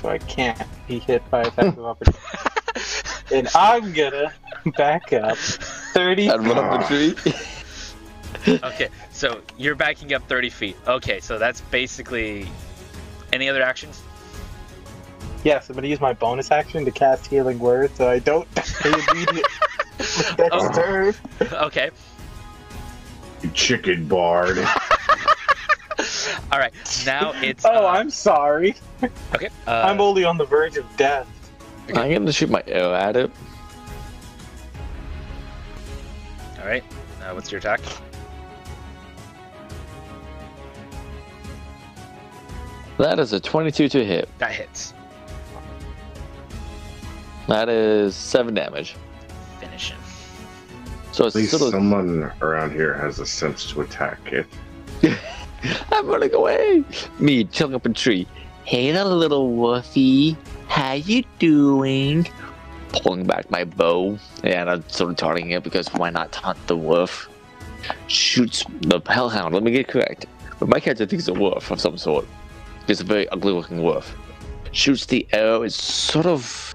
so 0.00 0.08
I 0.08 0.18
can't 0.18 0.60
be 0.88 0.98
hit 0.98 1.22
by 1.30 1.42
a 1.42 1.46
attack 1.46 1.76
of 1.78 1.84
opportunity. 1.84 2.20
And 3.32 3.48
I'm 3.54 3.92
gonna 3.92 4.32
back 4.76 5.12
up 5.12 5.36
thirty. 5.38 6.30
I'd 6.30 6.40
run 6.40 6.58
up 6.58 6.88
the 6.88 7.14
tree. 8.46 8.58
Okay, 8.62 8.88
so 9.10 9.40
you're 9.56 9.74
backing 9.74 10.12
up 10.12 10.26
30 10.28 10.50
feet. 10.50 10.76
Okay, 10.86 11.18
so 11.20 11.38
that's 11.38 11.60
basically. 11.62 12.46
Any 13.32 13.48
other 13.48 13.62
actions? 13.62 14.02
Yes, 15.44 15.68
I'm 15.68 15.74
gonna 15.74 15.88
use 15.88 16.00
my 16.00 16.12
bonus 16.12 16.50
action 16.50 16.84
to 16.84 16.90
cast 16.90 17.26
Healing 17.26 17.58
Word, 17.58 17.90
so 17.96 18.08
I 18.08 18.18
don't 18.18 18.52
die 18.54 18.62
immediately. 19.12 19.42
Next 19.98 20.50
Oh. 20.52 20.72
turn. 20.74 21.14
Okay. 21.52 21.90
You 23.42 23.50
chicken 23.50 24.06
bard. 24.06 24.58
All 26.52 26.58
right. 26.58 26.72
Now 27.06 27.32
it's. 27.42 27.64
Oh, 27.64 27.86
uh, 27.86 27.90
I'm 27.90 28.10
sorry. 28.10 28.74
okay. 29.34 29.48
Uh, 29.66 29.82
I'm 29.86 30.00
only 30.00 30.24
on 30.24 30.36
the 30.38 30.44
verge 30.44 30.76
of 30.76 30.84
death. 30.96 31.28
I'm 31.88 32.12
gonna 32.12 32.32
shoot 32.32 32.50
my 32.50 32.62
arrow 32.66 32.94
at 32.94 33.16
it. 33.16 33.30
all 36.60 36.66
right. 36.66 36.84
Uh, 37.22 37.32
what's 37.32 37.50
your 37.52 37.58
attack? 37.58 37.80
That 42.98 43.18
is 43.18 43.32
a 43.32 43.40
22 43.40 43.88
to 43.88 44.04
hit. 44.04 44.28
That 44.38 44.52
hits. 44.52 44.94
That 47.48 47.68
is 47.68 48.14
seven 48.14 48.54
damage. 48.54 48.94
Finish 49.60 49.90
him. 49.90 49.98
So 51.12 51.24
At 51.24 51.26
it's 51.28 51.36
least 51.36 51.54
still. 51.54 51.70
someone 51.70 52.30
around 52.40 52.72
here 52.72 52.94
has 52.94 53.18
a 53.18 53.26
sense 53.26 53.66
to 53.72 53.82
attack 53.82 54.18
it. 54.32 54.46
I'm 55.92 56.06
running 56.06 56.32
away. 56.34 56.84
Me 57.18 57.44
chilling 57.44 57.74
up 57.74 57.84
a 57.84 57.88
tree. 57.90 58.26
Hey, 58.64 58.90
there, 58.92 59.04
little 59.04 59.50
woofy. 59.50 60.36
How 60.74 60.94
you 60.94 61.22
doing? 61.38 62.26
Pulling 62.88 63.24
back 63.26 63.48
my 63.48 63.62
bow, 63.62 64.18
and 64.42 64.68
I'm 64.68 64.82
sort 64.88 65.08
of 65.12 65.16
taunting 65.16 65.52
it 65.52 65.62
because 65.62 65.86
why 65.94 66.10
not 66.10 66.32
taunt 66.32 66.58
the 66.66 66.76
wolf? 66.76 67.28
Shoots 68.08 68.64
the 68.80 69.00
hellhound. 69.08 69.54
Let 69.54 69.62
me 69.62 69.70
get 69.70 69.86
correct. 69.86 70.26
But 70.58 70.68
my 70.68 70.80
character 70.80 71.06
thinks 71.06 71.28
it's 71.28 71.36
a 71.36 71.40
wolf 71.40 71.70
of 71.70 71.80
some 71.80 71.96
sort. 71.96 72.26
It's 72.88 73.00
a 73.00 73.04
very 73.04 73.28
ugly-looking 73.28 73.84
wolf. 73.84 74.16
Shoots 74.72 75.06
the 75.06 75.24
arrow. 75.32 75.62
It 75.62 75.72
sort 75.72 76.26
of 76.26 76.74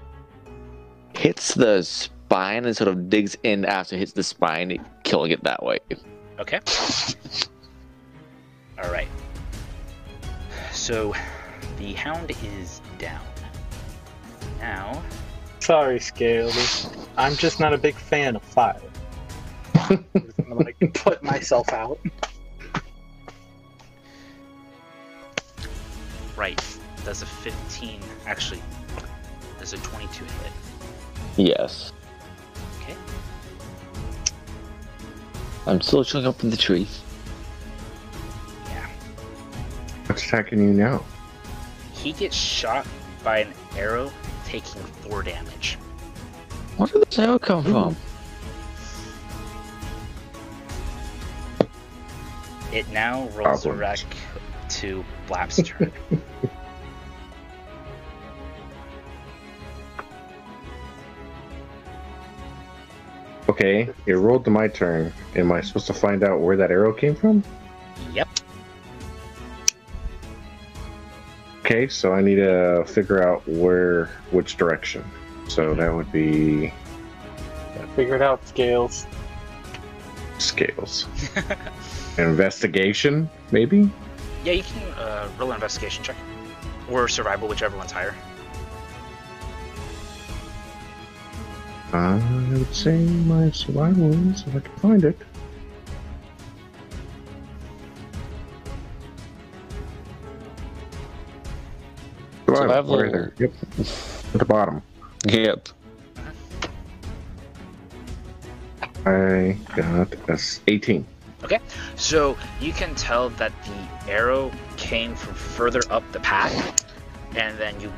hits 1.14 1.52
the 1.52 1.82
spine 1.82 2.64
and 2.64 2.74
sort 2.74 2.88
of 2.88 3.10
digs 3.10 3.36
in 3.42 3.66
after 3.66 3.96
it 3.96 3.98
hits 3.98 4.12
the 4.12 4.22
spine, 4.22 4.82
killing 5.04 5.30
it 5.30 5.44
that 5.44 5.62
way. 5.62 5.78
Okay. 6.38 6.60
All 8.82 8.90
right. 8.90 9.08
So 10.72 11.14
the 11.76 11.92
hound 11.92 12.32
is 12.42 12.78
down. 12.78 12.79
Now, 14.60 15.02
Sorry, 15.60 16.00
Scaled. 16.00 16.56
I'm 17.16 17.36
just 17.36 17.60
not 17.60 17.72
a 17.72 17.78
big 17.78 17.94
fan 17.94 18.34
of 18.34 18.42
fire. 18.42 18.80
I'm 19.74 20.04
gonna, 20.12 20.54
like 20.54 20.76
put 20.94 21.22
myself 21.22 21.72
out. 21.72 21.98
right, 26.36 26.78
does 27.04 27.22
a 27.22 27.26
15 27.26 28.00
actually 28.26 28.62
does 29.58 29.74
a 29.74 29.76
22 29.76 30.24
hit? 30.24 30.32
Yes. 31.36 31.92
Okay. 32.80 32.96
I'm 35.66 35.80
still 35.82 36.02
chilling 36.02 36.26
up 36.26 36.42
in 36.42 36.48
the 36.48 36.56
trees. 36.56 37.02
Yeah. 38.66 38.88
What's 40.06 40.24
attacking 40.24 40.58
you 40.60 40.72
now? 40.72 41.04
He 41.92 42.12
gets 42.12 42.34
shot 42.34 42.86
by 43.22 43.40
an 43.40 43.52
arrow, 43.76 44.10
taking 44.50 44.82
four 44.82 45.22
damage. 45.22 45.78
Where 46.76 46.88
did 46.88 47.06
this 47.06 47.18
arrow 47.20 47.38
come 47.38 47.62
from? 47.62 47.96
It 52.72 52.88
now 52.90 53.28
rolls 53.28 53.62
Problem. 53.62 53.78
back 53.78 53.98
to 54.70 55.04
Blap's 55.28 55.62
turn. 55.62 55.92
Okay, 63.48 63.90
it 64.06 64.12
rolled 64.12 64.44
to 64.44 64.50
my 64.50 64.68
turn. 64.68 65.12
Am 65.34 65.50
I 65.50 65.60
supposed 65.60 65.88
to 65.88 65.92
find 65.92 66.22
out 66.22 66.38
where 66.40 66.56
that 66.56 66.70
arrow 66.70 66.92
came 66.92 67.16
from? 67.16 67.42
Okay, 71.70 71.86
so 71.86 72.12
I 72.12 72.20
need 72.20 72.34
to 72.34 72.84
figure 72.84 73.22
out 73.22 73.46
where, 73.46 74.06
which 74.32 74.56
direction. 74.56 75.08
So 75.46 75.72
that 75.74 75.94
would 75.94 76.10
be 76.10 76.72
Figure 77.94 78.16
it 78.16 78.22
out, 78.22 78.44
Scales. 78.44 79.06
scales. 80.38 81.06
Investigation, 82.18 83.30
maybe? 83.52 83.88
Yeah, 84.44 84.54
you 84.54 84.64
can 84.64 84.82
uh, 84.94 85.28
roll 85.38 85.50
an 85.50 85.54
investigation 85.54 86.02
check. 86.02 86.16
Or 86.90 87.06
survival, 87.06 87.46
whichever 87.46 87.76
one's 87.76 87.92
higher. 87.92 88.16
I 91.92 92.20
would 92.50 92.74
say 92.74 92.98
my 92.98 93.52
survival 93.52 94.12
is 94.32 94.42
if 94.44 94.56
I 94.56 94.58
can 94.58 94.76
find 94.78 95.04
it. 95.04 95.16
Survival. 102.62 103.00
right 103.02 103.12
there. 103.12 103.32
Yep. 103.38 103.52
At 104.34 104.38
the 104.38 104.44
bottom. 104.44 104.82
Yep. 105.26 105.68
I 109.06 109.56
got 109.74 110.12
a 110.28 110.32
s- 110.32 110.60
18. 110.68 111.06
Okay, 111.42 111.58
So 111.96 112.36
you 112.60 112.72
can 112.72 112.94
tell 112.94 113.30
that 113.30 113.52
the 113.64 114.10
arrow 114.12 114.50
came 114.76 115.14
from 115.14 115.34
further 115.34 115.80
up 115.90 116.02
the 116.12 116.20
path, 116.20 116.84
and 117.34 117.56
then 117.58 117.80
you 117.80 117.90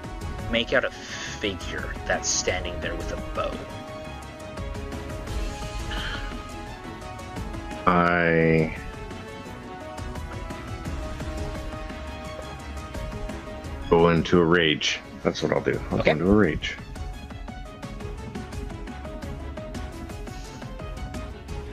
make 0.53 0.73
out 0.73 0.85
a 0.85 0.91
figure 0.91 1.93
that's 2.07 2.29
standing 2.29 2.79
there 2.81 2.95
with 2.95 3.11
a 3.13 3.17
bow. 3.35 3.51
I 7.87 8.77
go 13.93 14.09
into 14.09 14.41
a 14.41 14.45
rage. 14.45 15.01
That's 15.23 15.43
what 15.43 15.53
I'll 15.53 15.61
do. 15.61 15.79
I'll 15.91 15.99
Okay. 15.99 16.15
go 16.15 16.21
into 16.21 16.31
a 16.31 16.35
rage. 16.35 16.79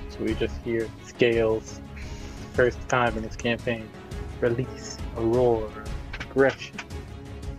So 0.09 0.17
we 0.19 0.33
just 0.33 0.57
hear 0.65 0.89
Scales, 1.05 1.79
first 2.55 2.77
time 2.89 3.15
in 3.15 3.23
this 3.23 3.37
campaign, 3.37 3.87
release 4.41 4.97
a 5.15 5.21
roar, 5.21 5.71
aggression, 6.19 6.75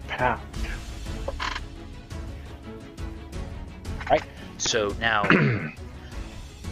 pound. 0.08 0.42
All 1.26 1.34
right, 4.10 4.22
so 4.58 4.94
now 5.00 5.26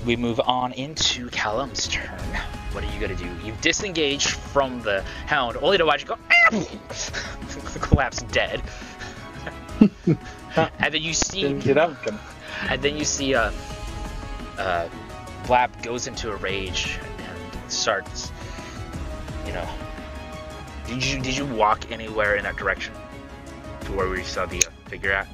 we 0.05 0.14
move 0.14 0.43
on 0.45 0.72
into 0.72 1.30
Callum's 1.30 1.89
turn. 1.89 2.20
What 2.73 2.85
are 2.85 2.93
you 2.93 3.01
gonna 3.01 3.16
do? 3.16 3.31
You 3.45 3.55
disengage 3.61 4.27
from 4.27 4.83
the 4.83 5.03
hound, 5.27 5.57
only 5.62 5.79
to 5.79 5.87
watch 5.87 6.03
it 6.03 6.09
go 6.09 6.19
collapse 7.81 8.23
dead. 8.25 8.62
and 10.07 10.95
then 10.95 11.03
you 11.03 11.14
see 11.14 11.43
Didn't 11.43 11.61
get 11.61 11.79
up. 11.79 11.97
And 12.69 12.83
then 12.83 12.97
you 12.97 13.05
see 13.05 13.35
uh, 13.35 13.53
uh, 14.59 14.89
Blap 15.45 15.83
goes 15.83 16.07
into 16.07 16.31
a 16.31 16.37
rage 16.37 16.99
and 17.19 17.73
starts, 17.73 18.33
you 19.47 19.53
know. 19.53 19.69
Did 20.87 21.05
you 21.05 21.21
did 21.21 21.37
you 21.37 21.47
walk 21.47 21.91
anywhere 21.91 22.37
in 22.37 22.45
that 22.45 22.57
direction 22.57 22.95
to 23.83 23.93
where 23.93 24.09
we 24.09 24.23
saw 24.23 24.47
the 24.47 24.59
uh, 24.59 24.71
figure 24.89 25.12
at? 25.12 25.29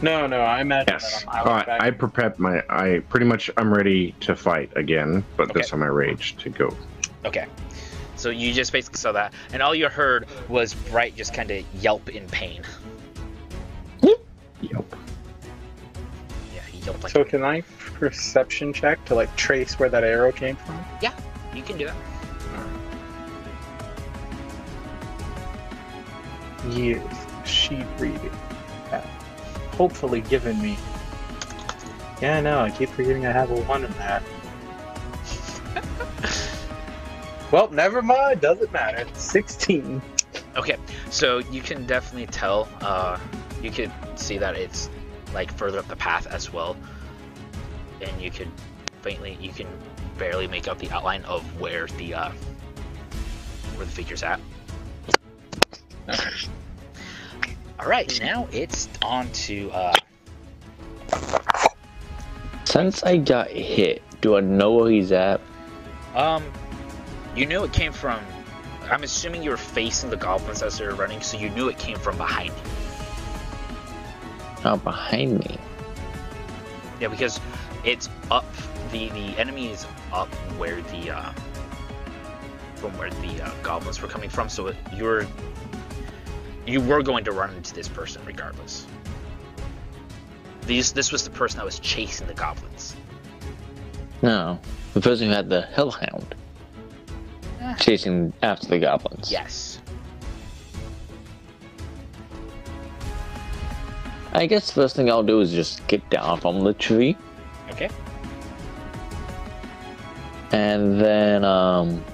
No, 0.00 0.26
no, 0.26 0.40
I 0.40 0.60
imagine 0.60 0.94
Yes. 0.94 1.24
that 1.24 1.34
I'm 1.34 1.46
Uh, 1.46 1.50
out 1.50 1.66
back. 1.66 1.80
I 1.82 1.90
prepared 1.90 2.38
my. 2.38 2.62
I 2.70 3.00
pretty 3.08 3.26
much. 3.26 3.50
I'm 3.56 3.72
ready 3.72 4.12
to 4.20 4.36
fight 4.36 4.70
again, 4.76 5.24
but 5.36 5.52
this 5.54 5.70
time 5.70 5.82
I 5.82 5.86
rage 5.86 6.36
to 6.38 6.50
go. 6.50 6.76
Okay. 7.24 7.46
So 8.16 8.30
you 8.30 8.52
just 8.52 8.72
basically 8.72 8.98
saw 8.98 9.12
that, 9.12 9.32
and 9.52 9.62
all 9.62 9.74
you 9.74 9.88
heard 9.88 10.26
was 10.48 10.74
Bright 10.74 11.16
just 11.16 11.32
kind 11.34 11.50
of 11.50 11.64
yelp 11.80 12.08
in 12.08 12.26
pain. 12.28 12.62
Yep. 14.02 14.84
Yeah, 16.54 16.60
he 16.70 16.78
yelped 16.78 17.02
like 17.04 17.12
So 17.12 17.22
can 17.24 17.44
I 17.44 17.60
perception 17.78 18.72
check 18.72 19.04
to 19.04 19.14
like 19.14 19.34
trace 19.36 19.78
where 19.78 19.88
that 19.88 20.02
arrow 20.02 20.32
came 20.32 20.56
from? 20.56 20.84
Yeah, 21.00 21.12
you 21.54 21.62
can 21.62 21.78
do 21.78 21.86
it. 21.86 21.94
Years 26.68 27.02
of 27.04 27.48
sheet 27.48 27.86
reading 27.98 28.18
have 28.30 28.47
hopefully 29.78 30.20
given 30.22 30.60
me. 30.60 30.76
Yeah, 32.20 32.40
no, 32.40 32.58
I 32.60 32.70
keep 32.70 32.88
forgetting 32.90 33.24
I 33.24 33.30
have 33.30 33.50
a 33.52 33.62
one 33.62 33.84
in 33.84 33.92
that. 33.92 34.24
well, 37.52 37.70
never 37.70 38.02
mind. 38.02 38.40
Doesn't 38.40 38.72
matter. 38.72 39.06
Sixteen. 39.14 40.02
Okay, 40.56 40.76
so 41.10 41.38
you 41.38 41.62
can 41.62 41.86
definitely 41.86 42.26
tell. 42.26 42.68
Uh, 42.80 43.18
you 43.62 43.70
could 43.70 43.92
see 44.16 44.36
that 44.36 44.56
it's 44.56 44.90
like 45.32 45.52
further 45.52 45.78
up 45.78 45.86
the 45.86 45.96
path 45.96 46.26
as 46.26 46.52
well, 46.52 46.76
and 48.00 48.20
you 48.20 48.32
could 48.32 48.50
faintly, 49.02 49.38
you 49.40 49.52
can 49.52 49.68
barely 50.18 50.48
make 50.48 50.66
out 50.66 50.80
the 50.80 50.90
outline 50.90 51.24
of 51.24 51.42
where 51.60 51.86
the 51.98 52.14
uh, 52.14 52.30
where 53.76 53.86
the 53.86 53.92
figure's 53.92 54.24
at. 54.24 54.40
All 57.80 57.86
right, 57.86 58.20
now 58.20 58.48
it's 58.50 58.88
on 59.02 59.30
to 59.32 59.70
uh, 59.70 59.94
Since 62.64 63.02
I 63.04 63.16
got 63.18 63.48
hit, 63.50 64.02
do 64.20 64.36
I 64.36 64.40
know 64.40 64.74
where 64.74 64.90
he's 64.90 65.12
at? 65.12 65.40
um, 66.14 66.42
you 67.36 67.46
knew 67.46 67.62
it 67.62 67.72
came 67.72 67.92
from. 67.92 68.20
I'm 68.90 69.04
assuming 69.04 69.42
you 69.42 69.50
were 69.50 69.56
facing 69.56 70.10
the 70.10 70.16
goblins 70.16 70.62
as 70.62 70.78
they 70.78 70.86
were 70.86 70.94
running, 70.94 71.20
so 71.20 71.38
you 71.38 71.50
knew 71.50 71.68
it 71.68 71.78
came 71.78 71.98
from 71.98 72.16
behind 72.16 72.48
you. 72.48 72.70
Oh, 74.64 74.76
behind 74.76 75.38
me. 75.38 75.58
Yeah, 77.00 77.08
because 77.08 77.38
it's 77.84 78.08
up. 78.30 78.44
The 78.90 79.08
the 79.10 79.38
enemy 79.38 79.70
is 79.70 79.86
up 80.12 80.32
where 80.56 80.80
the 80.82 81.10
uh, 81.10 81.32
from 82.76 82.96
where 82.98 83.10
the 83.10 83.42
uh, 83.42 83.50
goblins 83.62 84.02
were 84.02 84.08
coming 84.08 84.30
from. 84.30 84.48
So 84.48 84.74
you're 84.92 85.26
you 86.68 86.80
were 86.80 87.02
going 87.02 87.24
to 87.24 87.32
run 87.32 87.54
into 87.54 87.74
this 87.74 87.88
person 87.88 88.20
regardless. 88.26 88.86
These 90.66 90.92
this 90.92 91.10
was 91.10 91.24
the 91.24 91.30
person 91.30 91.58
that 91.58 91.64
was 91.64 91.78
chasing 91.78 92.26
the 92.26 92.34
goblins. 92.34 92.94
No, 94.22 94.58
the 94.94 95.00
person 95.00 95.28
who 95.28 95.32
had 95.32 95.48
the 95.48 95.62
hellhound 95.62 96.34
Eh. 97.60 97.74
chasing 97.76 98.32
after 98.42 98.66
the 98.66 98.78
goblins. 98.78 99.32
Yes. 99.32 99.80
I 104.32 104.46
guess 104.46 104.70
first 104.70 104.94
thing 104.94 105.10
I'll 105.10 105.22
do 105.22 105.40
is 105.40 105.50
just 105.52 105.84
get 105.88 106.08
down 106.10 106.38
from 106.40 106.62
the 106.62 106.74
tree, 106.74 107.16
Okay. 107.70 107.88
and 110.52 111.00
then 111.00 111.44
um, 111.44 112.04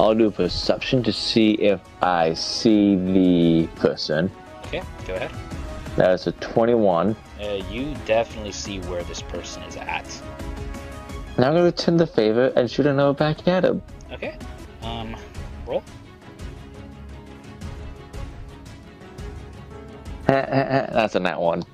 I'll 0.00 0.14
do 0.14 0.30
perception 0.30 1.02
to 1.04 1.12
see 1.12 1.52
if 1.52 1.80
I 2.02 2.34
see 2.34 2.96
the 2.96 3.68
person. 3.76 4.30
Okay. 4.66 4.82
Go 5.06 5.14
ahead. 5.14 5.30
That 5.96 6.10
is 6.10 6.26
a 6.26 6.32
21. 6.32 7.14
Uh, 7.40 7.44
you 7.70 7.94
definitely 8.04 8.50
see 8.50 8.80
where 8.80 9.04
this 9.04 9.22
person 9.22 9.62
is 9.62 9.76
at. 9.76 10.04
Now 11.38 11.48
I'm 11.48 11.54
gonna 11.54 11.64
return 11.64 11.96
the 11.96 12.06
favor 12.06 12.52
and 12.56 12.68
shoot 12.70 12.86
another 12.86 13.12
back 13.12 13.46
at 13.46 13.64
him. 13.64 13.82
Okay. 14.12 14.36
Um, 14.82 15.16
roll. 15.66 15.82
That's 20.26 21.14
a 21.14 21.20
nat 21.20 21.40
one. 21.40 21.64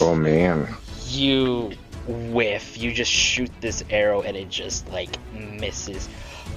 Oh 0.00 0.14
man. 0.14 0.68
you 1.08 1.72
whiff 2.06 2.78
you 2.78 2.92
just 2.92 3.10
shoot 3.10 3.50
this 3.60 3.84
arrow 3.90 4.22
and 4.22 4.36
it 4.36 4.48
just 4.48 4.88
like 4.90 5.16
misses 5.32 6.08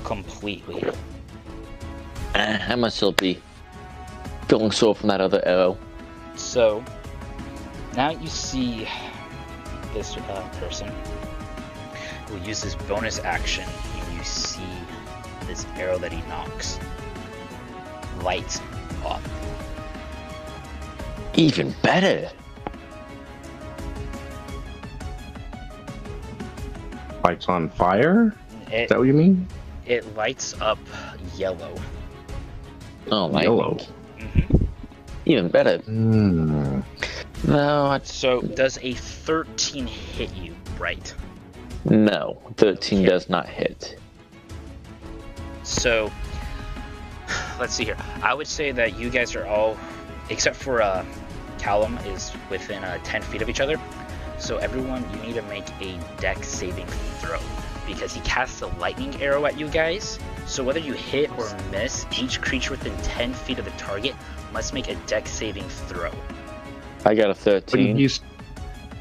completely 0.04 0.84
Eh, 2.36 2.60
I 2.68 2.76
must 2.76 2.98
still 2.98 3.12
be 3.12 3.40
feeling 4.48 4.72
sore 4.72 4.96
from 4.96 5.10
that 5.10 5.22
other 5.22 5.42
arrow. 5.46 5.78
so 6.36 6.84
now 7.96 8.10
you 8.10 8.28
see 8.28 8.88
this 9.94 10.18
uh, 10.18 10.50
person 10.60 10.92
who 12.28 12.38
uses 12.48 12.76
bonus 12.88 13.20
action 13.20 13.64
and 13.96 14.18
you 14.18 14.24
see 14.24 14.62
this 15.46 15.66
arrow 15.76 16.00
that 16.00 16.12
he 16.12 16.22
knocks 16.28 16.80
lights 18.24 18.60
up 19.06 19.22
Even 21.36 21.74
better. 21.82 22.30
Lights 27.24 27.48
on 27.50 27.70
fire? 27.70 28.36
Is 28.72 28.90
that 28.90 28.98
what 29.00 29.08
you 29.08 29.14
mean? 29.14 29.48
It 29.86 30.16
lights 30.16 30.54
up 30.62 30.80
yellow 31.36 31.76
Oh 33.12 33.28
my. 33.30 33.44
Yellow. 33.44 33.78
Mhm. 34.18 34.68
Even 35.26 35.50
better. 35.50 35.78
Hmm. 35.80 36.80
No, 37.46 37.88
I, 37.88 38.00
so 38.04 38.42
does 38.42 38.80
a 38.82 38.94
13 38.94 39.86
hit 39.86 40.34
you 40.36 40.56
right 40.80 41.14
no. 41.86 42.42
13 42.58 43.00
Okay. 43.00 43.10
does 43.10 43.30
not 43.30 43.48
hit. 43.48 44.00
So, 45.64 46.12
let's 47.60 47.74
see 47.74 47.86
here. 47.86 47.98
I 48.22 48.34
would 48.34 48.48
say 48.48 48.72
that 48.72 48.98
you 48.98 49.10
guys 49.10 49.36
are 49.36 49.46
all, 49.46 49.78
except 50.30 50.56
for 50.56 50.82
uh, 50.82 51.06
Callum, 51.58 51.98
is 52.06 52.32
within 52.50 52.84
uh, 52.84 53.00
10 53.04 53.22
feet 53.24 53.42
of 53.42 53.50
each 53.50 53.60
other. 53.60 53.80
So, 54.40 54.58
everyone, 54.58 55.06
you 55.12 55.18
need 55.28 55.36
to 55.36 55.42
make 55.44 55.70
a 55.82 56.00
Dex 56.20 56.48
saving 56.48 56.88
throw 57.20 57.40
because 57.88 58.14
he 58.14 58.22
casts 58.22 58.62
a 58.62 58.68
lightning 58.78 59.22
arrow 59.22 59.46
at 59.46 59.60
you 59.60 59.68
guys. 59.70 60.20
So, 60.46 60.64
whether 60.64 60.80
you 60.80 60.94
hit 60.94 61.32
or 61.38 61.50
miss, 61.72 62.06
each 62.20 62.42
creature 62.42 62.72
within 62.72 62.96
10 63.04 63.34
feet 63.34 63.60
of 63.60 63.66
the 63.66 63.72
target 63.72 64.16
must 64.52 64.74
make 64.74 64.90
a 64.90 64.96
Dex 65.08 65.32
saving 65.32 65.68
throw. 65.70 66.12
I 67.06 67.16
got 67.16 67.26
a 67.26 67.28
Wouldn't 67.30 67.38
13. 67.38 67.98
he, 67.98 68.10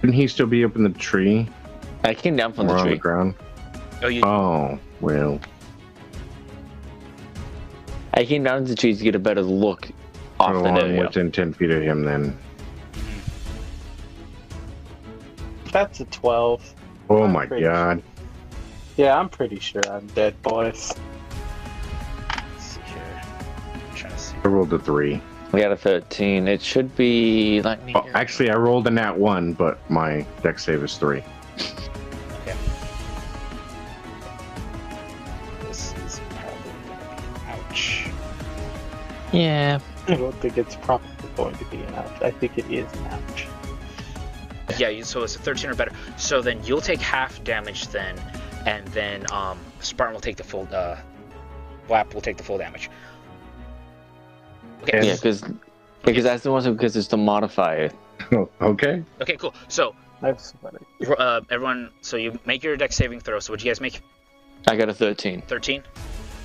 wouldn't 0.00 0.14
he 0.14 0.26
still 0.28 0.46
be 0.46 0.64
up 0.64 0.74
in 0.76 0.82
the 0.82 0.90
tree 0.90 1.48
I 2.04 2.14
came 2.14 2.34
down 2.36 2.52
from 2.52 2.66
or 2.66 2.74
the 2.74 2.78
on 2.78 2.84
the 2.84 2.90
tree. 2.90 2.98
ground? 2.98 3.34
Oh, 4.02 4.08
you. 4.08 4.22
Oh, 4.24 4.78
well. 5.00 5.40
I 8.14 8.24
came 8.24 8.42
down 8.42 8.62
to 8.64 8.68
the 8.70 8.74
tree 8.76 8.94
to 8.94 9.02
get 9.04 9.14
a 9.14 9.18
better 9.18 9.42
look 9.42 9.88
off 10.40 10.54
Oh, 10.56 10.62
the 10.62 10.68
I'm 10.70 10.96
within 10.96 11.30
10 11.30 11.52
feet 11.54 11.70
of 11.70 11.82
him 11.82 12.02
then. 12.02 12.36
That's 15.72 16.00
a 16.00 16.04
twelve. 16.06 16.74
Oh 17.08 17.22
I'm 17.22 17.32
my 17.32 17.46
pretty 17.46 17.64
god. 17.64 18.02
Yeah, 18.96 19.18
I'm 19.18 19.28
pretty 19.28 19.58
sure 19.58 19.82
I'm 19.90 20.06
dead, 20.08 20.40
boys. 20.42 20.92
Let's 22.28 22.64
see 22.64 22.80
here. 22.86 23.22
I'm 23.72 23.96
trying 23.96 24.12
to 24.12 24.18
see. 24.18 24.36
I 24.44 24.48
rolled 24.48 24.72
a 24.72 24.78
3. 24.78 25.20
We 25.52 25.60
got 25.60 25.72
a 25.72 25.76
13. 25.76 26.46
It 26.46 26.62
should 26.62 26.94
be 26.96 27.62
lightning. 27.62 27.96
Oh, 27.96 28.06
actually, 28.14 28.50
I 28.50 28.56
rolled 28.56 28.86
a 28.86 28.90
nat 28.90 29.16
1, 29.16 29.54
but 29.54 29.78
my 29.90 30.26
Dex 30.42 30.64
save 30.64 30.82
is 30.82 30.96
3. 30.96 31.18
Okay. 31.18 32.56
This 35.68 35.94
is 36.06 36.20
probably 36.30 36.72
gonna 36.86 37.16
be 37.16 37.50
ouch. 37.50 38.10
Yeah. 39.32 39.78
I 40.08 40.14
don't 40.16 40.34
think 40.36 40.58
it's 40.58 40.76
probably 40.76 41.08
going 41.36 41.54
to 41.56 41.64
be 41.66 41.78
an 41.78 41.94
ouch. 41.94 42.22
I 42.22 42.30
think 42.30 42.58
it 42.58 42.70
is 42.70 42.92
an 42.92 43.06
ouch. 43.06 43.46
Yeah, 44.78 45.02
so 45.02 45.22
it's 45.22 45.36
a 45.36 45.38
13 45.38 45.70
or 45.70 45.74
better. 45.74 45.92
So 46.16 46.40
then 46.40 46.62
you'll 46.64 46.80
take 46.80 47.00
half 47.00 47.42
damage 47.44 47.88
then, 47.88 48.18
and 48.66 48.86
then 48.88 49.30
um, 49.32 49.58
Spartan 49.80 50.14
will 50.14 50.20
take 50.20 50.36
the 50.36 50.44
full. 50.44 50.68
Uh, 50.72 50.96
Wap 51.88 52.14
will 52.14 52.20
take 52.20 52.36
the 52.36 52.42
full 52.44 52.58
damage. 52.58 52.88
Okay. 54.82 55.06
Yeah, 55.06 55.14
because 55.14 55.42
because 56.04 56.24
that's 56.24 56.42
the 56.42 56.50
one 56.52 56.62
because 56.72 56.96
it's 56.96 57.08
the 57.08 57.16
modifier. 57.16 57.90
Oh, 58.32 58.48
okay. 58.62 59.02
Okay. 59.20 59.36
Cool. 59.36 59.54
So 59.68 59.94
That's 60.20 60.54
funny. 60.62 60.78
uh, 61.18 61.40
everyone, 61.50 61.90
so 62.00 62.16
you 62.16 62.38
make 62.46 62.62
your 62.62 62.76
Dex 62.76 62.96
saving 62.96 63.20
throw. 63.20 63.38
So 63.40 63.52
what 63.52 63.62
you 63.64 63.70
guys 63.70 63.80
make? 63.80 64.00
I 64.68 64.76
got 64.76 64.88
a 64.88 64.94
13. 64.94 65.42
13, 65.42 65.82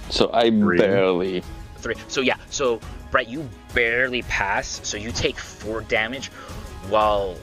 So 0.09 0.31
I 0.33 0.49
Three. 0.49 0.77
barely. 0.79 1.43
three. 1.77 1.95
So 2.07 2.21
yeah. 2.21 2.37
So 2.49 2.79
Brett, 3.11 3.29
you 3.29 3.47
barely 3.73 4.23
pass. 4.23 4.79
So 4.83 4.97
you 4.97 5.11
take 5.11 5.37
four 5.37 5.81
damage, 5.81 6.27
while 6.89 7.35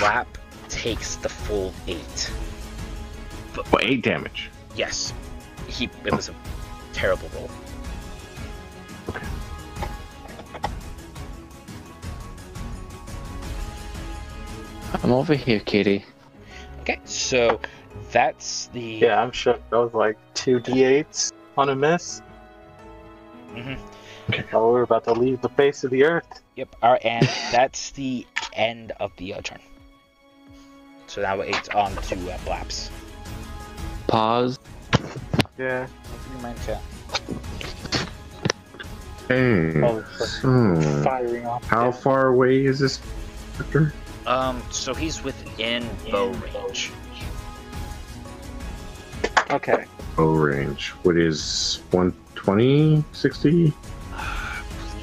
Wap 0.00 0.26
takes 0.68 1.16
the 1.16 1.28
full 1.28 1.72
eight. 1.86 2.30
Well, 3.56 3.80
8 3.80 4.02
damage. 4.02 4.50
Yes, 4.74 5.12
he. 5.66 5.88
It 6.04 6.12
was 6.12 6.28
a 6.28 6.34
terrible 6.92 7.30
roll. 7.34 7.50
I'm 15.02 15.12
over 15.12 15.34
here, 15.34 15.60
Kitty. 15.60 16.04
Okay, 16.80 17.00
so 17.04 17.60
that's 18.12 18.66
the. 18.68 18.80
Yeah, 18.80 19.20
I'm 19.22 19.32
sure 19.32 19.58
That 19.70 19.76
was 19.76 19.94
like 19.94 20.16
two 20.34 20.60
d8s 20.60 21.32
on 21.56 21.68
a 21.70 21.76
miss. 21.76 22.22
Mhm. 23.54 23.78
Oh, 24.52 24.72
we're 24.72 24.82
about 24.82 25.04
to 25.04 25.12
leave 25.12 25.40
the 25.40 25.48
face 25.50 25.84
of 25.84 25.90
the 25.90 26.04
earth. 26.04 26.42
Yep. 26.56 26.76
All 26.82 26.92
right, 26.92 27.04
and 27.04 27.26
that's 27.52 27.90
the 27.92 28.26
end 28.52 28.92
of 29.00 29.12
the 29.16 29.34
uh, 29.34 29.40
turn. 29.40 29.60
So 31.06 31.22
now 31.22 31.40
it's 31.40 31.68
on 31.70 31.94
to 31.94 32.32
uh, 32.32 32.38
Blaps. 32.44 32.90
Pause. 34.06 34.58
Yeah. 35.58 35.86
You 36.34 36.42
mind, 36.42 36.58
Kat? 36.66 36.80
Hey. 39.28 39.82
Oh, 39.82 40.00
Hmm. 40.42 41.02
firing 41.02 41.46
off. 41.46 41.64
How 41.64 41.90
far 41.90 42.28
away 42.28 42.64
is 42.64 42.78
this 42.78 43.00
character? 43.56 43.92
Um, 44.26 44.62
so 44.70 44.94
he's 44.94 45.22
within 45.24 45.88
bow 46.10 46.28
range. 46.30 46.92
Okay. 49.50 49.84
Bow 50.16 50.32
range. 50.34 50.90
What 51.02 51.16
is 51.16 51.80
120, 51.90 53.04
60? 53.12 53.72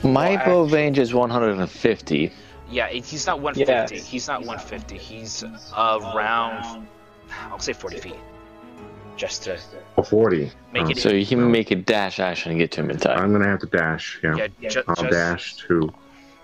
My 0.04 0.10
Well, 0.12 0.38
bow 0.46 0.64
actually- 0.64 0.74
range 0.74 1.00
is 1.00 1.14
150. 1.14 2.32
Yeah, 2.70 2.88
it- 2.88 3.06
he's 3.06 3.26
not 3.28 3.40
150. 3.40 3.96
Yes. 3.96 4.06
He's 4.06 4.28
not 4.28 4.46
150. 4.46 4.98
He's 4.98 5.44
around, 5.78 6.88
I'll 7.52 7.60
say 7.60 7.74
40 7.74 8.00
feet. 8.00 8.16
Just 9.16 9.44
to 9.44 9.60
Oh, 9.98 10.04
40. 10.04 10.52
Make 10.72 10.84
Oh, 10.84 10.90
it- 10.90 10.98
So 10.98 11.10
you 11.10 11.26
can 11.26 11.52
make 11.52 11.72
a 11.72 11.76
dash 11.76 12.20
action 12.20 12.52
and 12.52 12.60
get 12.60 12.72
to 12.72 12.82
him 12.82 12.90
in 12.90 12.98
time. 12.98 13.20
I'm 13.20 13.32
gonna 13.32 13.48
have 13.48 13.60
to 13.60 13.68
dash. 13.68 14.20
Yeah. 14.24 14.48
yeah, 14.60 14.70
ju- 14.70 14.84
I'll 14.88 14.96
just, 14.96 15.10
dash 15.12 15.56
to. 15.68 15.94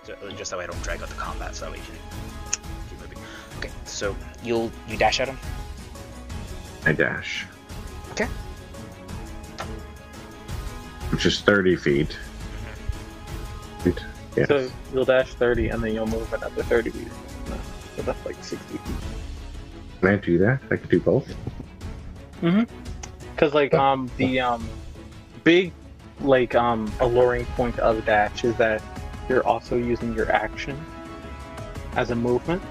Uh, 0.08 0.30
just 0.36 0.50
that 0.50 0.58
way 0.58 0.64
I 0.64 0.66
don't 0.68 0.82
drag 0.82 1.02
out 1.02 1.08
the 1.08 1.14
combat, 1.16 1.54
so 1.54 1.64
that 1.66 1.72
way 1.72 1.78
you 1.78 1.84
can 1.84 2.60
keep 2.88 3.00
moving. 3.00 3.18
Okay, 3.58 3.70
so 3.84 4.16
you'll 4.44 4.70
you 4.88 4.96
dash 4.96 5.20
at 5.20 5.28
him. 5.28 5.38
I 6.86 6.92
dash. 6.92 7.46
Okay. 8.12 8.26
Which 11.10 11.26
is 11.26 11.40
30 11.40 11.76
feet. 11.76 12.08
Mm-hmm. 12.08 13.82
Feet. 13.82 14.04
Yes. 14.36 14.48
So 14.48 14.70
you'll 14.94 15.04
dash 15.04 15.34
30 15.34 15.68
and 15.70 15.82
then 15.82 15.92
you'll 15.92 16.06
move 16.06 16.32
another 16.32 16.62
30 16.62 16.90
feet. 16.90 17.08
No, 17.48 17.56
so 17.96 18.02
that's 18.02 18.24
like 18.24 18.36
60 18.42 18.78
feet. 18.78 18.80
Can 20.00 20.08
I 20.08 20.16
do 20.16 20.38
that? 20.38 20.60
I 20.70 20.76
could 20.76 20.88
do 20.88 21.00
both. 21.00 21.28
Because 22.40 23.54
like 23.54 23.74
um 23.74 24.10
the 24.16 24.40
um 24.40 24.68
big 25.44 25.72
like 26.20 26.54
um 26.54 26.90
alluring 27.00 27.46
point 27.56 27.78
of 27.78 28.04
dash 28.04 28.44
is 28.44 28.56
that 28.56 28.82
you're 29.28 29.46
also 29.46 29.76
using 29.76 30.12
your 30.14 30.30
action 30.32 30.78
as 31.96 32.10
a 32.10 32.14
movement. 32.14 32.62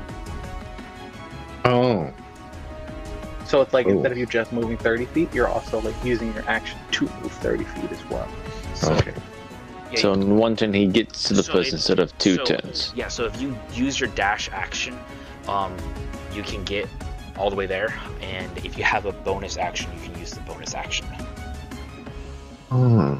Oh. 1.66 2.12
So 3.46 3.62
it's 3.62 3.74
like 3.74 3.88
Oh. 3.88 3.92
instead 3.92 4.12
of 4.12 4.18
you 4.18 4.26
just 4.26 4.52
moving 4.54 4.78
30 4.78 5.06
feet, 5.06 5.34
you're 5.34 5.48
also 5.48 5.82
like 5.82 5.96
using 6.04 6.34
your 6.34 6.44
action 6.48 6.78
to 6.92 7.06
move 7.22 7.32
30 7.42 7.64
feet 7.64 7.92
as 7.92 8.10
well. 8.10 8.28
So, 8.76 8.94
Okay. 8.94 9.14
yeah, 9.92 10.00
So 10.00 10.14
in 10.14 10.38
one 10.38 10.56
turn 10.56 10.74
he 10.74 10.86
gets 10.88 11.24
to 11.30 11.34
the 11.34 11.44
So 11.44 11.54
person 11.54 11.76
instead 11.76 12.00
of 12.00 12.16
two 12.20 12.36
so- 12.36 12.44
turns. 12.44 12.92
Yeah, 12.96 13.08
so 13.08 13.26
if 13.26 13.42
you 13.42 13.58
use 13.74 14.00
your 14.00 14.10
dash 14.10 14.50
action, 14.54 14.98
um, 15.48 15.76
you 16.34 16.44
can 16.44 16.64
get 16.64 16.88
all 17.40 17.50
the 17.50 17.56
way 17.56 17.66
there, 17.66 17.98
and 18.22 18.56
if 18.66 18.78
you 18.78 18.84
have 18.84 19.06
a 19.06 19.12
bonus 19.12 19.58
action, 19.58 19.90
you 19.96 20.10
can 20.10 20.20
use 20.20 20.32
the 20.32 20.42
bonus 20.42 20.76
action. 20.76 21.08
Oh. 22.70 23.20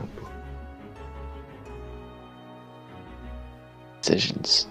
Decisions. 4.02 4.68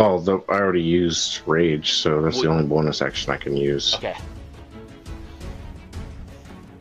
Oh, 0.00 0.18
the, 0.20 0.38
I 0.48 0.54
already 0.54 0.82
used 0.82 1.40
rage, 1.46 1.92
so 1.92 2.22
that's 2.22 2.40
the 2.40 2.48
only 2.48 2.64
bonus 2.66 3.00
action 3.02 3.32
I 3.32 3.36
can 3.36 3.56
use. 3.56 3.94
Okay. 3.94 4.16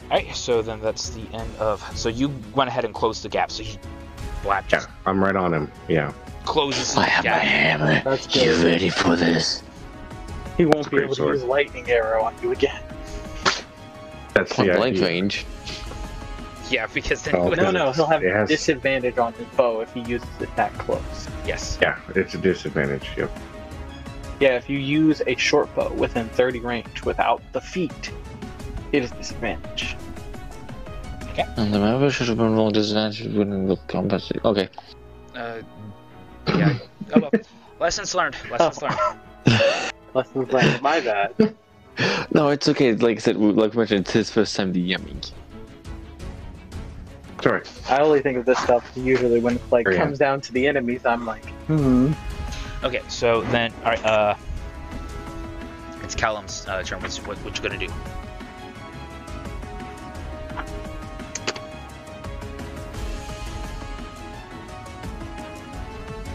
Alright, 0.10 0.36
so 0.36 0.62
then 0.62 0.80
that's 0.82 1.10
the 1.10 1.24
end 1.34 1.56
of. 1.58 1.84
So 1.98 2.10
you 2.10 2.34
went 2.56 2.70
ahead 2.70 2.86
and 2.86 2.94
closed 2.94 3.24
the 3.24 3.30
gap. 3.30 3.52
So 3.52 3.64
he, 3.64 3.78
Black 4.44 4.72
Yeah, 4.72 4.80
just 4.80 4.90
I'm 5.06 5.22
right 5.24 5.36
on 5.36 5.54
him. 5.54 5.72
Yeah. 5.88 6.14
closes 6.46 6.94
the 6.94 7.02
I 7.02 7.06
have 7.06 7.26
my 7.26 7.32
gap. 7.32 7.42
hammer. 7.42 8.02
That's 8.04 8.34
You 8.36 8.44
good. 8.44 8.66
ready 8.66 8.90
for 8.90 9.16
this? 9.16 9.64
He 10.58 10.66
won't 10.66 10.78
That's 10.78 10.88
be 10.90 10.98
great 10.98 11.04
able 11.06 11.16
to 11.16 11.22
sword. 11.22 11.36
use 11.36 11.44
lightning 11.44 11.90
arrow 11.90 12.24
on 12.24 12.34
you 12.42 12.52
again. 12.52 12.82
That's 14.34 14.54
Point 14.54 14.72
the 14.72 14.78
blank 14.78 14.96
idea. 14.96 15.08
range. 15.08 15.46
Yeah, 16.70 16.88
because 16.94 17.22
then 17.24 17.36
Oh, 17.36 17.44
he 17.44 17.50
would 17.52 17.58
No, 17.60 17.72
no, 17.72 17.92
he'll 17.92 18.08
have 18.08 18.24
It 18.24 18.34
has- 18.34 18.50
disadvantage 18.50 19.18
on 19.18 19.34
his 19.34 19.48
bow 19.56 19.82
if 19.82 19.94
he 19.94 20.02
uses 20.02 20.28
it 20.42 20.54
that 20.56 20.74
close. 20.78 21.28
Yes. 21.46 21.78
Yeah, 21.82 21.98
it's 22.16 22.34
a 22.34 22.38
disadvantage. 22.38 23.10
Yep. 23.18 23.32
Yeah, 24.40 24.50
if 24.58 24.70
you 24.70 24.78
use 24.78 25.22
a 25.26 25.36
short 25.36 25.74
bow 25.76 25.90
within 25.94 26.28
30 26.30 26.60
range 26.60 27.04
without 27.06 27.42
the 27.54 27.62
feet, 27.62 28.12
it 28.92 29.04
is 29.04 29.12
disadvantage. 29.12 29.96
Okay. 31.32 31.46
And 31.56 31.74
the 31.74 31.80
member 31.80 32.10
should 32.12 32.28
have 32.28 32.38
been 32.38 32.56
rolled 32.56 32.74
disadvantage 32.74 33.34
when 33.36 33.68
the 33.68 33.78
combat. 33.88 34.22
Okay. 34.44 34.70
Uh, 35.36 35.60
yeah. 36.48 36.78
Oh 37.16 37.20
well. 37.22 37.32
Lessons 37.80 38.14
learned. 38.16 38.36
Lessons 38.52 38.82
learned. 38.82 39.20
Lessons 40.18 40.52
learned. 40.52 40.82
My 40.82 41.00
bad. 41.00 41.56
No, 42.32 42.50
it's 42.50 42.68
okay. 42.68 42.94
Like 42.94 43.18
I 43.18 43.20
said, 43.20 43.38
like 43.38 43.72
we 43.74 43.78
mentioned, 43.80 44.02
it's 44.02 44.12
his 44.12 44.30
first 44.30 44.56
time 44.56 44.72
DMing. 44.72 45.32
Sorry. 47.42 47.64
I 47.90 48.02
only 48.02 48.22
think 48.22 48.38
of 48.38 48.46
this 48.46 48.60
stuff 48.60 48.88
usually 48.96 49.40
when 49.40 49.56
it 49.56 49.62
like 49.72 49.88
Oh, 49.88 49.92
yeah. 49.92 49.98
comes 49.98 50.20
down 50.20 50.42
to 50.42 50.52
the 50.54 50.68
enemies. 50.68 51.08
I'm 51.08 51.26
like, 51.26 51.44
hmm. 51.66 52.12
Okay, 52.84 53.02
so 53.08 53.42
then, 53.44 53.74
all 53.84 53.90
right. 53.92 54.06
Uh, 54.06 54.36
it's 56.04 56.14
Callum's 56.14 56.68
uh, 56.68 56.84
turn. 56.84 57.02
What's 57.02 57.18
what, 57.26 57.38
what 57.40 57.58
you 57.58 57.64
gonna 57.68 57.80
do? 57.80 57.92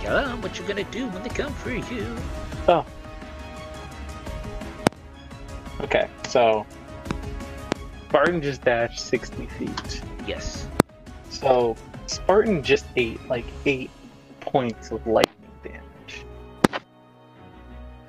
Callum, 0.00 0.42
what 0.42 0.58
you 0.58 0.64
gonna 0.66 0.84
do 0.84 1.06
when 1.08 1.22
they 1.22 1.28
come 1.28 1.52
for 1.54 1.70
you? 1.70 2.16
Okay, 5.82 6.08
so 6.28 6.64
Spartan 8.08 8.40
just 8.42 8.62
dashed 8.62 9.00
60 9.00 9.46
feet. 9.46 10.02
Yes. 10.26 10.66
So 11.30 11.76
Spartan 12.06 12.62
just 12.62 12.84
ate 12.96 13.20
like 13.28 13.44
eight 13.66 13.90
points 14.40 14.90
of 14.90 15.04
lightning 15.06 15.50
damage. 15.64 16.24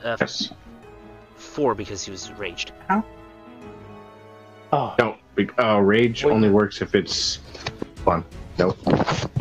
Uh, 0.03 0.17
Yes. 0.19 0.51
four 1.35 1.73
because 1.73 2.03
he 2.03 2.11
was 2.11 2.31
raged. 2.33 2.73
Oh, 4.71 4.95
No. 4.99 5.15
be- 5.35 5.49
Uh, 5.57 5.77
rage 5.79 6.23
Wait. 6.25 6.31
only 6.31 6.49
works 6.49 6.81
if 6.81 6.95
it's 6.95 7.39
fun. 8.03 8.23
Nope. 8.59 8.77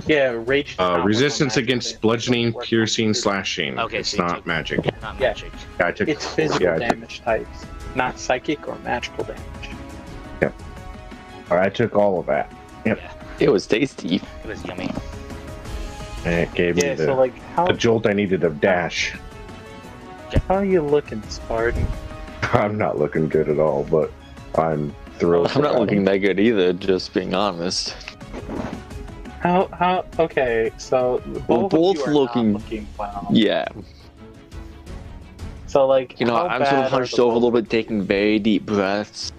yeah, 0.07 0.29
rage. 0.47 0.77
does 0.77 0.85
Uh, 0.87 0.89
not 0.91 0.99
work 1.01 1.07
resistance 1.07 1.53
on 1.57 1.61
magic 1.61 1.65
against 1.65 1.89
damage. 1.91 2.01
bludgeoning, 2.03 2.49
It 2.49 2.57
on 2.57 2.63
piercing, 2.63 3.09
physical- 3.11 3.33
slashing. 3.33 3.79
Okay, 3.79 3.99
it's 3.99 4.09
so 4.11 4.17
you 4.19 4.23
not 4.23 4.37
took- 4.37 4.47
magic. 4.47 4.85
Not 5.03 5.15
Yeah. 5.21 5.29
magic. 5.29 5.53
Yeah, 5.81 5.87
I 5.87 5.93
took. 5.93 6.09
It's 6.09 6.27
physical 6.27 6.63
yeah, 6.67 6.75
I 6.75 6.79
took, 6.79 6.89
damage 6.91 7.21
types, 7.23 7.67
not 7.95 8.19
psychic 8.19 8.67
or 8.69 8.77
magical 8.81 9.25
damage. 9.25 9.43
Yep. 10.41 10.55
All 11.51 11.57
right, 11.57 11.67
I 11.67 11.71
took 11.71 11.95
all 11.97 12.21
of 12.21 12.27
that, 12.27 12.53
Yep. 12.87 13.01
It 13.41 13.49
was 13.51 13.67
tasty. 13.67 14.17
It 14.17 14.47
was 14.47 14.65
yummy. 14.65 14.91
and 16.25 16.35
it 16.35 16.55
gave 16.55 16.79
Yeah, 16.79 16.91
me 16.91 16.95
the, 16.97 17.05
so 17.07 17.15
like 17.17 17.37
how 17.55 17.67
the 17.67 17.73
jolt 17.73 18.07
I 18.07 18.13
needed 18.13 18.45
of 18.45 18.61
dash. 18.61 19.15
how 20.49 20.55
are 20.57 20.65
you 20.65 20.83
looking, 20.83 21.23
Spartan? 21.29 21.87
I'm 22.53 22.77
not 22.79 22.99
looking 22.99 23.29
good 23.29 23.49
at 23.49 23.59
all, 23.59 23.85
but 23.85 24.13
I'm 24.57 24.95
thrilled. 25.19 25.49
I'm 25.55 25.63
not 25.63 25.79
looking 25.79 26.05
that 26.05 26.19
good 26.19 26.39
either. 26.39 26.73
Just 26.73 27.15
being 27.15 27.35
honest. 27.35 27.97
How 29.41 29.67
how? 29.73 30.05
Okay, 30.21 30.71
so 30.79 31.21
both, 31.49 31.71
both 31.71 31.97
of 31.97 31.97
you 31.97 32.05
are 32.05 32.15
looking- 32.15 32.53
Not 32.53 32.63
looking 32.63 32.87
well. 32.99 33.29
Yeah. 33.33 33.65
So 35.73 35.87
like 35.87 36.21
You 36.21 36.27
know, 36.27 36.37
I'm 36.37 36.63
sort 36.67 36.85
of 36.85 36.91
hunched 36.91 37.19
over 37.19 37.31
a 37.31 37.35
little 37.35 37.51
bit, 37.51 37.71
taking 37.71 38.03
very 38.03 38.39
deep 38.39 38.67
breaths. 38.67 39.33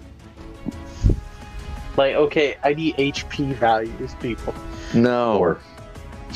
Like 1.96 2.16
okay, 2.16 2.56
I 2.64 2.74
need 2.74 2.96
HP 2.96 3.54
values, 3.54 4.16
people. 4.20 4.52
No. 4.94 5.38
Or 5.38 5.60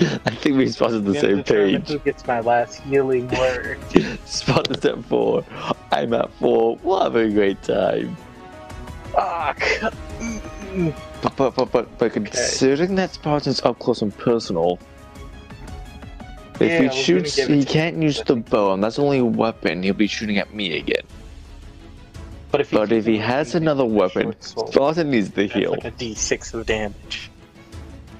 I 0.00 0.30
think 0.42 0.56
we 0.56 0.66
spotted 0.66 1.04
the 1.04 1.12
We 1.12 1.16
have 1.18 1.24
to 1.24 1.36
same 1.36 1.44
page. 1.44 1.88
Who 1.88 2.00
gets 2.00 2.26
my 2.26 2.40
last 2.40 2.80
healing 2.80 3.28
word? 3.28 3.78
Spotted 4.24 4.84
at 4.84 5.04
four. 5.04 5.44
I'm 5.92 6.12
at 6.12 6.32
four. 6.32 6.80
We'll 6.82 7.04
have 7.04 7.14
a 7.14 7.30
great 7.30 7.62
time. 7.62 8.16
Fuck. 9.12 9.62
But 11.22 11.36
but 11.36 11.54
but 11.54 11.70
but, 11.70 11.98
but 11.98 12.12
considering 12.12 12.96
that 12.96 13.12
Spartan's 13.12 13.62
up 13.62 13.78
close 13.78 14.02
and 14.02 14.16
personal, 14.18 14.80
if 16.60 16.70
Yeah, 16.70 16.90
he 16.90 17.02
shoots, 17.02 17.36
gonna 17.36 17.48
give 17.48 17.56
it 17.56 17.58
he 17.60 17.64
can't 17.64 17.96
him, 17.96 18.02
use 18.02 18.22
the 18.22 18.36
bow, 18.36 18.72
and 18.74 18.82
that's 18.82 18.96
the 18.96 19.02
only 19.02 19.22
weapon. 19.22 19.82
He'll 19.82 19.94
be 19.94 20.06
shooting 20.06 20.38
at 20.38 20.52
me 20.54 20.76
again. 20.78 21.02
But 22.50 22.60
if 22.60 22.70
he, 22.70 22.76
But 22.76 22.92
if 22.92 23.06
he 23.06 23.16
has 23.18 23.54
another 23.54 23.84
weapon, 23.84 24.34
Spartan 24.40 25.10
needs 25.10 25.30
the 25.30 25.42
that's 25.46 25.54
heal. 25.54 25.70
like 25.70 25.84
a 25.84 25.90
D6 25.92 26.52
of 26.54 26.66
damage. 26.66 27.30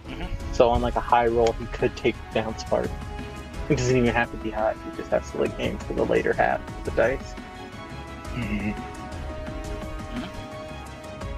Mhm. 0.09 0.28
So 0.53 0.70
on 0.70 0.82
like 0.82 0.97
a 0.97 1.01
high 1.01 1.26
roll, 1.26 1.53
he 1.53 1.66
could 1.66 1.97
take 1.97 2.14
down 2.32 2.57
Spartan. 2.59 2.91
It 3.68 3.76
doesn't 3.76 3.97
even 3.97 4.12
have 4.14 4.30
to 4.30 4.36
be 4.38 4.51
high. 4.51 4.74
He 4.91 4.97
just 4.97 5.11
has 5.11 5.30
to 5.32 5.38
like 5.38 5.53
aim 5.59 5.78
for 5.78 5.93
the 5.95 6.05
later 6.05 6.32
half 6.32 6.61
of 6.78 6.84
the 6.84 6.91
dice. 6.93 7.34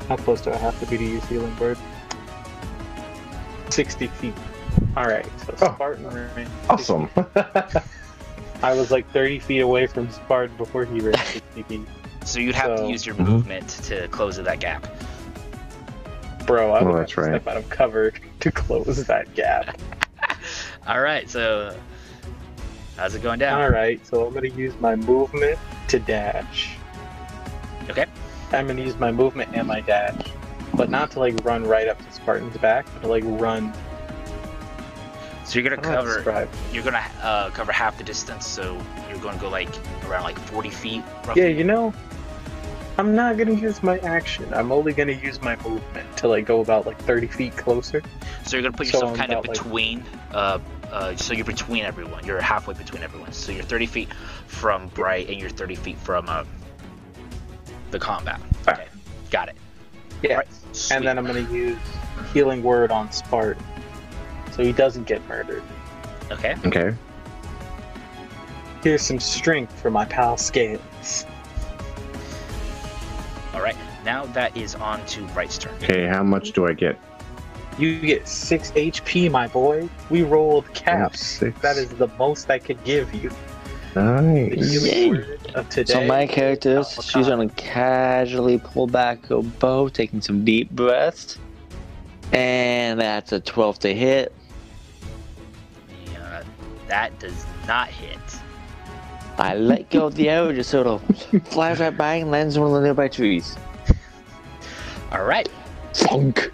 How 0.08 0.16
close 0.16 0.40
do 0.40 0.50
I 0.52 0.56
have 0.56 0.78
to 0.80 0.86
be 0.86 0.98
to 0.98 1.04
use 1.04 1.24
healing 1.26 1.56
word? 1.58 1.78
60 3.70 4.06
feet. 4.08 4.34
Alright, 4.96 5.26
so 5.46 5.54
Oh. 5.62 5.74
Spartan 5.74 6.08
ran. 6.08 6.46
Awesome. 6.68 7.08
I 8.62 8.74
was 8.74 8.90
like 8.90 9.10
30 9.12 9.38
feet 9.40 9.60
away 9.60 9.86
from 9.86 10.10
Spartan 10.10 10.56
before 10.56 10.84
he 10.84 11.00
ran 11.00 11.14
60 11.16 11.62
feet. 11.64 11.80
So 12.24 12.38
you'd 12.40 12.54
have 12.54 12.78
So- 12.78 12.84
to 12.86 12.90
use 12.92 13.04
your 13.04 13.14
Mhm. 13.16 13.26
movement 13.26 13.68
to 13.84 14.06
close 14.08 14.36
that 14.36 14.60
gap. 14.60 14.86
Bro, 16.46 16.72
I 16.72 16.80
Oh, 16.80 16.86
would 16.86 16.96
that's 16.98 17.12
to 17.12 17.20
right. 17.22 17.28
step 17.30 17.48
out 17.48 17.56
of 17.56 17.68
cover 17.70 18.12
to 18.40 18.52
close 18.52 19.04
that 19.06 19.32
gap. 19.34 19.78
All 20.86 21.00
right, 21.00 21.28
so 21.30 21.74
how's 22.96 23.14
it 23.14 23.22
going 23.22 23.38
down? 23.38 23.60
Alright, 23.60 24.06
so 24.06 24.26
I'm 24.26 24.34
gonna 24.34 24.48
use 24.48 24.74
my 24.80 24.94
movement 24.96 25.58
to 25.88 25.98
dash. 25.98 26.76
Okay. 27.90 28.06
I'm 28.52 28.66
gonna 28.66 28.82
use 28.82 28.98
my 28.98 29.10
movement 29.10 29.50
and 29.54 29.66
my 29.66 29.80
dash. 29.80 30.20
But 30.74 30.88
not 30.90 31.10
to 31.12 31.20
like 31.20 31.34
run 31.44 31.64
right 31.64 31.88
up 31.88 31.98
to 31.98 32.12
Spartan's 32.12 32.56
back, 32.58 32.86
but 32.94 33.02
to 33.02 33.08
like 33.08 33.24
run 33.26 33.72
So 35.52 35.58
you're 35.58 35.68
gonna 35.68 35.82
cover 35.82 36.48
you're 36.72 36.82
gonna 36.82 37.04
uh, 37.20 37.50
cover 37.50 37.72
half 37.72 37.98
the 37.98 38.04
distance. 38.04 38.46
So 38.46 38.80
you're 39.10 39.18
gonna 39.18 39.36
go 39.36 39.50
like 39.50 39.68
around 40.06 40.22
like 40.22 40.38
40 40.38 40.70
feet. 40.70 41.04
Roughly. 41.26 41.42
Yeah, 41.42 41.48
you 41.48 41.62
know, 41.62 41.92
I'm 42.96 43.14
not 43.14 43.36
gonna 43.36 43.52
use 43.52 43.82
my 43.82 43.98
action. 43.98 44.48
I'm 44.54 44.72
only 44.72 44.94
gonna 44.94 45.12
use 45.12 45.42
my 45.42 45.56
movement 45.56 46.16
to 46.16 46.28
like 46.28 46.46
go 46.46 46.62
about 46.62 46.86
like 46.86 46.96
30 47.00 47.26
feet 47.26 47.54
closer. 47.54 48.00
So 48.46 48.56
you're 48.56 48.62
gonna 48.62 48.74
put 48.74 48.86
yourself 48.86 49.10
I'm 49.10 49.16
kind 49.16 49.32
of 49.34 49.44
about, 49.44 49.48
like- 49.48 49.62
between. 49.62 50.04
Uh, 50.30 50.58
uh, 50.90 51.16
so 51.16 51.34
you're 51.34 51.44
between 51.44 51.84
everyone. 51.84 52.24
You're 52.24 52.40
halfway 52.40 52.72
between 52.72 53.02
everyone. 53.02 53.32
So 53.32 53.52
you're 53.52 53.62
30 53.62 53.84
feet 53.84 54.14
from 54.46 54.88
Bright, 54.88 55.28
and 55.28 55.38
you're 55.38 55.50
30 55.50 55.74
feet 55.74 55.98
from 55.98 56.30
uh, 56.30 56.44
the 57.90 57.98
combat. 57.98 58.40
Okay, 58.66 58.86
got 59.30 59.50
it. 59.50 59.56
Yeah. 60.22 60.30
Alright, 60.30 60.48
And 60.90 61.06
then 61.06 61.18
I'm 61.18 61.26
gonna 61.26 61.40
use 61.40 61.76
healing 62.32 62.62
word 62.62 62.90
on 62.90 63.12
Spartan, 63.12 63.62
so 64.52 64.62
he 64.62 64.72
doesn't 64.72 65.04
get 65.06 65.26
murdered. 65.28 65.62
Okay. 66.30 66.56
okay. 66.66 66.94
Here's 68.82 69.02
some 69.02 69.20
strength 69.20 69.80
for 69.80 69.90
my 69.90 70.04
pal 70.04 70.36
Scales. 70.36 71.24
All 73.54 73.60
right. 73.60 73.76
Now 74.04 74.26
that 74.26 74.56
is 74.56 74.74
on 74.74 75.04
to 75.06 75.22
Bright's 75.28 75.58
turn. 75.58 75.74
Okay, 75.76 76.06
how 76.06 76.22
much 76.22 76.52
do 76.52 76.66
I 76.66 76.72
get? 76.72 76.98
You 77.78 77.98
get 78.00 78.26
six 78.28 78.70
HP, 78.72 79.30
my 79.30 79.46
boy. 79.48 79.88
We 80.10 80.22
rolled 80.22 80.72
caps. 80.74 81.24
six. 81.24 81.58
That 81.60 81.76
is 81.76 81.88
the 81.90 82.08
most 82.18 82.50
I 82.50 82.58
could 82.58 82.82
give 82.84 83.14
you. 83.14 83.30
The 83.94 84.02
Nice. 84.20 84.82
Yay. 84.84 85.10
of 85.54 85.68
today. 85.68 85.92
So 85.92 86.04
my 86.06 86.26
character, 86.26 86.78
Oh, 86.78 86.82
she's 86.82 87.12
God. 87.12 87.26
gonna 87.28 87.48
casually 87.50 88.58
pull 88.58 88.86
back 88.86 89.26
her 89.26 89.42
bow, 89.42 89.88
taking 89.88 90.20
some 90.20 90.44
deep 90.44 90.70
breaths. 90.70 91.38
And 92.32 92.98
that's 93.00 93.32
a 93.32 93.40
12 93.40 93.78
to 93.80 93.94
hit. 93.94 94.32
That 96.92 97.18
does 97.18 97.46
not 97.66 97.88
hit. 97.88 98.18
I 99.38 99.54
let 99.54 99.88
go 99.88 100.08
of 100.08 100.14
the 100.14 100.28
arrow, 100.28 100.52
just 100.52 100.68
sort 100.68 100.86
of 100.86 101.02
flies 101.44 101.80
right 101.80 101.96
by 101.96 102.16
and 102.16 102.30
lands 102.30 102.58
on 102.58 102.64
one 102.64 102.72
of 102.72 102.82
the 102.82 102.86
nearby 102.86 103.08
trees. 103.08 103.56
All 105.10 105.24
right. 105.24 105.48
Funk! 105.94 106.52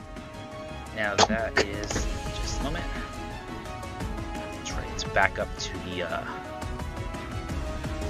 Now 0.94 1.16
that 1.16 1.58
is 1.66 1.88
just 2.36 2.60
a 2.60 2.62
moment. 2.62 2.84
That's 4.32 4.70
right. 4.70 4.86
It's 4.94 5.02
back 5.02 5.40
up 5.40 5.48
to 5.58 5.78
the 5.90 6.04
uh, 6.04 6.24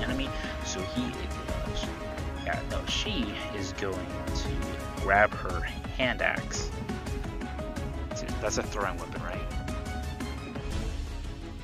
enemy. 0.02 0.28
So 0.66 0.82
he 0.82 1.06
is. 1.06 1.86
Yeah, 2.44 2.60
no, 2.70 2.84
she 2.84 3.32
is 3.56 3.72
going 3.72 4.06
to 4.36 5.00
grab 5.00 5.32
her 5.32 5.62
hand 5.96 6.20
axe. 6.20 6.70
That's 8.42 8.58
a 8.58 8.62
throwing 8.62 8.98
weapon, 8.98 9.22
right? 9.22 9.57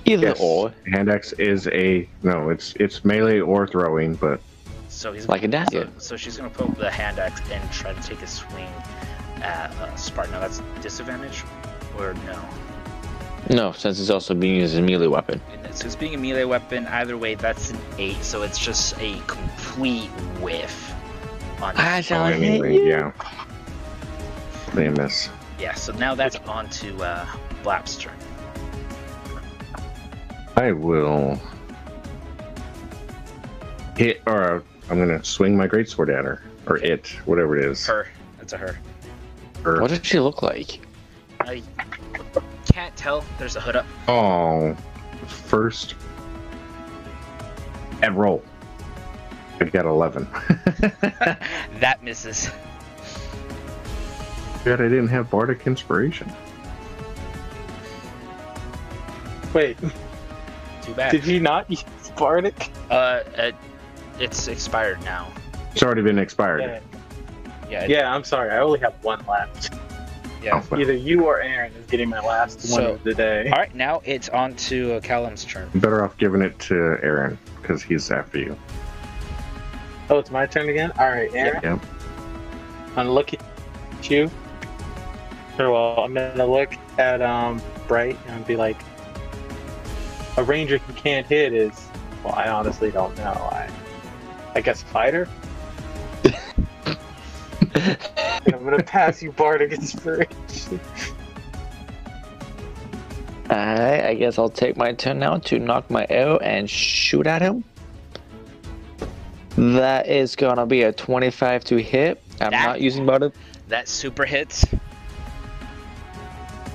Either 0.07 0.29
Yes. 0.29 0.39
or, 0.41 0.73
Hand 0.93 1.09
axe 1.11 1.33
is 1.35 1.67
a 1.69 2.09
no. 2.23 2.51
It's 2.51 2.75
it's 2.79 3.05
melee 3.05 3.41
or 3.41 3.67
throwing, 3.67 4.15
but 4.17 4.41
So 4.89 5.13
he's 5.13 5.29
like 5.29 5.43
a 5.43 5.49
dagger. 5.49 5.89
so 5.99 6.17
she's 6.17 6.37
gonna 6.37 6.51
poke 6.51 6.77
the 6.77 6.91
hand 6.91 7.19
axe 7.19 7.41
and 7.51 7.73
try 7.73 7.93
to 7.95 8.03
take 8.03 8.21
a 8.23 8.27
swing 8.27 8.69
at 9.43 9.71
uh, 9.81 9.95
Spartan. 9.97 10.33
Now 10.33 10.41
that's 10.41 10.61
disadvantage, 10.83 11.43
or 11.99 12.15
no? 12.27 12.39
No, 13.51 13.73
since 13.73 14.01
it's 14.01 14.09
also 14.11 14.35
being 14.35 14.57
used 14.57 14.75
as 14.75 14.79
a 14.79 14.83
melee 14.83 15.07
weapon. 15.07 15.41
And 15.63 15.75
So 15.75 15.87
it's 15.87 15.97
being 15.97 16.15
a 16.15 16.19
melee 16.19 16.45
weapon. 16.45 16.87
Either 16.87 17.17
way, 17.19 17.35
that's 17.35 17.71
an 17.71 17.79
eight. 17.99 18.23
So 18.23 18.43
it's 18.43 18.59
just 18.59 18.99
a 19.01 19.21
complete 19.27 20.09
whiff. 20.41 20.93
On 21.63 21.75
I 21.77 21.99
oh, 21.99 22.01
shall 22.03 22.27
hit 22.27 22.73
you. 22.73 22.89
yeah. 22.89 23.13
They 24.75 24.89
miss. 24.89 25.29
yeah. 25.59 25.75
So 25.75 25.93
now 25.93 26.15
that's 26.15 26.37
on 26.37 26.69
to 26.71 27.03
uh, 27.03 27.27
Blap's 27.63 27.97
turn. 27.97 28.15
I 30.57 30.73
will 30.73 31.41
hit, 33.97 34.23
or 34.27 34.63
I'm 34.89 34.99
gonna 34.99 35.23
swing 35.25 35.57
my 35.57 35.67
greatsword 35.67 36.17
at 36.17 36.25
her, 36.25 36.43
or 36.67 36.79
it, 36.79 37.09
whatever 37.25 37.59
it 37.59 37.65
is. 37.65 37.87
Her. 37.87 38.09
That's 38.39 38.53
a 38.53 38.59
her. 38.59 38.79
Her. 39.63 39.81
What 39.81 39.91
does 39.91 40.01
she 40.05 40.21
look 40.21 40.43
like? 40.43 40.81
I 41.41 41.63
can't 42.73 42.97
tell. 42.97 43.25
There's 43.39 43.57
a 43.57 43.61
hood 43.61 43.77
up. 43.77 43.87
Oh, 44.09 44.75
first 45.27 45.95
and 48.03 48.17
roll. 48.17 48.43
I 49.61 49.65
got 49.65 49.87
eleven. 49.87 50.29
that 51.81 51.99
misses. 52.03 52.51
Good, 54.65 54.81
I 54.81 54.85
didn't 54.85 55.09
have 55.09 55.31
bardic 55.31 55.67
inspiration. 55.67 56.33
Wait, 59.53 59.79
Too 60.85 60.95
bad. 60.95 61.13
did 61.13 61.23
he 61.23 61.39
not 61.39 61.71
use 61.71 61.85
Bardic? 62.17 62.71
Uh, 62.91 63.21
it, 63.37 63.55
it's 64.19 64.49
expired 64.49 65.03
now. 65.05 65.33
It's 65.73 65.83
already 65.83 66.03
been 66.03 66.19
expired. 66.19 66.61
Yeah. 66.61 66.81
Yeah. 67.69 67.87
yeah, 67.87 68.15
I'm 68.15 68.25
sorry. 68.25 68.51
I 68.51 68.59
only 68.59 68.79
have 68.81 68.95
one 69.03 69.25
left. 69.27 69.73
yeah. 70.43 70.63
Oh. 70.71 70.77
Either 70.79 70.93
you 70.93 71.25
or 71.25 71.41
Aaron 71.41 71.73
is 71.73 71.87
getting 71.87 72.09
my 72.09 72.21
last 72.21 72.71
one 72.71 72.85
of 72.85 73.03
the 73.03 73.15
day. 73.15 73.47
All 73.49 73.59
right. 73.59 73.75
Now 73.75 74.03
it's 74.05 74.29
on 74.29 74.55
to 74.57 74.95
uh, 74.95 75.01
Callum's 75.01 75.45
turn. 75.45 75.71
Better 75.75 76.05
off 76.05 76.17
giving 76.19 76.43
it 76.43 76.57
to 76.61 76.99
Aaron 77.03 77.39
because 77.61 77.83
he's 77.83 78.11
after 78.11 78.39
you. 78.39 78.57
Oh, 80.11 80.19
it's 80.19 80.31
my 80.31 80.45
turn 80.45 80.69
again? 80.69 80.93
Alright, 80.99 81.35
Aaron. 81.35 81.61
Yep. 81.63 81.81
I'm 82.89 82.95
gonna 82.95 83.13
look 83.13 83.33
at 83.33 83.41
you. 84.11 84.31
Or 85.59 85.71
well, 85.73 86.01
I'm 86.01 86.13
gonna 86.13 86.47
look 86.47 86.75
at 86.99 87.23
um 87.23 87.61
Bright 87.89 88.19
and 88.29 88.47
be 88.47 88.57
like, 88.57 88.77
a 90.37 90.45
ranger 90.45 90.79
who 90.79 90.93
can't 90.95 91.27
hit 91.27 91.53
is 91.53 91.89
well, 92.25 92.35
I 92.35 92.49
honestly 92.49 92.91
don't 92.91 93.17
know. 93.19 93.25
I 93.25 93.69
I 94.55 94.61
guess 94.61 94.83
fighter. 94.83 95.29
I'm 97.75 98.63
gonna 98.65 98.83
pass 98.83 99.23
you 99.23 99.33
Bardic 99.33 99.73
Inspiration. 99.73 100.81
Alright, 103.51 104.05
I 104.05 104.15
guess 104.15 104.39
I'll 104.39 104.49
take 104.49 104.77
my 104.77 104.93
turn 104.93 105.19
now 105.19 105.37
to 105.39 105.59
knock 105.59 105.91
my 105.91 106.07
arrow 106.09 106.39
and 106.39 106.69
shoot 106.69 107.27
at 107.27 107.43
him. 107.43 107.63
That 109.57 110.09
is 110.09 110.35
gonna 110.35 110.67
be 110.67 110.83
a 110.83 110.93
25 110.93 111.65
to 111.65 111.77
hit. 111.77 112.23
I'm 112.41 112.51
That- 112.51 112.67
not 112.67 112.81
using 112.81 113.05
butter. 113.07 113.33
That 113.69 113.89
super 113.89 114.25
hits. 114.25 114.65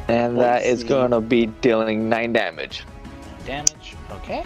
And 0.08 0.38
Let's 0.38 0.64
that 0.64 0.70
is 0.70 0.82
see. 0.82 0.88
gonna 0.88 1.22
be 1.22 1.48
dealing 1.48 2.08
9 2.10 2.34
damage. 2.34 2.84
Damage. 3.50 3.96
Okay. 4.12 4.44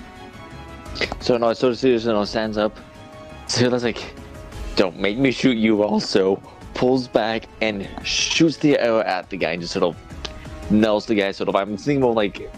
So 1.20 1.36
no, 1.36 1.52
so 1.52 1.74
Susan 1.74 2.26
stands 2.26 2.58
up. 2.58 2.78
So 3.46 3.70
that's 3.70 3.84
like, 3.84 4.02
don't 4.78 4.98
make 4.98 5.18
me 5.18 5.32
shoot 5.32 5.58
you 5.58 5.84
also. 5.84 6.42
Pulls 6.76 7.10
back 7.10 7.44
and 7.60 7.88
shoots 8.04 8.56
the 8.56 8.80
arrow 8.80 9.02
at 9.02 9.30
the 9.30 9.36
guy 9.36 9.52
and 9.52 9.62
just 9.62 9.74
sort 9.74 9.84
of 9.84 10.72
nails 10.72 11.06
the 11.06 11.16
guy 11.16 11.32
sort 11.34 11.50
of. 11.50 11.56
I'm 11.58 11.76
thinking 11.76 12.00
more 12.00 12.14
like, 12.14 12.50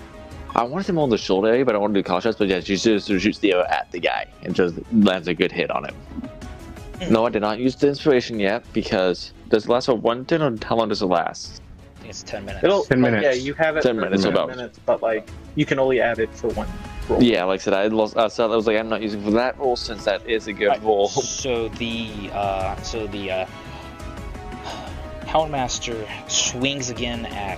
I 0.55 0.61
wanted 0.61 0.87
him 0.87 0.99
on 0.99 1.09
the 1.09 1.17
shoulder 1.17 1.47
area, 1.47 1.65
but 1.65 1.73
I 1.73 1.79
want 1.79 1.95
to 1.95 1.99
do 1.99 2.03
cautious. 2.03 2.35
But 2.35 2.49
yeah, 2.49 2.59
she 2.59 2.75
just 2.75 3.07
sort 3.07 3.15
of 3.15 3.23
shoots 3.23 3.39
the 3.39 3.53
arrow 3.53 3.65
at 3.67 3.91
the 3.91 3.99
guy 3.99 4.27
and 4.43 4.53
just 4.53 4.75
lands 4.93 5.27
a 5.27 5.33
good 5.33 5.51
hit 5.51 5.71
on 5.71 5.85
him. 5.85 5.95
Hmm. 7.01 7.13
No, 7.13 7.25
I 7.25 7.31
did 7.31 7.41
not 7.41 7.57
use 7.57 7.75
the 7.75 7.87
inspiration 7.87 8.39
yet 8.39 8.63
because 8.71 9.33
does 9.49 9.65
it 9.65 9.69
last 9.69 9.87
for 9.87 9.95
one 9.95 10.23
turn 10.23 10.43
or 10.43 10.55
how 10.63 10.75
long 10.75 10.89
does 10.89 11.01
it 11.01 11.07
last? 11.07 11.63
I 12.05 12.07
think 12.07 12.11
it's 12.11 12.23
ten 12.23 12.45
minutes. 12.45 12.63
It'll 12.63 12.83
10 12.83 13.01
minutes. 13.01 13.23
Yeah, 13.23 13.31
you 13.33 13.55
have 13.55 13.77
it 13.77 13.81
10 13.81 13.95
for 13.95 14.01
minutes, 14.01 14.23
10 14.23 14.31
about. 14.33 14.47
minutes, 14.49 14.79
but 14.85 15.01
like 15.01 15.27
you 15.55 15.65
can 15.65 15.79
only 15.79 15.99
add 16.01 16.19
it 16.19 16.31
for 16.35 16.49
one 16.49 16.67
roll. 17.09 17.21
Yeah, 17.23 17.45
like 17.45 17.61
I 17.61 17.63
said, 17.63 17.73
I 17.73 17.87
lost. 17.87 18.15
Uh, 18.15 18.29
so 18.29 18.51
I 18.51 18.55
was 18.55 18.67
like, 18.67 18.77
I'm 18.77 18.89
not 18.89 19.01
using 19.01 19.23
for 19.23 19.31
that 19.31 19.57
roll 19.57 19.75
since 19.75 20.05
that 20.05 20.23
is 20.29 20.45
a 20.47 20.53
good 20.53 20.67
Right, 20.67 20.83
roll. 20.83 21.07
So 21.07 21.67
the 21.69 22.29
uh, 22.31 22.75
so 22.83 23.07
the 23.07 23.31
uh, 23.31 23.45
Houndmaster 25.23 26.05
swings 26.29 26.91
again 26.91 27.25
at 27.25 27.57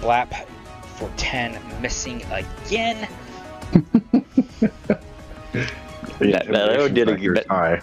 Blap 0.00 0.44
for 0.96 1.08
ten, 1.16 1.56
missing 1.80 2.24
again. 2.32 3.06
That- 6.20 6.46
that 6.48 6.68
arrow 6.70 6.88
did 6.88 7.08
a- 7.08 7.12
Factor's 7.12 7.44
that- 7.46 7.82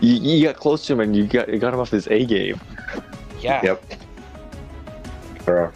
You, 0.00 0.14
you 0.38 0.44
got 0.46 0.56
close 0.56 0.84
to 0.86 0.94
him 0.94 1.00
and 1.00 1.14
you 1.14 1.26
got 1.26 1.48
you 1.48 1.58
got 1.58 1.72
him 1.72 1.78
off 1.80 1.90
his 1.90 2.08
A 2.08 2.24
game. 2.24 2.60
Yeah. 3.40 3.60
Yep. 3.62 3.84
For. 5.46 5.72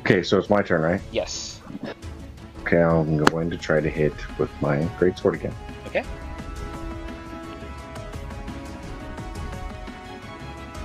Okay, 0.00 0.22
so 0.24 0.38
it's 0.38 0.50
my 0.50 0.60
turn, 0.60 0.82
right? 0.82 1.00
Yes. 1.12 1.60
Okay, 2.62 2.82
I'm 2.82 3.18
going 3.18 3.48
to 3.50 3.56
try 3.56 3.80
to 3.80 3.88
hit 3.88 4.12
with 4.40 4.50
my 4.60 4.82
great 4.98 5.16
sword 5.18 5.36
again. 5.36 5.54
Okay. 5.86 6.04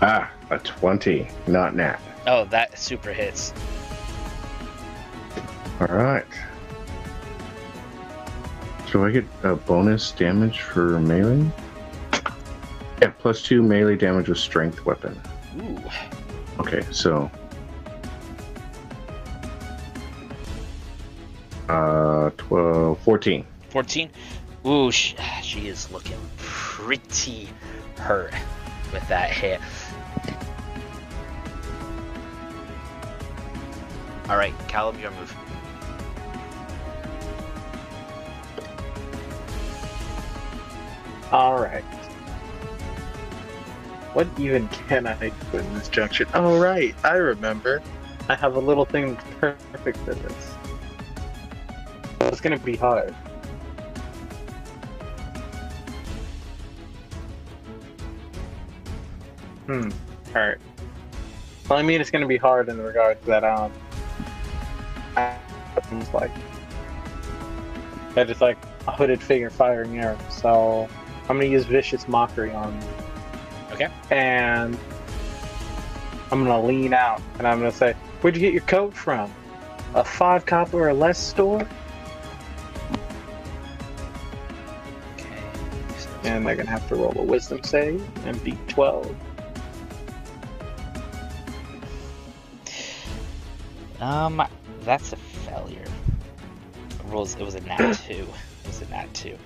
Ah, 0.03 0.31
a 0.51 0.59
20, 0.59 1.27
not 1.47 1.75
nat. 1.75 1.99
Oh, 2.27 2.45
that 2.45 2.77
super 2.77 3.13
hits. 3.13 3.51
All 5.79 5.87
right. 5.87 6.25
So 8.91 9.03
I 9.05 9.09
get 9.09 9.25
a 9.41 9.55
bonus 9.55 10.11
damage 10.11 10.61
for 10.61 10.99
melee? 10.99 11.49
Yeah, 13.01 13.09
plus 13.17 13.41
two 13.41 13.63
melee 13.63 13.95
damage 13.95 14.29
with 14.29 14.37
strength 14.37 14.85
weapon. 14.85 15.19
Ooh. 15.59 15.81
Okay, 16.59 16.83
so. 16.91 17.31
Uh, 21.67 22.29
12, 22.37 22.99
14. 22.99 23.45
14. 23.69 24.09
Ooh, 24.67 24.91
she, 24.91 25.15
she 25.41 25.67
is 25.67 25.91
looking 25.91 26.19
pretty 26.37 27.49
hurt 27.97 28.33
with 28.93 29.07
that 29.07 29.31
hit. 29.31 29.59
All 34.29 34.37
right, 34.37 34.53
Callum, 34.67 34.99
your 34.99 35.11
move. 35.11 35.35
Alright. 41.33 41.83
What 44.13 44.27
even 44.37 44.67
can 44.67 45.07
I 45.07 45.29
do 45.51 45.57
in 45.57 45.73
this 45.73 45.87
junction? 45.87 46.27
Oh, 46.33 46.59
right, 46.59 46.93
I 47.03 47.13
remember. 47.13 47.81
I 48.27 48.35
have 48.35 48.55
a 48.55 48.59
little 48.59 48.85
thing 48.85 49.13
that's 49.13 49.25
perfect 49.39 49.97
for 49.99 50.13
this. 50.13 50.55
It's 52.21 52.41
gonna 52.41 52.59
be 52.59 52.75
hard. 52.75 53.13
Hmm, 59.65 59.89
alright. 60.35 60.57
Well, 61.69 61.79
I 61.79 61.81
mean, 61.81 62.01
it's 62.01 62.11
gonna 62.11 62.27
be 62.27 62.37
hard 62.37 62.67
in 62.67 62.81
regards 62.81 63.25
that, 63.25 63.45
um, 63.45 63.71
it's 65.15 66.13
like, 66.13 66.31
that 68.15 68.29
is 68.29 68.41
like 68.41 68.57
a 68.87 68.91
hooded 68.91 69.21
figure 69.21 69.49
firing 69.49 69.97
arrows, 69.97 70.19
so 70.29 70.89
I'm 71.29 71.37
gonna 71.37 71.45
use 71.45 71.65
vicious 71.65 72.09
mockery 72.09 72.51
on. 72.51 72.77
Okay. 73.81 73.93
And 74.11 74.77
I'm 76.31 76.43
gonna 76.43 76.61
lean 76.61 76.93
out 76.93 77.21
and 77.37 77.47
I'm 77.47 77.59
gonna 77.59 77.71
say, 77.71 77.93
Where'd 78.21 78.35
you 78.35 78.41
get 78.41 78.53
your 78.53 78.63
coat 78.63 78.93
from? 78.93 79.31
A 79.95 80.03
five 80.03 80.45
copper 80.45 80.87
or 80.87 80.93
less 80.93 81.19
store? 81.19 81.67
Okay. 85.17 85.43
And 86.23 86.45
they're 86.45 86.55
gonna 86.55 86.69
have 86.69 86.87
to 86.89 86.95
roll 86.95 87.17
a 87.17 87.23
wisdom 87.23 87.63
save 87.63 88.07
and 88.25 88.41
beat 88.43 88.67
12. 88.67 89.15
Um, 93.99 94.43
that's 94.81 95.13
a 95.13 95.15
failure. 95.15 95.85
Rolls. 97.05 97.35
It 97.35 97.43
was 97.43 97.55
a 97.55 97.61
nat 97.61 97.93
two. 98.07 98.13
It 98.13 98.27
was 98.67 98.81
a 98.81 98.89
nat 98.89 99.13
two. 99.13 99.37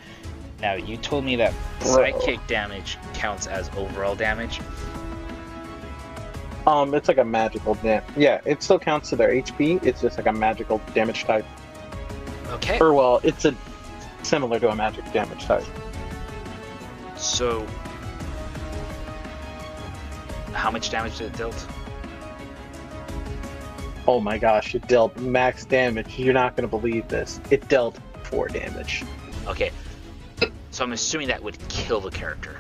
Now 0.62 0.74
you 0.74 0.97
told 0.97 1.26
me 1.26 1.36
that 1.36 1.53
psychic 1.82 2.45
damage 2.47 2.97
counts 3.14 3.47
as 3.47 3.70
overall 3.76 4.16
damage. 4.16 4.62
Um, 6.68 6.95
it's 6.95 7.08
like 7.08 7.18
a 7.18 7.24
magical 7.24 7.76
dam. 7.76 8.03
Yeah, 8.18 8.41
it 8.45 8.64
still 8.64 8.80
counts 8.80 9.10
to 9.10 9.16
their 9.16 9.30
HP. 9.30 9.84
It's 9.84 10.01
just 10.01 10.18
like 10.18 10.26
a 10.26 10.34
magical 10.34 10.82
damage 10.93 11.24
type. 11.26 11.45
Okay. 12.47 12.80
Or 12.80 12.93
well, 12.93 13.20
it's 13.24 13.45
a 13.45 13.56
similar 14.24 14.60
to 14.60 14.70
a 14.70 14.76
magic 14.76 15.12
damage 15.12 15.45
type. 15.45 15.64
So, 17.16 17.66
how 20.53 20.72
much 20.72 20.89
damage 20.89 21.20
did 21.20 21.28
it 21.28 21.38
dealt? 21.38 21.68
Oh 24.08 24.20
my 24.20 24.38
gosh, 24.38 24.76
it 24.76 24.88
dealt 24.88 25.16
max 25.18 25.66
damage. 25.66 26.18
You're 26.18 26.34
not 26.34 26.56
gonna 26.56 26.68
believe 26.68 27.08
this. 27.08 27.39
It 27.51 27.68
dealt 27.68 27.99
four 28.24 28.47
damage. 28.47 29.03
Okay. 29.47 29.72
So 30.76 30.84
I'm 30.84 30.91
assuming 30.91 31.30
that 31.30 31.41
would 31.41 31.57
kill 31.69 32.01
the 32.01 32.11
character. 32.11 32.57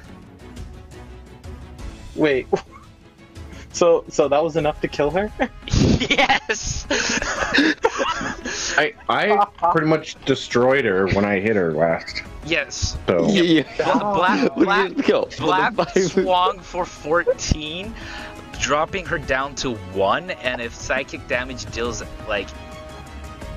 Wait. 2.15 2.47
So 3.73 4.05
so 4.07 4.29
that 4.29 4.41
was 4.41 4.55
enough 4.55 4.79
to 4.79 4.87
kill 4.87 5.11
her? 5.11 5.29
yes. 5.99 6.87
I 8.77 8.93
I 9.09 9.45
pretty 9.73 9.87
much 9.87 10.15
destroyed 10.23 10.85
her 10.85 11.07
when 11.07 11.25
I 11.25 11.41
hit 11.41 11.57
her 11.57 11.73
last. 11.73 12.23
yes. 12.45 12.97
So 13.05 13.27
Yeah. 13.27 13.63
Blap, 13.79 14.47
Blap, 14.55 14.87
did 14.87 14.97
you 14.99 15.03
go? 15.03 15.25
Blap 15.25 15.75
Five- 15.75 16.03
swung 16.09 16.59
for 16.59 16.85
14, 16.85 17.93
dropping 18.61 19.05
her 19.07 19.17
down 19.17 19.55
to 19.55 19.73
one. 19.91 20.31
And 20.31 20.61
if 20.61 20.73
psychic 20.73 21.27
damage 21.27 21.65
deals 21.73 22.01
like 22.29 22.47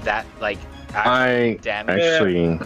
that, 0.02 0.26
like 0.40 0.58
actual 0.94 1.12
I 1.12 1.54
damage, 1.62 2.00
actually 2.00 2.58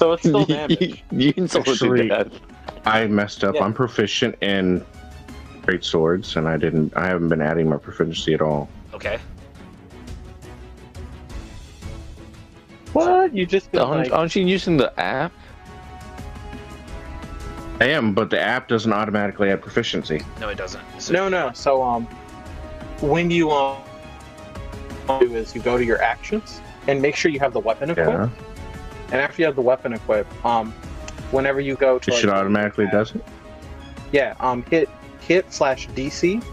So 0.00 0.12
it's 0.12 0.22
still 0.22 0.40
you, 0.48 0.54
damage. 0.54 1.04
you 1.12 1.32
insulted 1.36 1.72
Actually- 1.72 2.08
death. 2.08 2.28
I 2.86 3.06
messed 3.06 3.44
up. 3.44 3.54
Yeah. 3.56 3.64
I'm 3.64 3.74
proficient 3.74 4.34
in 4.40 4.82
great 5.60 5.84
swords, 5.84 6.36
and 6.36 6.48
I 6.48 6.56
didn't. 6.56 6.96
I 6.96 7.06
haven't 7.06 7.28
been 7.28 7.42
adding 7.42 7.68
my 7.68 7.76
proficiency 7.76 8.32
at 8.32 8.40
all. 8.40 8.70
okay. 8.94 9.18
What? 12.94 13.34
You 13.34 13.44
just 13.44 13.70
been 13.70 13.82
Aren't, 13.82 14.04
like, 14.10 14.12
aren't 14.18 14.34
you 14.34 14.44
using 14.46 14.76
the 14.78 14.98
app? 14.98 15.32
I 17.80 17.84
am, 17.84 18.14
but 18.14 18.30
the 18.30 18.40
app 18.40 18.68
doesn't 18.68 18.92
automatically 18.92 19.50
add 19.50 19.60
proficiency. 19.62 20.22
No, 20.40 20.48
it 20.48 20.56
doesn't. 20.56 20.82
So, 20.98 21.12
No, 21.12 21.28
no. 21.28 21.52
So 21.52 21.82
um, 21.82 22.06
when 23.02 23.30
you 23.30 23.50
um 23.50 23.76
do 25.20 25.34
is 25.36 25.54
you 25.54 25.60
go 25.60 25.76
to 25.76 25.84
your 25.84 26.00
actions 26.02 26.60
and 26.88 27.00
make 27.02 27.14
sure 27.16 27.30
you 27.30 27.38
have 27.40 27.52
the 27.52 27.60
weapon 27.60 27.90
equipped. 27.90 28.08
Yeah, 28.08 28.28
And 29.12 29.20
after 29.20 29.42
you 29.42 29.46
have 29.46 29.56
the 29.56 29.62
weapon 29.62 29.92
equipped, 29.92 30.32
um, 30.44 30.72
whenever 31.30 31.60
you 31.60 31.74
go 31.76 31.98
to 31.98 32.10
it 32.10 32.12
like, 32.12 32.20
should 32.20 32.30
automatically 32.30 32.86
does 32.92 33.14
it. 33.14 33.24
yeah, 34.12 34.34
um, 34.40 34.62
hit 34.64 34.88
hit 35.20 35.52
slash 35.52 35.88
DC, 35.88 36.44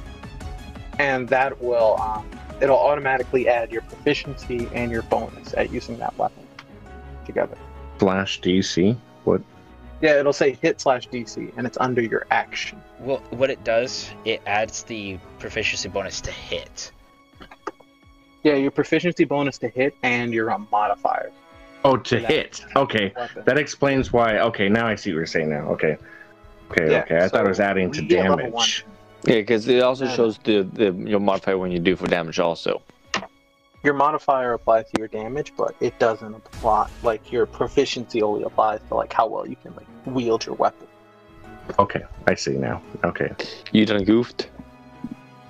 and 1.00 1.28
that 1.30 1.62
will 1.62 2.00
um, 2.02 2.28
it'll 2.62 2.78
automatically 2.78 3.48
add 3.48 3.72
your 3.72 3.82
proficiency 3.84 4.68
and 4.74 4.92
your 4.92 5.04
bonus 5.04 5.54
at 5.56 5.72
using 5.72 5.98
that 6.00 6.18
weapon 6.18 6.46
together. 7.26 7.58
Slash 8.00 8.42
DC. 8.42 8.98
What? 9.24 9.42
Yeah, 10.02 10.20
it'll 10.20 10.34
say 10.34 10.58
hit 10.62 10.80
slash 10.80 11.10
DC, 11.10 11.52
and 11.58 11.66
it's 11.66 11.78
under 11.80 12.02
your 12.02 12.28
action. 12.30 12.82
Well, 13.00 13.18
what 13.32 13.50
it 13.50 13.64
does, 13.64 14.10
it 14.26 14.42
adds 14.46 14.84
the 14.84 15.18
proficiency 15.40 15.90
bonus 15.90 16.22
to 16.22 16.32
hit. 16.32 16.92
Yeah, 18.44 18.54
your 18.54 18.72
proficiency 18.72 19.26
bonus 19.26 19.58
to 19.60 19.70
hit 19.70 19.96
and 20.04 20.34
your 20.34 20.52
um, 20.52 20.68
modifier. 20.72 21.32
Oh, 21.88 21.96
to 21.96 22.20
Yeah. 22.20 22.28
hit. 22.28 22.66
Okay, 22.76 23.14
Weapon. 23.16 23.44
that 23.46 23.58
explains 23.58 24.12
why. 24.12 24.40
Okay, 24.40 24.68
now 24.68 24.86
I 24.88 24.96
see 24.96 25.12
what 25.12 25.18
you're 25.20 25.26
saying. 25.26 25.50
Now, 25.50 25.70
okay, 25.70 25.96
okay, 26.72 26.92
Yeah, 26.92 27.00
okay. 27.00 27.18
I 27.24 27.30
thought 27.30 27.46
it 27.46 27.48
was 27.48 27.62
adding 27.62 27.92
to 27.92 28.02
we 28.02 28.08
get 28.08 28.30
level 28.30 28.38
damage. 28.38 28.86
Yeah, 29.24 29.36
because 29.36 29.68
it 29.70 29.82
also 29.82 30.04
Yeah. 30.04 30.12
shows 30.16 30.38
the, 30.44 30.64
the 30.64 30.92
your 30.92 31.22
modifier 31.22 31.58
when 31.58 31.72
you 31.72 31.80
do 31.80 31.96
for 31.96 32.06
damage 32.08 32.40
also. 32.40 32.82
Your 33.84 33.94
modifier 33.94 34.52
applies 34.54 34.86
to 34.92 35.00
your 35.00 35.08
damage, 35.08 35.54
but 35.58 35.76
it 35.80 35.98
doesn't 35.98 36.36
apply. 36.36 36.90
Like 37.04 37.32
your 37.32 37.46
proficiency 37.46 38.22
only 38.22 38.44
applies 38.44 38.82
to 38.90 38.96
like 38.96 39.14
how 39.14 39.28
well 39.28 39.48
you 39.48 39.56
can 39.56 39.74
like 39.76 39.88
wield 40.06 40.46
your 40.46 40.56
weapon. 40.56 40.88
Okay, 41.80 42.02
I 42.28 42.36
see 42.36 42.58
now. 42.58 42.82
Okay, 43.06 43.30
You 43.72 43.86
done 43.86 44.04
goofed? 44.04 44.50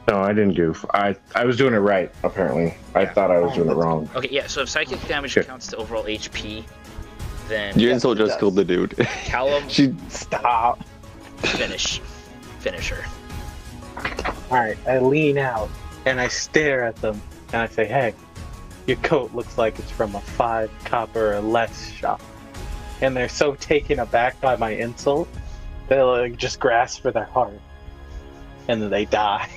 No, 0.08 0.22
I 0.22 0.30
didn't 0.34 0.54
goof. 0.54 0.86
I 0.94 1.16
I 1.36 1.46
was 1.46 1.58
doing 1.58 1.74
it 1.74 1.78
right. 1.80 2.12
Apparently, 2.24 2.74
I 2.96 3.02
Yeah. 3.02 3.14
thought 3.14 3.32
I 3.32 3.40
was 3.40 3.52
Oh, 3.54 3.56
doing 3.56 3.70
it 3.70 3.74
oh, 3.74 3.76
wrong. 3.82 4.10
Okay, 4.16 4.30
yeah. 4.32 4.48
So 4.48 4.62
if 4.62 4.70
psychic 4.70 5.00
oh, 5.04 5.08
damage 5.08 5.32
Sure. 5.32 5.44
counts 5.44 5.68
to 5.68 5.78
overall 5.78 6.04
HP, 6.06 6.64
then 7.48 7.78
Your 7.80 7.90
Yes, 7.90 7.96
insult 7.98 8.18
just 8.18 8.32
does. 8.32 8.40
killed 8.40 8.56
the 8.56 8.64
dude. 8.66 8.96
Callum 9.26 9.68
she 9.70 9.94
Stop. 10.10 10.82
finish, 11.40 12.00
finish 12.60 12.90
her. 12.90 13.04
All 14.52 14.58
right, 14.58 14.78
I 14.88 15.00
lean 15.00 15.38
out 15.38 15.70
and 16.06 16.20
I 16.22 16.28
stare 16.30 16.84
at 16.84 16.96
them 16.98 17.22
and 17.54 17.62
I 17.62 17.68
say, 17.68 17.86
"Hey, 17.86 18.14
your 18.86 18.98
coat 18.98 19.34
looks 19.34 19.58
like 19.58 19.78
it's 19.80 19.92
from 19.92 20.16
a 20.16 20.22
five 20.22 20.72
copper 20.86 21.34
or 21.34 21.42
less 21.42 21.90
shop." 21.92 22.22
And 23.02 23.16
they're 23.16 23.30
so 23.30 23.56
taken 23.56 24.00
aback 24.00 24.40
by 24.42 24.56
my 24.56 24.72
insult, 24.72 25.28
they 25.88 26.02
like 26.02 26.38
just 26.38 26.60
grasp 26.60 27.02
for 27.02 27.12
their 27.12 27.26
heart, 27.26 27.60
and 28.68 28.82
then 28.82 28.90
they 28.90 29.06
die. 29.06 29.50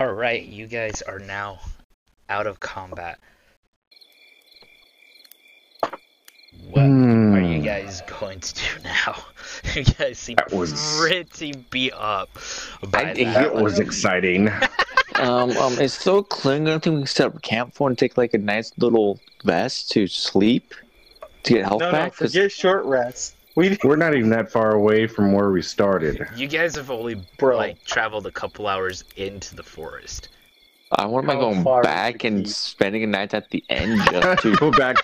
All 0.00 0.12
right, 0.12 0.44
you 0.44 0.68
guys 0.68 1.02
are 1.02 1.18
now 1.18 1.58
out 2.28 2.46
of 2.46 2.60
combat. 2.60 3.18
What 6.70 6.84
mm. 6.84 7.34
are 7.34 7.40
you 7.40 7.58
hmm. 7.58 7.64
guys 7.64 8.02
going 8.20 8.38
to 8.38 8.54
do 8.54 8.62
now? 8.84 9.16
you 9.74 9.82
guys 9.82 10.18
seem 10.18 10.36
that 10.36 10.52
was... 10.52 10.98
pretty 11.00 11.52
beat 11.70 11.94
up. 11.94 12.28
I 12.94 13.12
think 13.12 13.34
that, 13.34 13.52
was 13.52 13.80
exciting. 13.80 14.48
um, 15.16 15.50
um, 15.56 15.72
is 15.80 15.94
so 15.94 16.22
clean. 16.22 16.68
I 16.68 16.78
think 16.78 16.94
we 16.94 17.00
can 17.00 17.06
set 17.08 17.26
up 17.26 17.42
camp 17.42 17.74
for 17.74 17.88
and 17.88 17.98
take 17.98 18.16
like 18.16 18.34
a 18.34 18.38
nice 18.38 18.70
little 18.78 19.18
vest 19.42 19.90
to 19.92 20.06
sleep 20.06 20.74
to 21.42 21.54
get 21.54 21.64
health 21.64 21.80
no, 21.80 21.90
back. 21.90 22.12
No, 22.20 22.28
forget 22.28 22.52
short 22.52 22.84
rest. 22.84 23.34
We 23.58 23.76
We're 23.82 23.96
not 23.96 24.14
even 24.14 24.30
that 24.30 24.52
far 24.52 24.70
away 24.70 25.08
from 25.08 25.32
where 25.32 25.50
we 25.50 25.62
started. 25.62 26.24
You 26.36 26.46
guys 26.46 26.76
have 26.76 26.92
only 26.92 27.16
Bro. 27.38 27.56
like 27.56 27.82
traveled 27.84 28.24
a 28.28 28.30
couple 28.30 28.68
hours 28.68 29.02
into 29.16 29.56
the 29.56 29.64
forest. 29.64 30.28
I 30.92 31.04
want 31.06 31.24
am 31.28 31.30
I 31.30 31.40
going 31.40 31.64
back 31.82 32.22
and 32.22 32.44
keep? 32.44 32.54
spending 32.54 33.02
a 33.02 33.08
night 33.08 33.34
at 33.34 33.50
the 33.50 33.64
end 33.68 34.00
just 34.12 34.42
to 34.42 34.54
Go 34.58 34.70
back 34.70 34.94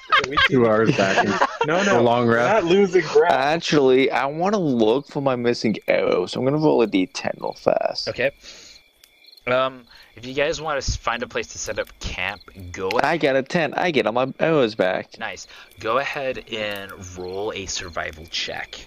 two 0.49 0.69
hours 0.69 0.97
back 0.97 1.27
and 1.27 1.35
No, 1.67 1.81
a 1.81 1.85
no, 1.85 2.03
long 2.05 2.29
rest. 2.29 2.65
not 2.65 2.71
losing 2.71 3.03
ground. 3.03 3.35
Actually, 3.35 4.13
I 4.13 4.27
want 4.27 4.55
to 4.55 4.61
look 4.61 5.09
for 5.09 5.21
my 5.21 5.35
missing 5.35 5.75
arrow, 5.89 6.27
so 6.27 6.39
I'm 6.39 6.47
gonna 6.47 6.59
roll 6.59 6.81
a 6.81 6.87
d10 6.87 7.41
real 7.41 7.55
fast. 7.55 8.07
Okay. 8.09 8.31
Um, 9.49 9.85
if 10.17 10.25
you 10.27 10.35
guys 10.35 10.61
want 10.61 10.83
to 10.83 10.99
find 10.99 11.23
a 11.23 11.29
place 11.29 11.49
to 11.49 11.59
set 11.59 11.79
up 11.79 11.89
camp, 12.01 12.41
go 12.73 12.89
ahead. 12.89 13.05
I 13.05 13.17
got 13.17 13.37
a 13.37 13.43
10. 13.43 13.75
I 13.75 13.91
get 13.91 14.07
all 14.07 14.13
my 14.13 14.33
arrows 14.41 14.75
back. 14.75 15.19
Nice. 15.19 15.47
Go 15.81 15.99
ahead 15.99 16.45
and 16.53 16.93
roll 17.19 17.53
a 17.53 17.67
survival 17.67 18.27
check. 18.31 18.87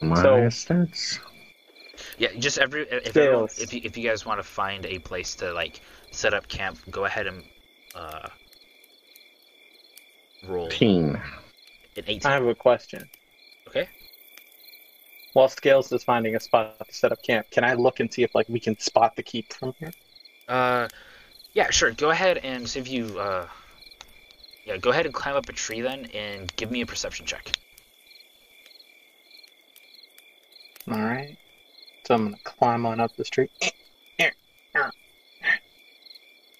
My 0.00 0.14
So- 0.22 0.36
stats. 0.48 1.18
Yeah, 2.16 2.28
just 2.38 2.58
every 2.58 2.82
if 2.82 3.16
everyone, 3.16 3.48
if 3.58 3.72
you, 3.72 3.80
if 3.84 3.96
you 3.96 4.08
guys 4.08 4.24
want 4.24 4.38
to 4.38 4.44
find 4.44 4.86
a 4.86 4.98
place 5.00 5.34
to 5.36 5.52
like 5.52 5.80
set 6.10 6.32
up 6.34 6.46
camp, 6.48 6.78
go 6.90 7.04
ahead 7.04 7.26
and 7.26 7.44
uh 7.94 8.28
roll 10.48 10.68
Teen. 10.68 11.10
an 11.96 12.04
I 12.06 12.10
18. 12.12 12.20
have 12.30 12.46
a 12.46 12.54
question. 12.54 13.08
While 15.34 15.48
Scales 15.48 15.92
is 15.92 16.02
finding 16.02 16.34
a 16.34 16.40
spot 16.40 16.78
to 16.86 16.92
set 16.92 17.12
up 17.12 17.22
camp, 17.22 17.50
can 17.50 17.64
I 17.64 17.74
look 17.74 18.00
and 18.00 18.12
see 18.12 18.22
if 18.22 18.34
like 18.34 18.48
we 18.48 18.60
can 18.60 18.78
spot 18.78 19.14
the 19.16 19.22
keep 19.22 19.52
from 19.52 19.74
here? 19.78 19.92
Uh, 20.48 20.88
yeah, 21.52 21.70
sure. 21.70 21.92
Go 21.92 22.10
ahead 22.10 22.38
and 22.38 22.68
see 22.68 22.80
if 22.80 22.88
you 22.88 23.18
uh, 23.18 23.46
yeah, 24.68 24.76
go 24.76 24.90
ahead 24.90 25.06
and 25.06 25.14
climb 25.14 25.34
up 25.34 25.48
a 25.48 25.52
tree 25.52 25.80
then, 25.80 26.06
and 26.12 26.54
give 26.56 26.70
me 26.70 26.82
a 26.82 26.86
perception 26.86 27.24
check. 27.24 27.52
All 30.90 30.98
right. 30.98 31.36
So 32.06 32.14
I'm 32.14 32.24
gonna 32.24 32.36
climb 32.44 32.84
on 32.84 33.00
up 33.00 33.16
this 33.16 33.30
tree. 33.30 33.48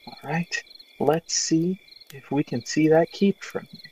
All 0.07 0.15
right. 0.25 0.63
Let's 0.99 1.35
see 1.35 1.79
if 2.15 2.31
we 2.31 2.43
can 2.43 2.65
see 2.65 2.89
that 2.89 3.13
keep 3.13 3.43
from 3.43 3.67
here. 3.71 3.88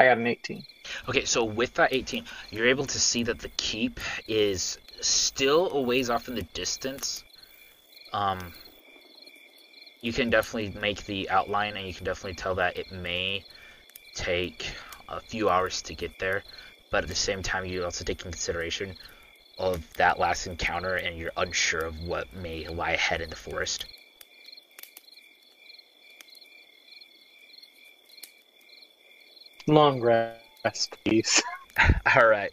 I 0.00 0.04
got 0.04 0.16
an 0.16 0.26
18. 0.26 0.64
Okay, 1.10 1.26
so 1.26 1.44
with 1.44 1.74
that 1.74 1.92
18, 1.92 2.24
you're 2.50 2.66
able 2.66 2.86
to 2.86 2.98
see 2.98 3.22
that 3.24 3.40
the 3.40 3.50
keep 3.50 4.00
is 4.26 4.78
still 5.02 5.70
a 5.72 5.82
ways 5.82 6.08
off 6.08 6.26
in 6.26 6.34
the 6.34 6.42
distance. 6.54 7.22
Um, 8.14 8.54
you 10.00 10.14
can 10.14 10.30
definitely 10.30 10.80
make 10.80 11.04
the 11.04 11.28
outline, 11.28 11.76
and 11.76 11.86
you 11.86 11.92
can 11.92 12.06
definitely 12.06 12.36
tell 12.36 12.54
that 12.54 12.78
it 12.78 12.90
may 12.90 13.44
take 14.14 14.70
a 15.06 15.20
few 15.20 15.50
hours 15.50 15.82
to 15.82 15.94
get 15.94 16.18
there. 16.18 16.44
But 16.90 17.04
at 17.04 17.10
the 17.10 17.14
same 17.14 17.42
time, 17.42 17.66
you 17.66 17.84
also 17.84 18.02
take 18.02 18.24
in 18.24 18.30
consideration 18.32 18.96
of 19.58 19.86
that 19.98 20.18
last 20.18 20.46
encounter, 20.46 20.96
and 20.96 21.18
you're 21.18 21.32
unsure 21.36 21.84
of 21.84 22.02
what 22.04 22.32
may 22.32 22.66
lie 22.68 22.92
ahead 22.92 23.20
in 23.20 23.28
the 23.28 23.36
forest. 23.36 23.84
Long 29.66 30.00
rest, 30.00 30.96
please. 31.04 31.42
All 32.16 32.26
right. 32.26 32.52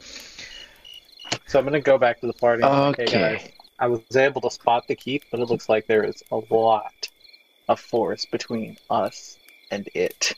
So 1.46 1.60
I'm 1.60 1.66
gonna 1.66 1.82
go 1.82 1.98
back 1.98 2.20
to 2.22 2.28
the 2.28 2.34
party. 2.34 2.64
and 2.64 2.96
say, 2.96 3.04
Okay. 3.04 3.12
Guys, 3.38 3.50
I 3.80 3.88
was 3.88 4.16
able 4.16 4.42
to 4.42 4.50
spot 4.52 4.88
the 4.88 4.96
keep, 4.96 5.24
but 5.32 5.40
it 5.40 5.46
looks 5.50 5.70
like 5.70 5.88
there 5.88 6.04
is 6.04 6.24
a 6.32 6.40
lot 6.50 7.10
of 7.70 7.80
forest 7.80 8.32
between 8.32 8.78
us 8.90 9.38
and 9.72 9.88
it. 9.94 10.34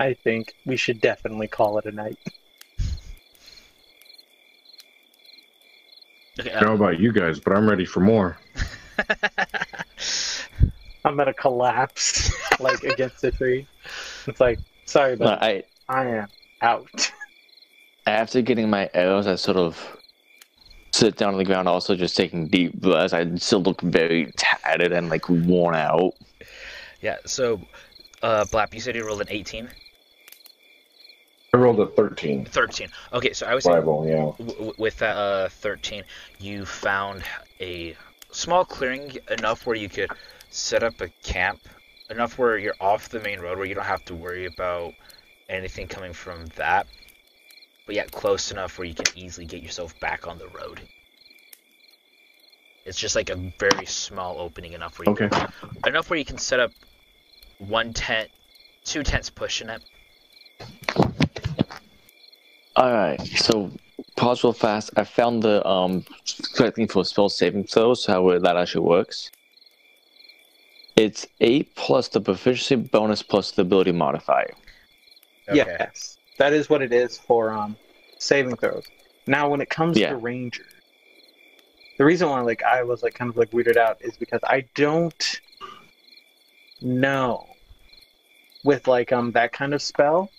I 0.00 0.14
think 0.14 0.54
we 0.64 0.76
should 0.76 1.00
definitely 1.00 1.48
call 1.48 1.78
it 1.78 1.86
a 1.86 1.90
night. 1.92 2.18
Okay. 6.38 6.52
I 6.52 6.60
don't 6.60 6.62
know 6.62 6.74
Um, 6.74 6.80
about 6.80 7.00
you 7.00 7.12
guys, 7.12 7.40
but 7.40 7.52
I'm 7.56 7.68
ready 7.68 7.84
for 7.84 7.98
more. 8.00 8.38
I'm 11.08 11.16
gonna 11.16 11.32
collapse 11.32 12.30
like 12.60 12.82
against 12.84 13.24
a 13.24 13.30
tree. 13.30 13.66
It's 14.26 14.40
like, 14.40 14.58
sorry, 14.84 15.16
No, 15.16 15.24
but 15.26 15.42
I 15.42 15.64
I 15.88 16.04
am 16.06 16.28
out. 16.60 17.10
after 18.06 18.42
getting 18.42 18.68
my 18.68 18.90
arrows, 18.92 19.26
I 19.26 19.36
sort 19.36 19.56
of 19.56 19.96
sit 20.92 21.16
down 21.16 21.32
on 21.32 21.38
the 21.38 21.44
ground, 21.44 21.66
also 21.66 21.96
just 21.96 22.14
taking 22.14 22.48
deep 22.48 22.74
breaths. 22.74 23.14
I 23.14 23.34
still 23.36 23.62
look 23.62 23.80
very 23.80 24.30
tattered 24.36 24.92
and 24.92 25.08
like 25.08 25.26
worn 25.30 25.74
out. 25.74 26.12
yeah. 27.00 27.16
So, 27.24 27.60
uh, 28.22 28.44
Blap, 28.44 28.74
you 28.74 28.80
said 28.80 28.94
you 28.94 29.06
rolled 29.06 29.22
an 29.22 29.28
18. 29.30 29.66
I 31.54 31.56
rolled 31.56 31.80
a 31.80 31.86
13. 31.86 32.44
13. 32.44 32.88
Okay, 33.14 33.32
so 33.32 33.46
I 33.46 33.54
was 33.54 33.64
saying, 33.64 33.76
Rival, 33.76 34.06
yeah. 34.06 34.16
w- 34.44 34.52
w- 34.52 34.74
with 34.76 34.98
that 34.98 35.16
uh, 35.16 35.48
13, 35.48 36.04
you 36.38 36.66
found 36.66 37.22
a 37.60 37.96
small 38.30 38.66
clearing 38.66 39.16
enough 39.30 39.66
where 39.66 39.74
you 39.76 39.88
could 39.88 40.10
set 40.50 40.82
up 40.82 41.00
a 41.00 41.08
camp, 41.22 41.60
enough 42.10 42.38
where 42.38 42.58
you're 42.58 42.74
off 42.80 43.08
the 43.08 43.20
main 43.20 43.40
road 43.40 43.58
where 43.58 43.66
you 43.66 43.74
don't 43.74 43.84
have 43.84 44.04
to 44.06 44.14
worry 44.14 44.46
about 44.46 44.94
anything 45.48 45.86
coming 45.86 46.12
from 46.12 46.46
that, 46.56 46.86
but 47.86 47.94
yet 47.94 48.10
close 48.10 48.50
enough 48.50 48.78
where 48.78 48.86
you 48.86 48.94
can 48.94 49.06
easily 49.16 49.46
get 49.46 49.62
yourself 49.62 49.98
back 50.00 50.26
on 50.26 50.38
the 50.38 50.48
road. 50.48 50.80
It's 52.84 52.98
just 52.98 53.14
like 53.14 53.28
a 53.28 53.36
very 53.58 53.84
small 53.86 54.38
opening 54.38 54.72
enough 54.72 54.98
where 54.98 55.06
you 55.06 55.12
Okay. 55.12 55.46
enough 55.86 56.08
where 56.08 56.18
you 56.18 56.24
can 56.24 56.38
set 56.38 56.60
up 56.60 56.72
one 57.58 57.92
tent, 57.92 58.30
two 58.84 59.02
tents 59.02 59.28
pushing 59.28 59.68
it. 59.68 59.82
Alright, 62.78 63.20
so 63.26 63.70
pause 64.16 64.44
real 64.44 64.52
fast. 64.52 64.90
I 64.96 65.04
found 65.04 65.42
the 65.42 65.66
um 65.66 66.04
correcting 66.54 66.86
for 66.86 67.04
spell 67.04 67.28
saving 67.28 67.64
throws, 67.64 68.06
how 68.06 68.38
that 68.38 68.56
actually 68.56 68.86
works. 68.86 69.30
It's 70.98 71.28
8 71.40 71.76
plus 71.76 72.08
the 72.08 72.20
proficiency 72.20 72.74
bonus 72.74 73.22
plus 73.22 73.52
the 73.52 73.62
ability 73.62 73.92
modifier. 73.92 74.52
Yes, 75.54 76.18
that 76.38 76.52
is 76.52 76.68
what 76.68 76.82
it 76.82 76.92
is 76.92 77.16
for 77.16 77.52
um 77.52 77.76
saving 78.18 78.56
throws. 78.56 78.84
Now, 79.28 79.48
when 79.48 79.60
it 79.60 79.70
comes 79.70 79.96
Yeah. 79.96 80.08
to 80.08 80.16
ranger, 80.16 80.66
the 81.98 82.04
reason 82.04 82.28
why 82.28 82.40
like 82.40 82.64
I 82.64 82.82
was 82.82 83.04
like 83.04 83.14
kind 83.14 83.30
of 83.30 83.36
like 83.36 83.52
weirded 83.52 83.76
out 83.76 83.98
is 84.00 84.16
because 84.16 84.40
I 84.42 84.64
don't 84.74 85.40
know 86.80 87.46
with 88.64 88.88
like 88.88 89.12
um 89.12 89.30
that 89.32 89.52
kind 89.52 89.74
of 89.74 89.80
spell 89.80 90.32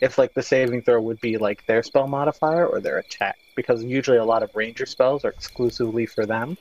if 0.00 0.18
like 0.18 0.34
the 0.34 0.42
saving 0.42 0.82
throw 0.82 1.00
would 1.00 1.20
be 1.20 1.38
like 1.38 1.64
their 1.66 1.84
spell 1.84 2.08
modifier 2.08 2.66
or 2.66 2.80
their 2.80 2.98
attack 2.98 3.38
because 3.54 3.84
usually 3.84 4.18
a 4.18 4.24
lot 4.24 4.42
of 4.42 4.50
ranger 4.54 4.84
spells 4.84 5.24
are 5.24 5.30
exclusively 5.30 6.06
for 6.06 6.26
them. 6.26 6.58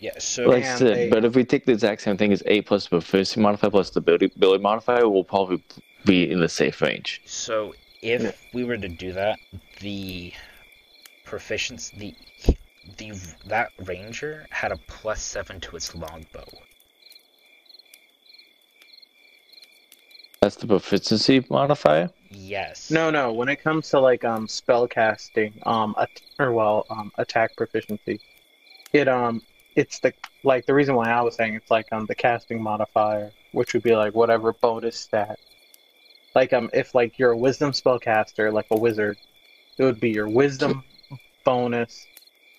Yeah, 0.00 0.18
so 0.18 0.48
Like 0.48 0.64
I 0.64 0.66
And 0.66 0.78
said, 0.78 0.96
they- 0.96 1.08
but 1.10 1.24
if 1.26 1.34
we 1.36 1.44
take 1.44 1.66
the 1.66 1.72
exact 1.72 2.00
same 2.00 2.16
thing 2.16 2.32
as 2.32 2.42
8 2.46 2.64
plus 2.66 2.84
the 2.84 2.90
proficiency 2.90 3.38
modifier 3.40 3.70
plus 3.70 3.90
the 3.90 3.98
ability, 4.00 4.32
ability 4.34 4.62
modifier, 4.62 5.06
we'll 5.08 5.24
probably 5.24 5.62
be 6.06 6.30
in 6.30 6.40
the 6.40 6.48
safe 6.48 6.80
range. 6.80 7.20
So 7.26 7.74
if 8.00 8.22
Yeah. 8.22 8.32
we 8.54 8.64
were 8.64 8.78
to 8.78 8.88
do 8.88 9.12
that, 9.12 9.38
the 9.80 10.32
proficiency, 11.24 11.96
the 11.98 12.14
the 12.96 13.12
that 13.46 13.68
ranger 13.84 14.46
had 14.50 14.72
a 14.72 14.76
plus 14.88 15.22
seven 15.22 15.60
to 15.60 15.76
its 15.76 15.94
longbow. 15.94 16.46
That's 20.40 20.56
the 20.56 20.66
proficiency 20.66 21.44
modifier? 21.50 22.10
Yes. 22.30 22.90
No, 22.90 23.10
no. 23.10 23.32
When 23.34 23.50
it 23.50 23.62
comes 23.62 23.90
to 23.90 24.00
like 24.00 24.24
um 24.24 24.48
spell 24.48 24.88
casting, 24.88 25.52
um, 25.64 25.94
at- 26.00 26.22
or 26.38 26.52
well, 26.52 26.86
um, 26.88 27.12
attack 27.18 27.54
proficiency, 27.56 28.18
it 28.94 29.06
um, 29.06 29.42
it's 29.76 30.00
the 30.00 30.12
like 30.44 30.66
the 30.66 30.74
reason 30.74 30.94
why 30.94 31.10
I 31.10 31.20
was 31.22 31.36
saying 31.36 31.54
it's 31.54 31.70
like 31.70 31.86
um 31.92 32.06
the 32.06 32.14
casting 32.14 32.62
modifier, 32.62 33.32
which 33.52 33.74
would 33.74 33.82
be 33.82 33.94
like 33.94 34.14
whatever 34.14 34.52
bonus 34.52 34.96
stat. 34.96 35.38
Like 36.34 36.52
um, 36.52 36.70
if 36.72 36.94
like 36.94 37.18
you're 37.18 37.32
a 37.32 37.36
wisdom 37.36 37.72
spellcaster, 37.72 38.52
like 38.52 38.66
a 38.70 38.78
wizard, 38.78 39.18
it 39.78 39.84
would 39.84 40.00
be 40.00 40.10
your 40.10 40.28
wisdom 40.28 40.84
bonus 41.44 42.06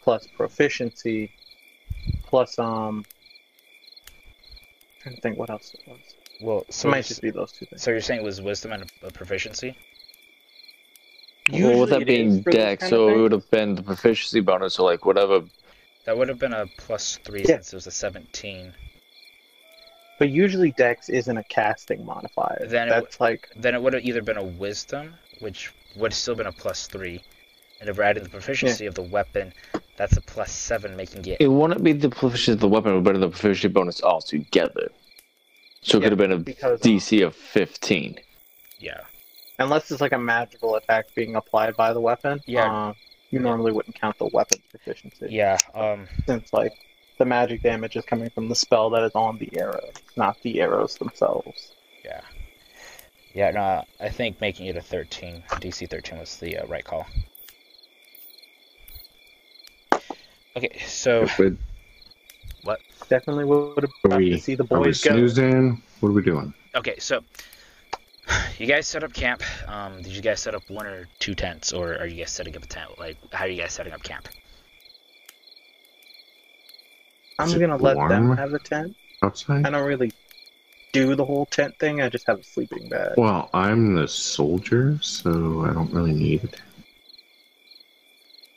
plus 0.04 0.28
proficiency 0.36 1.32
plus 2.24 2.58
um. 2.60 3.06
trying 5.02 5.16
to 5.16 5.22
think 5.22 5.38
what 5.38 5.50
else 5.50 5.74
it 5.74 5.82
was. 5.88 6.00
Well, 6.42 6.66
So 6.70 6.72
so 6.72 6.88
it 6.88 6.92
might 6.92 7.06
just 7.06 7.22
be 7.22 7.30
those 7.30 7.52
two 7.52 7.66
things. 7.66 7.82
so 7.82 7.92
you're 7.92 8.02
saying 8.02 8.22
it 8.22 8.24
was 8.24 8.42
wisdom 8.42 8.72
and 8.74 8.92
a, 9.04 9.08
a 9.08 9.12
proficiency? 9.12 9.78
well, 11.52 11.80
with 11.82 11.90
that 11.92 12.02
Usually 12.02 12.02
it 12.02 12.28
is 12.28 12.34
being 12.34 12.44
for 12.44 12.52
those 12.52 12.60
dex, 12.60 12.90
so 12.90 13.10
it 13.10 13.18
would 13.22 13.32
have 13.32 13.50
been 13.52 13.76
the 13.76 13.84
proficiency 13.84 14.40
bonus, 14.42 14.76
so 14.76 14.84
like 14.84 15.06
whatever. 15.06 15.44
That 16.06 16.18
would 16.18 16.30
have 16.30 16.40
been 16.40 16.54
a 16.54 16.68
plus 16.78 17.18
three 17.24 17.42
Yeah. 17.42 17.48
since 17.48 17.74
it 17.74 17.76
was 17.76 17.88
a 17.88 17.92
seventeen. 17.92 18.74
But 20.20 20.30
usually 20.30 20.72
Dex 20.72 21.10
isn't 21.10 21.36
a 21.38 21.44
casting 21.44 22.06
modifier. 22.06 22.66
Then 22.68 22.88
it 22.88 22.92
That's 22.92 23.20
like 23.20 23.50
Then 23.56 23.74
it 23.76 23.82
would 23.82 23.94
have 23.94 24.04
either 24.04 24.22
been 24.22 24.38
a 24.38 24.44
wisdom, 24.44 25.16
which 25.40 25.72
would 25.96 26.12
have 26.12 26.18
still 26.18 26.36
been 26.36 26.48
a 26.48 26.52
plus 26.52 26.88
three, 26.88 27.22
and 27.80 27.90
if 27.90 27.98
we're 27.98 28.04
adding 28.04 28.24
the 28.24 28.30
proficiency 28.30 28.86
of 28.86 28.96
the 28.96 29.02
weapon, 29.02 29.54
that's 29.98 30.16
a 30.18 30.22
plus 30.22 30.52
seven, 30.52 30.96
making 30.96 31.26
it 31.26 31.38
It 31.40 31.48
wouldn't 31.48 31.84
be 31.84 31.94
the 31.94 32.10
proficiency 32.10 32.52
of 32.54 32.60
the 32.60 32.68
weapon, 32.68 32.94
it 32.94 33.00
would 33.02 33.16
have 33.16 33.22
the 33.22 33.30
proficiency 33.30 33.68
bonus 33.68 34.02
altogether. 34.04 34.90
So 35.82 35.98
it 35.98 36.02
Yeah, 36.02 36.10
could 36.10 36.12
have 36.12 36.18
been 36.20 36.32
a 36.32 36.38
because 36.38 36.80
DC 36.82 37.22
of 37.26 37.36
15. 37.36 38.20
yeah. 38.80 39.02
unless 39.60 39.92
it's 39.92 40.02
like 40.02 40.12
a 40.12 40.18
magical 40.18 40.76
attack 40.76 41.14
being 41.14 41.36
applied 41.36 41.76
by 41.76 41.94
the 41.94 42.00
weapon, 42.02 42.42
Yeah. 42.46 42.90
uh, 42.90 42.94
you 43.32 43.40
normally 43.40 43.72
wouldn't 43.72 43.96
count 43.96 44.18
the 44.20 44.30
weapon's 44.34 44.62
proficiency. 44.70 45.28
Yeah, 45.30 45.58
um, 45.74 46.08
Since 46.28 46.54
like 46.54 46.74
the 47.18 47.26
magic 47.26 47.64
damage 47.64 47.96
is 47.96 48.06
coming 48.06 48.30
from 48.30 48.48
the 48.50 48.56
spell 48.56 48.90
that 48.92 49.04
is 49.04 49.12
on 49.16 49.38
the 49.38 49.50
arrow, 49.60 49.90
not 50.16 50.40
the 50.44 50.62
arrows 50.62 50.96
themselves. 50.96 51.72
yeah. 52.06 52.22
Yeah, 53.34 53.52
no, 53.52 53.86
I 54.02 54.10
think 54.10 54.42
making 54.42 54.66
it 54.66 54.76
a 54.76 54.82
13, 54.82 55.42
DC 55.52 55.90
13 55.90 56.20
was 56.20 56.36
the 56.38 56.58
uh, 56.58 56.68
right 56.68 56.84
call. 56.84 57.08
Okay, 60.58 60.78
so, 60.86 61.26
What? 62.64 62.80
Definitely 63.08 63.46
would 63.46 63.84
have 63.84 63.92
are 64.04 64.10
loved 64.10 64.18
we, 64.24 64.32
to 64.32 64.38
see 64.38 64.56
the 64.56 64.64
are 64.70 64.80
we 64.80 64.88
boys 64.88 65.02
go. 65.02 65.12
snoozing? 65.12 65.82
What 66.02 66.10
are 66.10 66.12
we 66.12 66.22
doing? 66.24 66.54
okay, 66.76 67.00
so, 67.00 67.22
you 68.58 68.66
guys 68.68 68.88
set 68.88 69.04
up 69.04 69.14
camp. 69.14 69.42
Um, 69.68 70.02
did 70.02 70.12
you 70.14 70.22
guys 70.22 70.40
set 70.40 70.56
up 70.56 70.64
one 70.70 70.86
or 70.86 71.08
two 71.20 71.36
tents, 71.36 71.74
or 71.74 71.96
are 71.98 72.06
you 72.08 72.18
guys 72.18 72.32
setting 72.32 72.56
up 72.56 72.64
a 72.64 72.68
tent? 72.68 72.98
Like, 73.00 73.18
how 73.34 73.46
are 73.46 73.48
you 73.48 73.62
guys 73.62 73.74
setting 73.74 73.94
up 73.94 74.04
camp? 74.04 74.28
I'm 77.40 77.60
gonna 77.60 77.78
let 77.78 77.98
them 78.10 78.36
have 78.38 78.54
a 78.54 78.60
tent. 78.60 78.96
Outside? 79.24 79.66
I 79.66 79.70
don't 79.70 79.86
really 79.88 80.12
do 80.94 81.16
the 81.16 81.26
whole 81.26 81.46
tent 81.48 81.78
thing. 81.80 82.02
I 82.02 82.10
just 82.10 82.28
have 82.28 82.40
a 82.40 82.44
sleeping 82.44 82.90
bag. 82.90 83.14
Well, 83.18 83.50
I'm 83.54 83.96
the 83.96 84.08
soldier, 84.08 84.98
so 85.02 85.66
I 85.66 85.74
don't 85.74 85.92
really 85.94 86.14
need 86.14 86.44
it. 86.44 86.62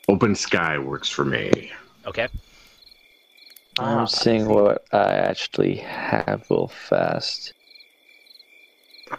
Open 0.07 0.35
sky 0.35 0.77
works 0.77 1.09
for 1.09 1.25
me. 1.25 1.71
Okay, 2.05 2.27
Ah, 3.79 4.01
I'm 4.01 4.07
seeing 4.07 4.47
what 4.47 4.85
I 4.93 5.13
actually 5.15 5.75
have 5.77 6.45
real 6.49 6.67
fast. 6.67 7.53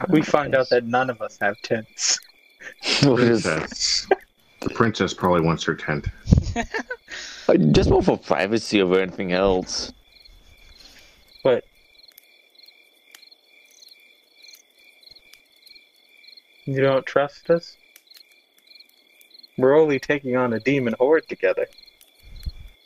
We 0.08 0.22
find 0.22 0.54
out 0.54 0.68
that 0.70 0.84
none 0.84 1.10
of 1.10 1.20
us 1.22 1.38
have 1.40 1.60
tents. 1.62 2.18
What 3.02 3.20
is- 3.20 3.42
Princess. 3.42 4.06
the 4.60 4.70
princess 4.70 5.14
probably 5.14 5.42
wants 5.42 5.64
her 5.64 5.74
tent. 5.74 6.06
Just 7.72 7.90
more 7.90 8.02
for 8.02 8.18
privacy 8.18 8.82
over 8.82 8.98
anything 9.00 9.32
else. 9.32 9.92
But 11.44 11.64
you 16.64 16.80
don't 16.80 17.06
trust 17.06 17.48
us? 17.50 17.76
We're 19.56 19.78
only 19.78 19.98
taking 20.00 20.36
on 20.36 20.52
a 20.52 20.60
demon 20.60 20.94
horde 20.98 21.28
together. 21.28 21.66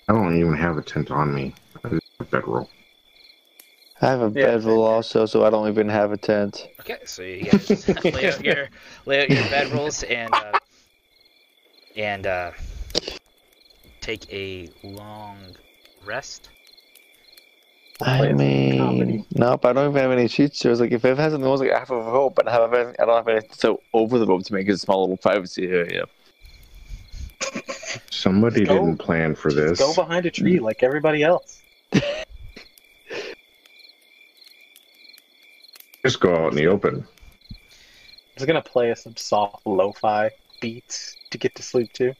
I 0.09 0.13
don't 0.13 0.39
even 0.39 0.55
have 0.55 0.77
a 0.77 0.83
tent 0.83 1.11
on 1.11 1.35
me. 1.35 1.55
I 1.85 1.89
just 1.89 2.03
have 2.19 2.27
a 2.29 2.31
bedroll. 2.31 2.69
I 4.03 4.07
have 4.07 4.21
a 4.23 4.31
Yeah, 4.31 4.47
bedroll 4.47 4.83
also, 4.83 5.27
so 5.27 5.45
I 5.45 5.51
don't 5.51 5.69
even 5.69 5.89
have 5.89 6.13
a 6.13 6.17
tent. 6.17 6.69
okay, 6.81 6.99
so 7.05 7.23
you 7.23 7.43
guys 7.45 7.87
lay 8.15 8.27
out 8.29 8.45
your 8.45 8.69
lay 9.07 9.23
out 9.23 9.31
your 9.31 9.45
bedrolls 9.45 10.05
and 10.09 10.35
uh, 10.35 10.59
and 11.97 12.27
uh, 12.27 12.53
take 14.01 14.33
a 14.33 14.71
long 14.83 15.55
rest. 16.07 16.49
I 18.03 18.33
mean, 18.33 19.27
nope, 19.35 19.67
I 19.67 19.75
don't 19.75 19.91
even 19.91 20.01
have 20.03 20.11
any 20.11 20.27
cheat 20.29 20.55
shows. 20.55 20.81
Like, 20.81 20.93
if 20.93 21.05
it 21.05 21.19
has 21.19 21.33
something 21.33 21.45
that 21.45 21.51
was 21.51 21.61
like 21.61 21.71
half 21.71 21.91
of 21.91 22.07
a 22.07 22.11
rope, 22.11 22.35
but 22.35 22.49
I, 22.49 22.53
have 22.53 22.73
anything, 22.73 22.97
I 22.99 23.05
don't 23.05 23.17
have 23.17 23.29
anything 23.29 23.51
so 23.53 23.83
over 23.93 24.19
the 24.19 24.27
rope 24.27 24.45
to 24.45 24.55
make 24.55 24.69
it 24.69 24.73
a 24.73 24.79
small 24.79 25.03
little 25.03 25.19
privacy 25.19 25.69
area. 25.69 26.07
Somebody 28.11 28.65
Go- 28.65 28.79
didn't 28.79 28.97
plan 28.99 29.35
for 29.35 29.53
this. 29.53 29.79
Go 29.79 29.93
behind 29.95 30.25
a 30.25 30.31
tree 30.31 30.59
like 30.61 30.83
everybody 30.83 31.23
else. 31.23 31.60
Just 36.03 36.21
go 36.21 36.35
out 36.35 36.51
in 36.53 36.57
the 36.57 36.67
open. 36.67 37.05
I 37.53 37.57
was 38.37 38.47
gonna 38.47 38.63
play 38.63 38.91
us 38.91 39.03
some 39.05 39.17
soft 39.17 39.67
lo-fi 39.67 40.31
beats 40.61 41.17
to 41.31 41.39
get 41.39 41.55
to 41.57 41.63
sleep 41.63 41.93
to. 41.95 42.15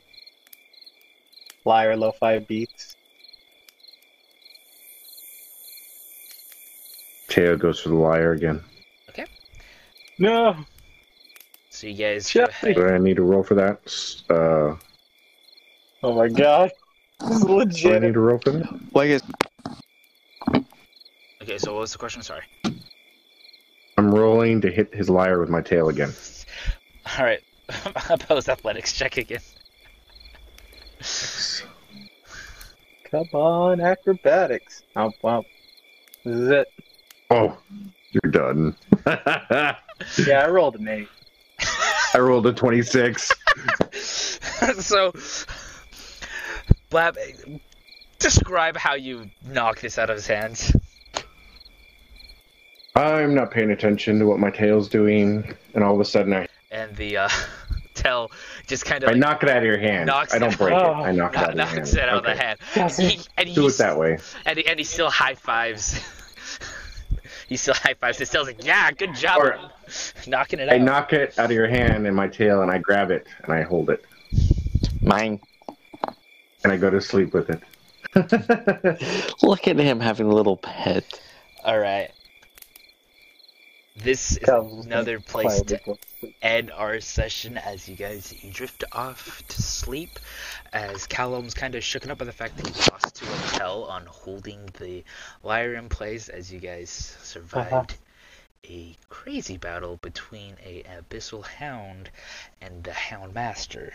Lyre 1.65 1.97
lo-fi 1.97 2.39
beats. 2.41 2.97
Teo 7.29 7.57
goes 7.57 7.81
for 7.81 7.91
the 7.91 7.95
lyre 7.95 8.33
again. 8.33 8.61
Okay. 9.09 9.25
No, 10.19 10.57
So 11.71 11.87
you 11.87 11.95
guys 11.95 12.31
go 12.33 12.45
Jeffrey. 12.47 12.73
ahead. 12.73 12.89
Do 12.89 12.95
I 12.95 12.99
need 12.99 13.17
to 13.17 13.23
roll 13.23 13.43
for 13.43 13.55
that? 13.55 13.81
Uh, 14.29 14.77
oh 16.03 16.15
my 16.15 16.29
god, 16.29 16.71
this 17.21 17.31
is 17.37 17.45
legit. 17.45 17.83
do 17.83 17.95
I 17.95 17.99
need 18.01 18.15
to 18.15 18.21
roll 18.21 18.39
for 18.39 18.51
that? 18.51 18.81
Well, 18.93 19.05
I 19.05 19.09
guess 19.09 19.23
Okay, 21.43 21.57
so 21.57 21.73
what 21.73 21.81
was 21.81 21.93
the 21.93 21.99
question? 21.99 22.21
Sorry. 22.23 22.43
I'm 24.01 24.15
rolling 24.15 24.63
to 24.63 24.71
hit 24.71 24.95
his 24.95 25.11
lyre 25.11 25.39
with 25.39 25.51
my 25.51 25.61
tail 25.61 25.91
again. 25.91 26.15
All 27.19 27.23
right, 27.23 27.43
opposed 28.09 28.49
athletics 28.49 28.95
check 28.95 29.19
again. 29.19 29.43
Come 33.11 33.29
on, 33.35 33.83
acrobatics. 33.83 34.85
Oh 34.97 35.13
wow, 35.21 35.45
this 36.25 36.35
is 36.35 36.49
it. 36.49 36.69
Oh, 37.29 37.59
you're 38.13 38.33
done. 38.33 38.75
Yeah, 40.27 40.47
I 40.47 40.49
rolled 40.49 40.77
an 40.77 40.89
eight. 40.89 41.09
I 42.15 42.21
rolled 42.21 42.47
a 42.47 42.55
26. 42.55 43.31
so, 44.79 45.13
Blap, 46.91 47.61
describe 48.19 48.79
how 48.79 48.95
you 48.95 49.31
knock 49.45 49.81
this 49.83 49.99
out 49.99 50.09
of 50.09 50.17
his 50.17 50.27
hands. 50.27 50.73
I'm 53.01 53.35
not 53.35 53.51
paying 53.51 53.71
attention 53.71 54.19
to 54.19 54.27
what 54.27 54.39
my 54.39 54.51
tail's 54.51 54.89
doing, 54.89 55.55
and 55.75 55.83
all 55.85 55.95
of 55.95 56.01
a 56.01 56.05
sudden 56.05 56.33
I, 56.33 56.47
And 56.71 56.95
the 56.97 57.17
uh, 57.19 57.29
tell 57.95 58.31
just 58.67 58.85
kind 58.85 59.03
of 59.05 59.09
I 59.09 59.13
like, 59.13 59.21
knock 59.21 59.43
it 59.43 59.49
out 59.49 59.59
of 59.59 59.65
your 59.65 59.79
hand. 59.79 60.07
knocks 60.07 60.35
I 60.35 60.39
don't 60.39 60.53
it- 60.53 60.59
break 60.59 60.75
it. 60.75 60.83
Oh. 60.83 60.93
I 60.95 61.13
knock 61.13 61.33
it 61.35 61.39
out 61.39 61.51
of 61.51 61.57
your 61.57 61.67
hand. 61.67 61.89
it 61.89 61.99
out 61.99 62.09
of 62.19 62.25
the 62.25 62.35
hand. 62.37 62.59
Yes. 62.77 62.97
He, 62.97 63.21
and, 63.37 63.55
Do 63.55 63.67
it 63.69 63.77
that 63.79 63.97
way. 63.99 64.19
and, 64.47 64.59
he, 64.59 64.67
and 64.67 64.79
he 64.79 64.85
still 64.85 65.11
high 65.11 65.35
fives. 65.35 65.99
he 67.49 67.57
still 67.57 67.75
high 67.75 67.95
fives. 67.95 68.19
He 68.19 68.25
still's 68.25 68.47
like, 68.49 68.65
yeah, 68.65 68.91
good 68.93 69.15
job, 69.15 69.39
Or- 69.41 69.59
knocking 70.27 70.59
it 70.61 70.69
out. 70.69 70.75
I 70.75 70.79
knock 70.79 71.13
it 71.13 71.39
out 71.39 71.47
of 71.47 71.53
your 71.53 71.69
hand 71.69 72.07
in 72.07 72.15
my 72.15 72.29
tail, 72.29 72.63
and 72.63 72.71
I 72.71 72.79
grab 72.79 73.11
it 73.11 73.27
and 73.45 73.53
I 73.53 73.63
hold 73.63 73.91
it, 73.91 74.05
mine. 75.01 75.41
and 76.63 76.73
I 76.73 76.77
go 76.77 76.91
to 76.91 77.01
sleep 77.01 77.33
with 77.35 77.49
it. 77.51 77.61
Look 79.43 79.67
at 79.69 79.77
him 79.79 80.01
having 80.01 80.27
a 80.27 80.35
little 80.35 80.57
pet. 80.57 81.05
All 81.65 81.79
right. 81.79 82.11
This 84.03 84.39
is 84.39 84.49
another 84.49 85.21
place 85.21 85.61
to 85.63 85.79
quietly 85.79 85.81
go 85.85 85.95
to 85.95 86.09
sleep. 86.21 86.37
end 86.41 86.71
our 86.71 87.01
session 87.01 87.59
as 87.59 87.89
you 87.89 87.97
guys 87.97 88.35
drift 88.51 88.83
off 88.93 89.43
to 89.49 89.63
sleep. 89.63 90.19
As 90.73 91.07
Callum's 91.07 91.53
kind 91.53 91.75
of 91.75 91.83
shooken 91.83 92.11
up 92.11 92.19
by 92.19 92.25
the 92.25 92.33
fact 92.33 92.57
that 92.57 92.67
he 92.67 92.91
lost 92.91 93.17
to 93.17 93.25
a 93.27 93.59
tell 93.59 93.85
on 93.85 94.07
holding 94.07 94.71
the 94.79 95.05
lyre 95.43 95.75
in 95.75 95.89
place 95.89 96.29
as 96.29 96.51
you 96.51 96.61
guys 96.61 96.89
survived 97.23 97.97
a 98.69 98.97
crazy 99.09 99.57
battle 99.57 99.99
between 100.03 100.57
a 100.65 100.83
abyssal 100.85 101.45
hound 101.45 102.11
and 102.61 102.85
the 102.85 102.93
hound 102.93 103.35
master. 103.35 103.93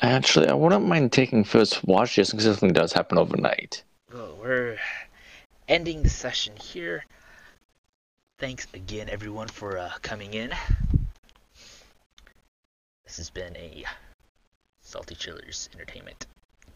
Actually, 0.00 0.48
I 0.48 0.54
wouldn't 0.54 0.86
mind 0.86 1.12
taking 1.12 1.44
first 1.44 1.84
watch 1.84 2.14
just 2.14 2.32
in 2.32 2.38
case 2.38 2.46
something 2.46 2.72
does 2.72 2.94
happen 2.94 3.18
overnight. 3.18 3.82
Well, 4.12 4.38
we're 4.40 4.78
ending 5.68 6.02
the 6.02 6.08
session 6.08 6.56
here. 6.56 7.04
Thanks 8.40 8.66
again, 8.72 9.10
everyone, 9.10 9.48
for 9.48 9.76
uh, 9.76 9.90
coming 10.00 10.32
in. 10.32 10.50
This 13.04 13.18
has 13.18 13.28
been 13.28 13.54
a 13.54 13.84
Salty 14.80 15.14
Chillers 15.14 15.68
Entertainment 15.74 16.26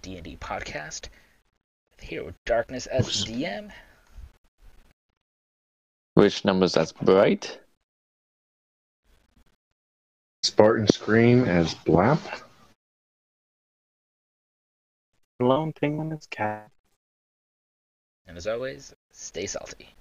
D&D 0.02 0.36
podcast. 0.42 1.08
Here 2.02 2.22
with 2.22 2.34
Darkness 2.44 2.84
as 2.84 3.24
the 3.24 3.32
DM. 3.32 3.70
Which 6.12 6.44
numbers 6.44 6.74
that's 6.74 6.92
bright? 6.92 7.58
Spartan 10.42 10.86
scream 10.88 11.46
as 11.46 11.74
Blap. 11.76 12.20
Lone 15.40 15.72
Penguin 15.72 16.12
is 16.12 16.26
cat. 16.26 16.68
And 18.26 18.36
as 18.36 18.46
always, 18.46 18.94
stay 19.12 19.46
salty. 19.46 19.94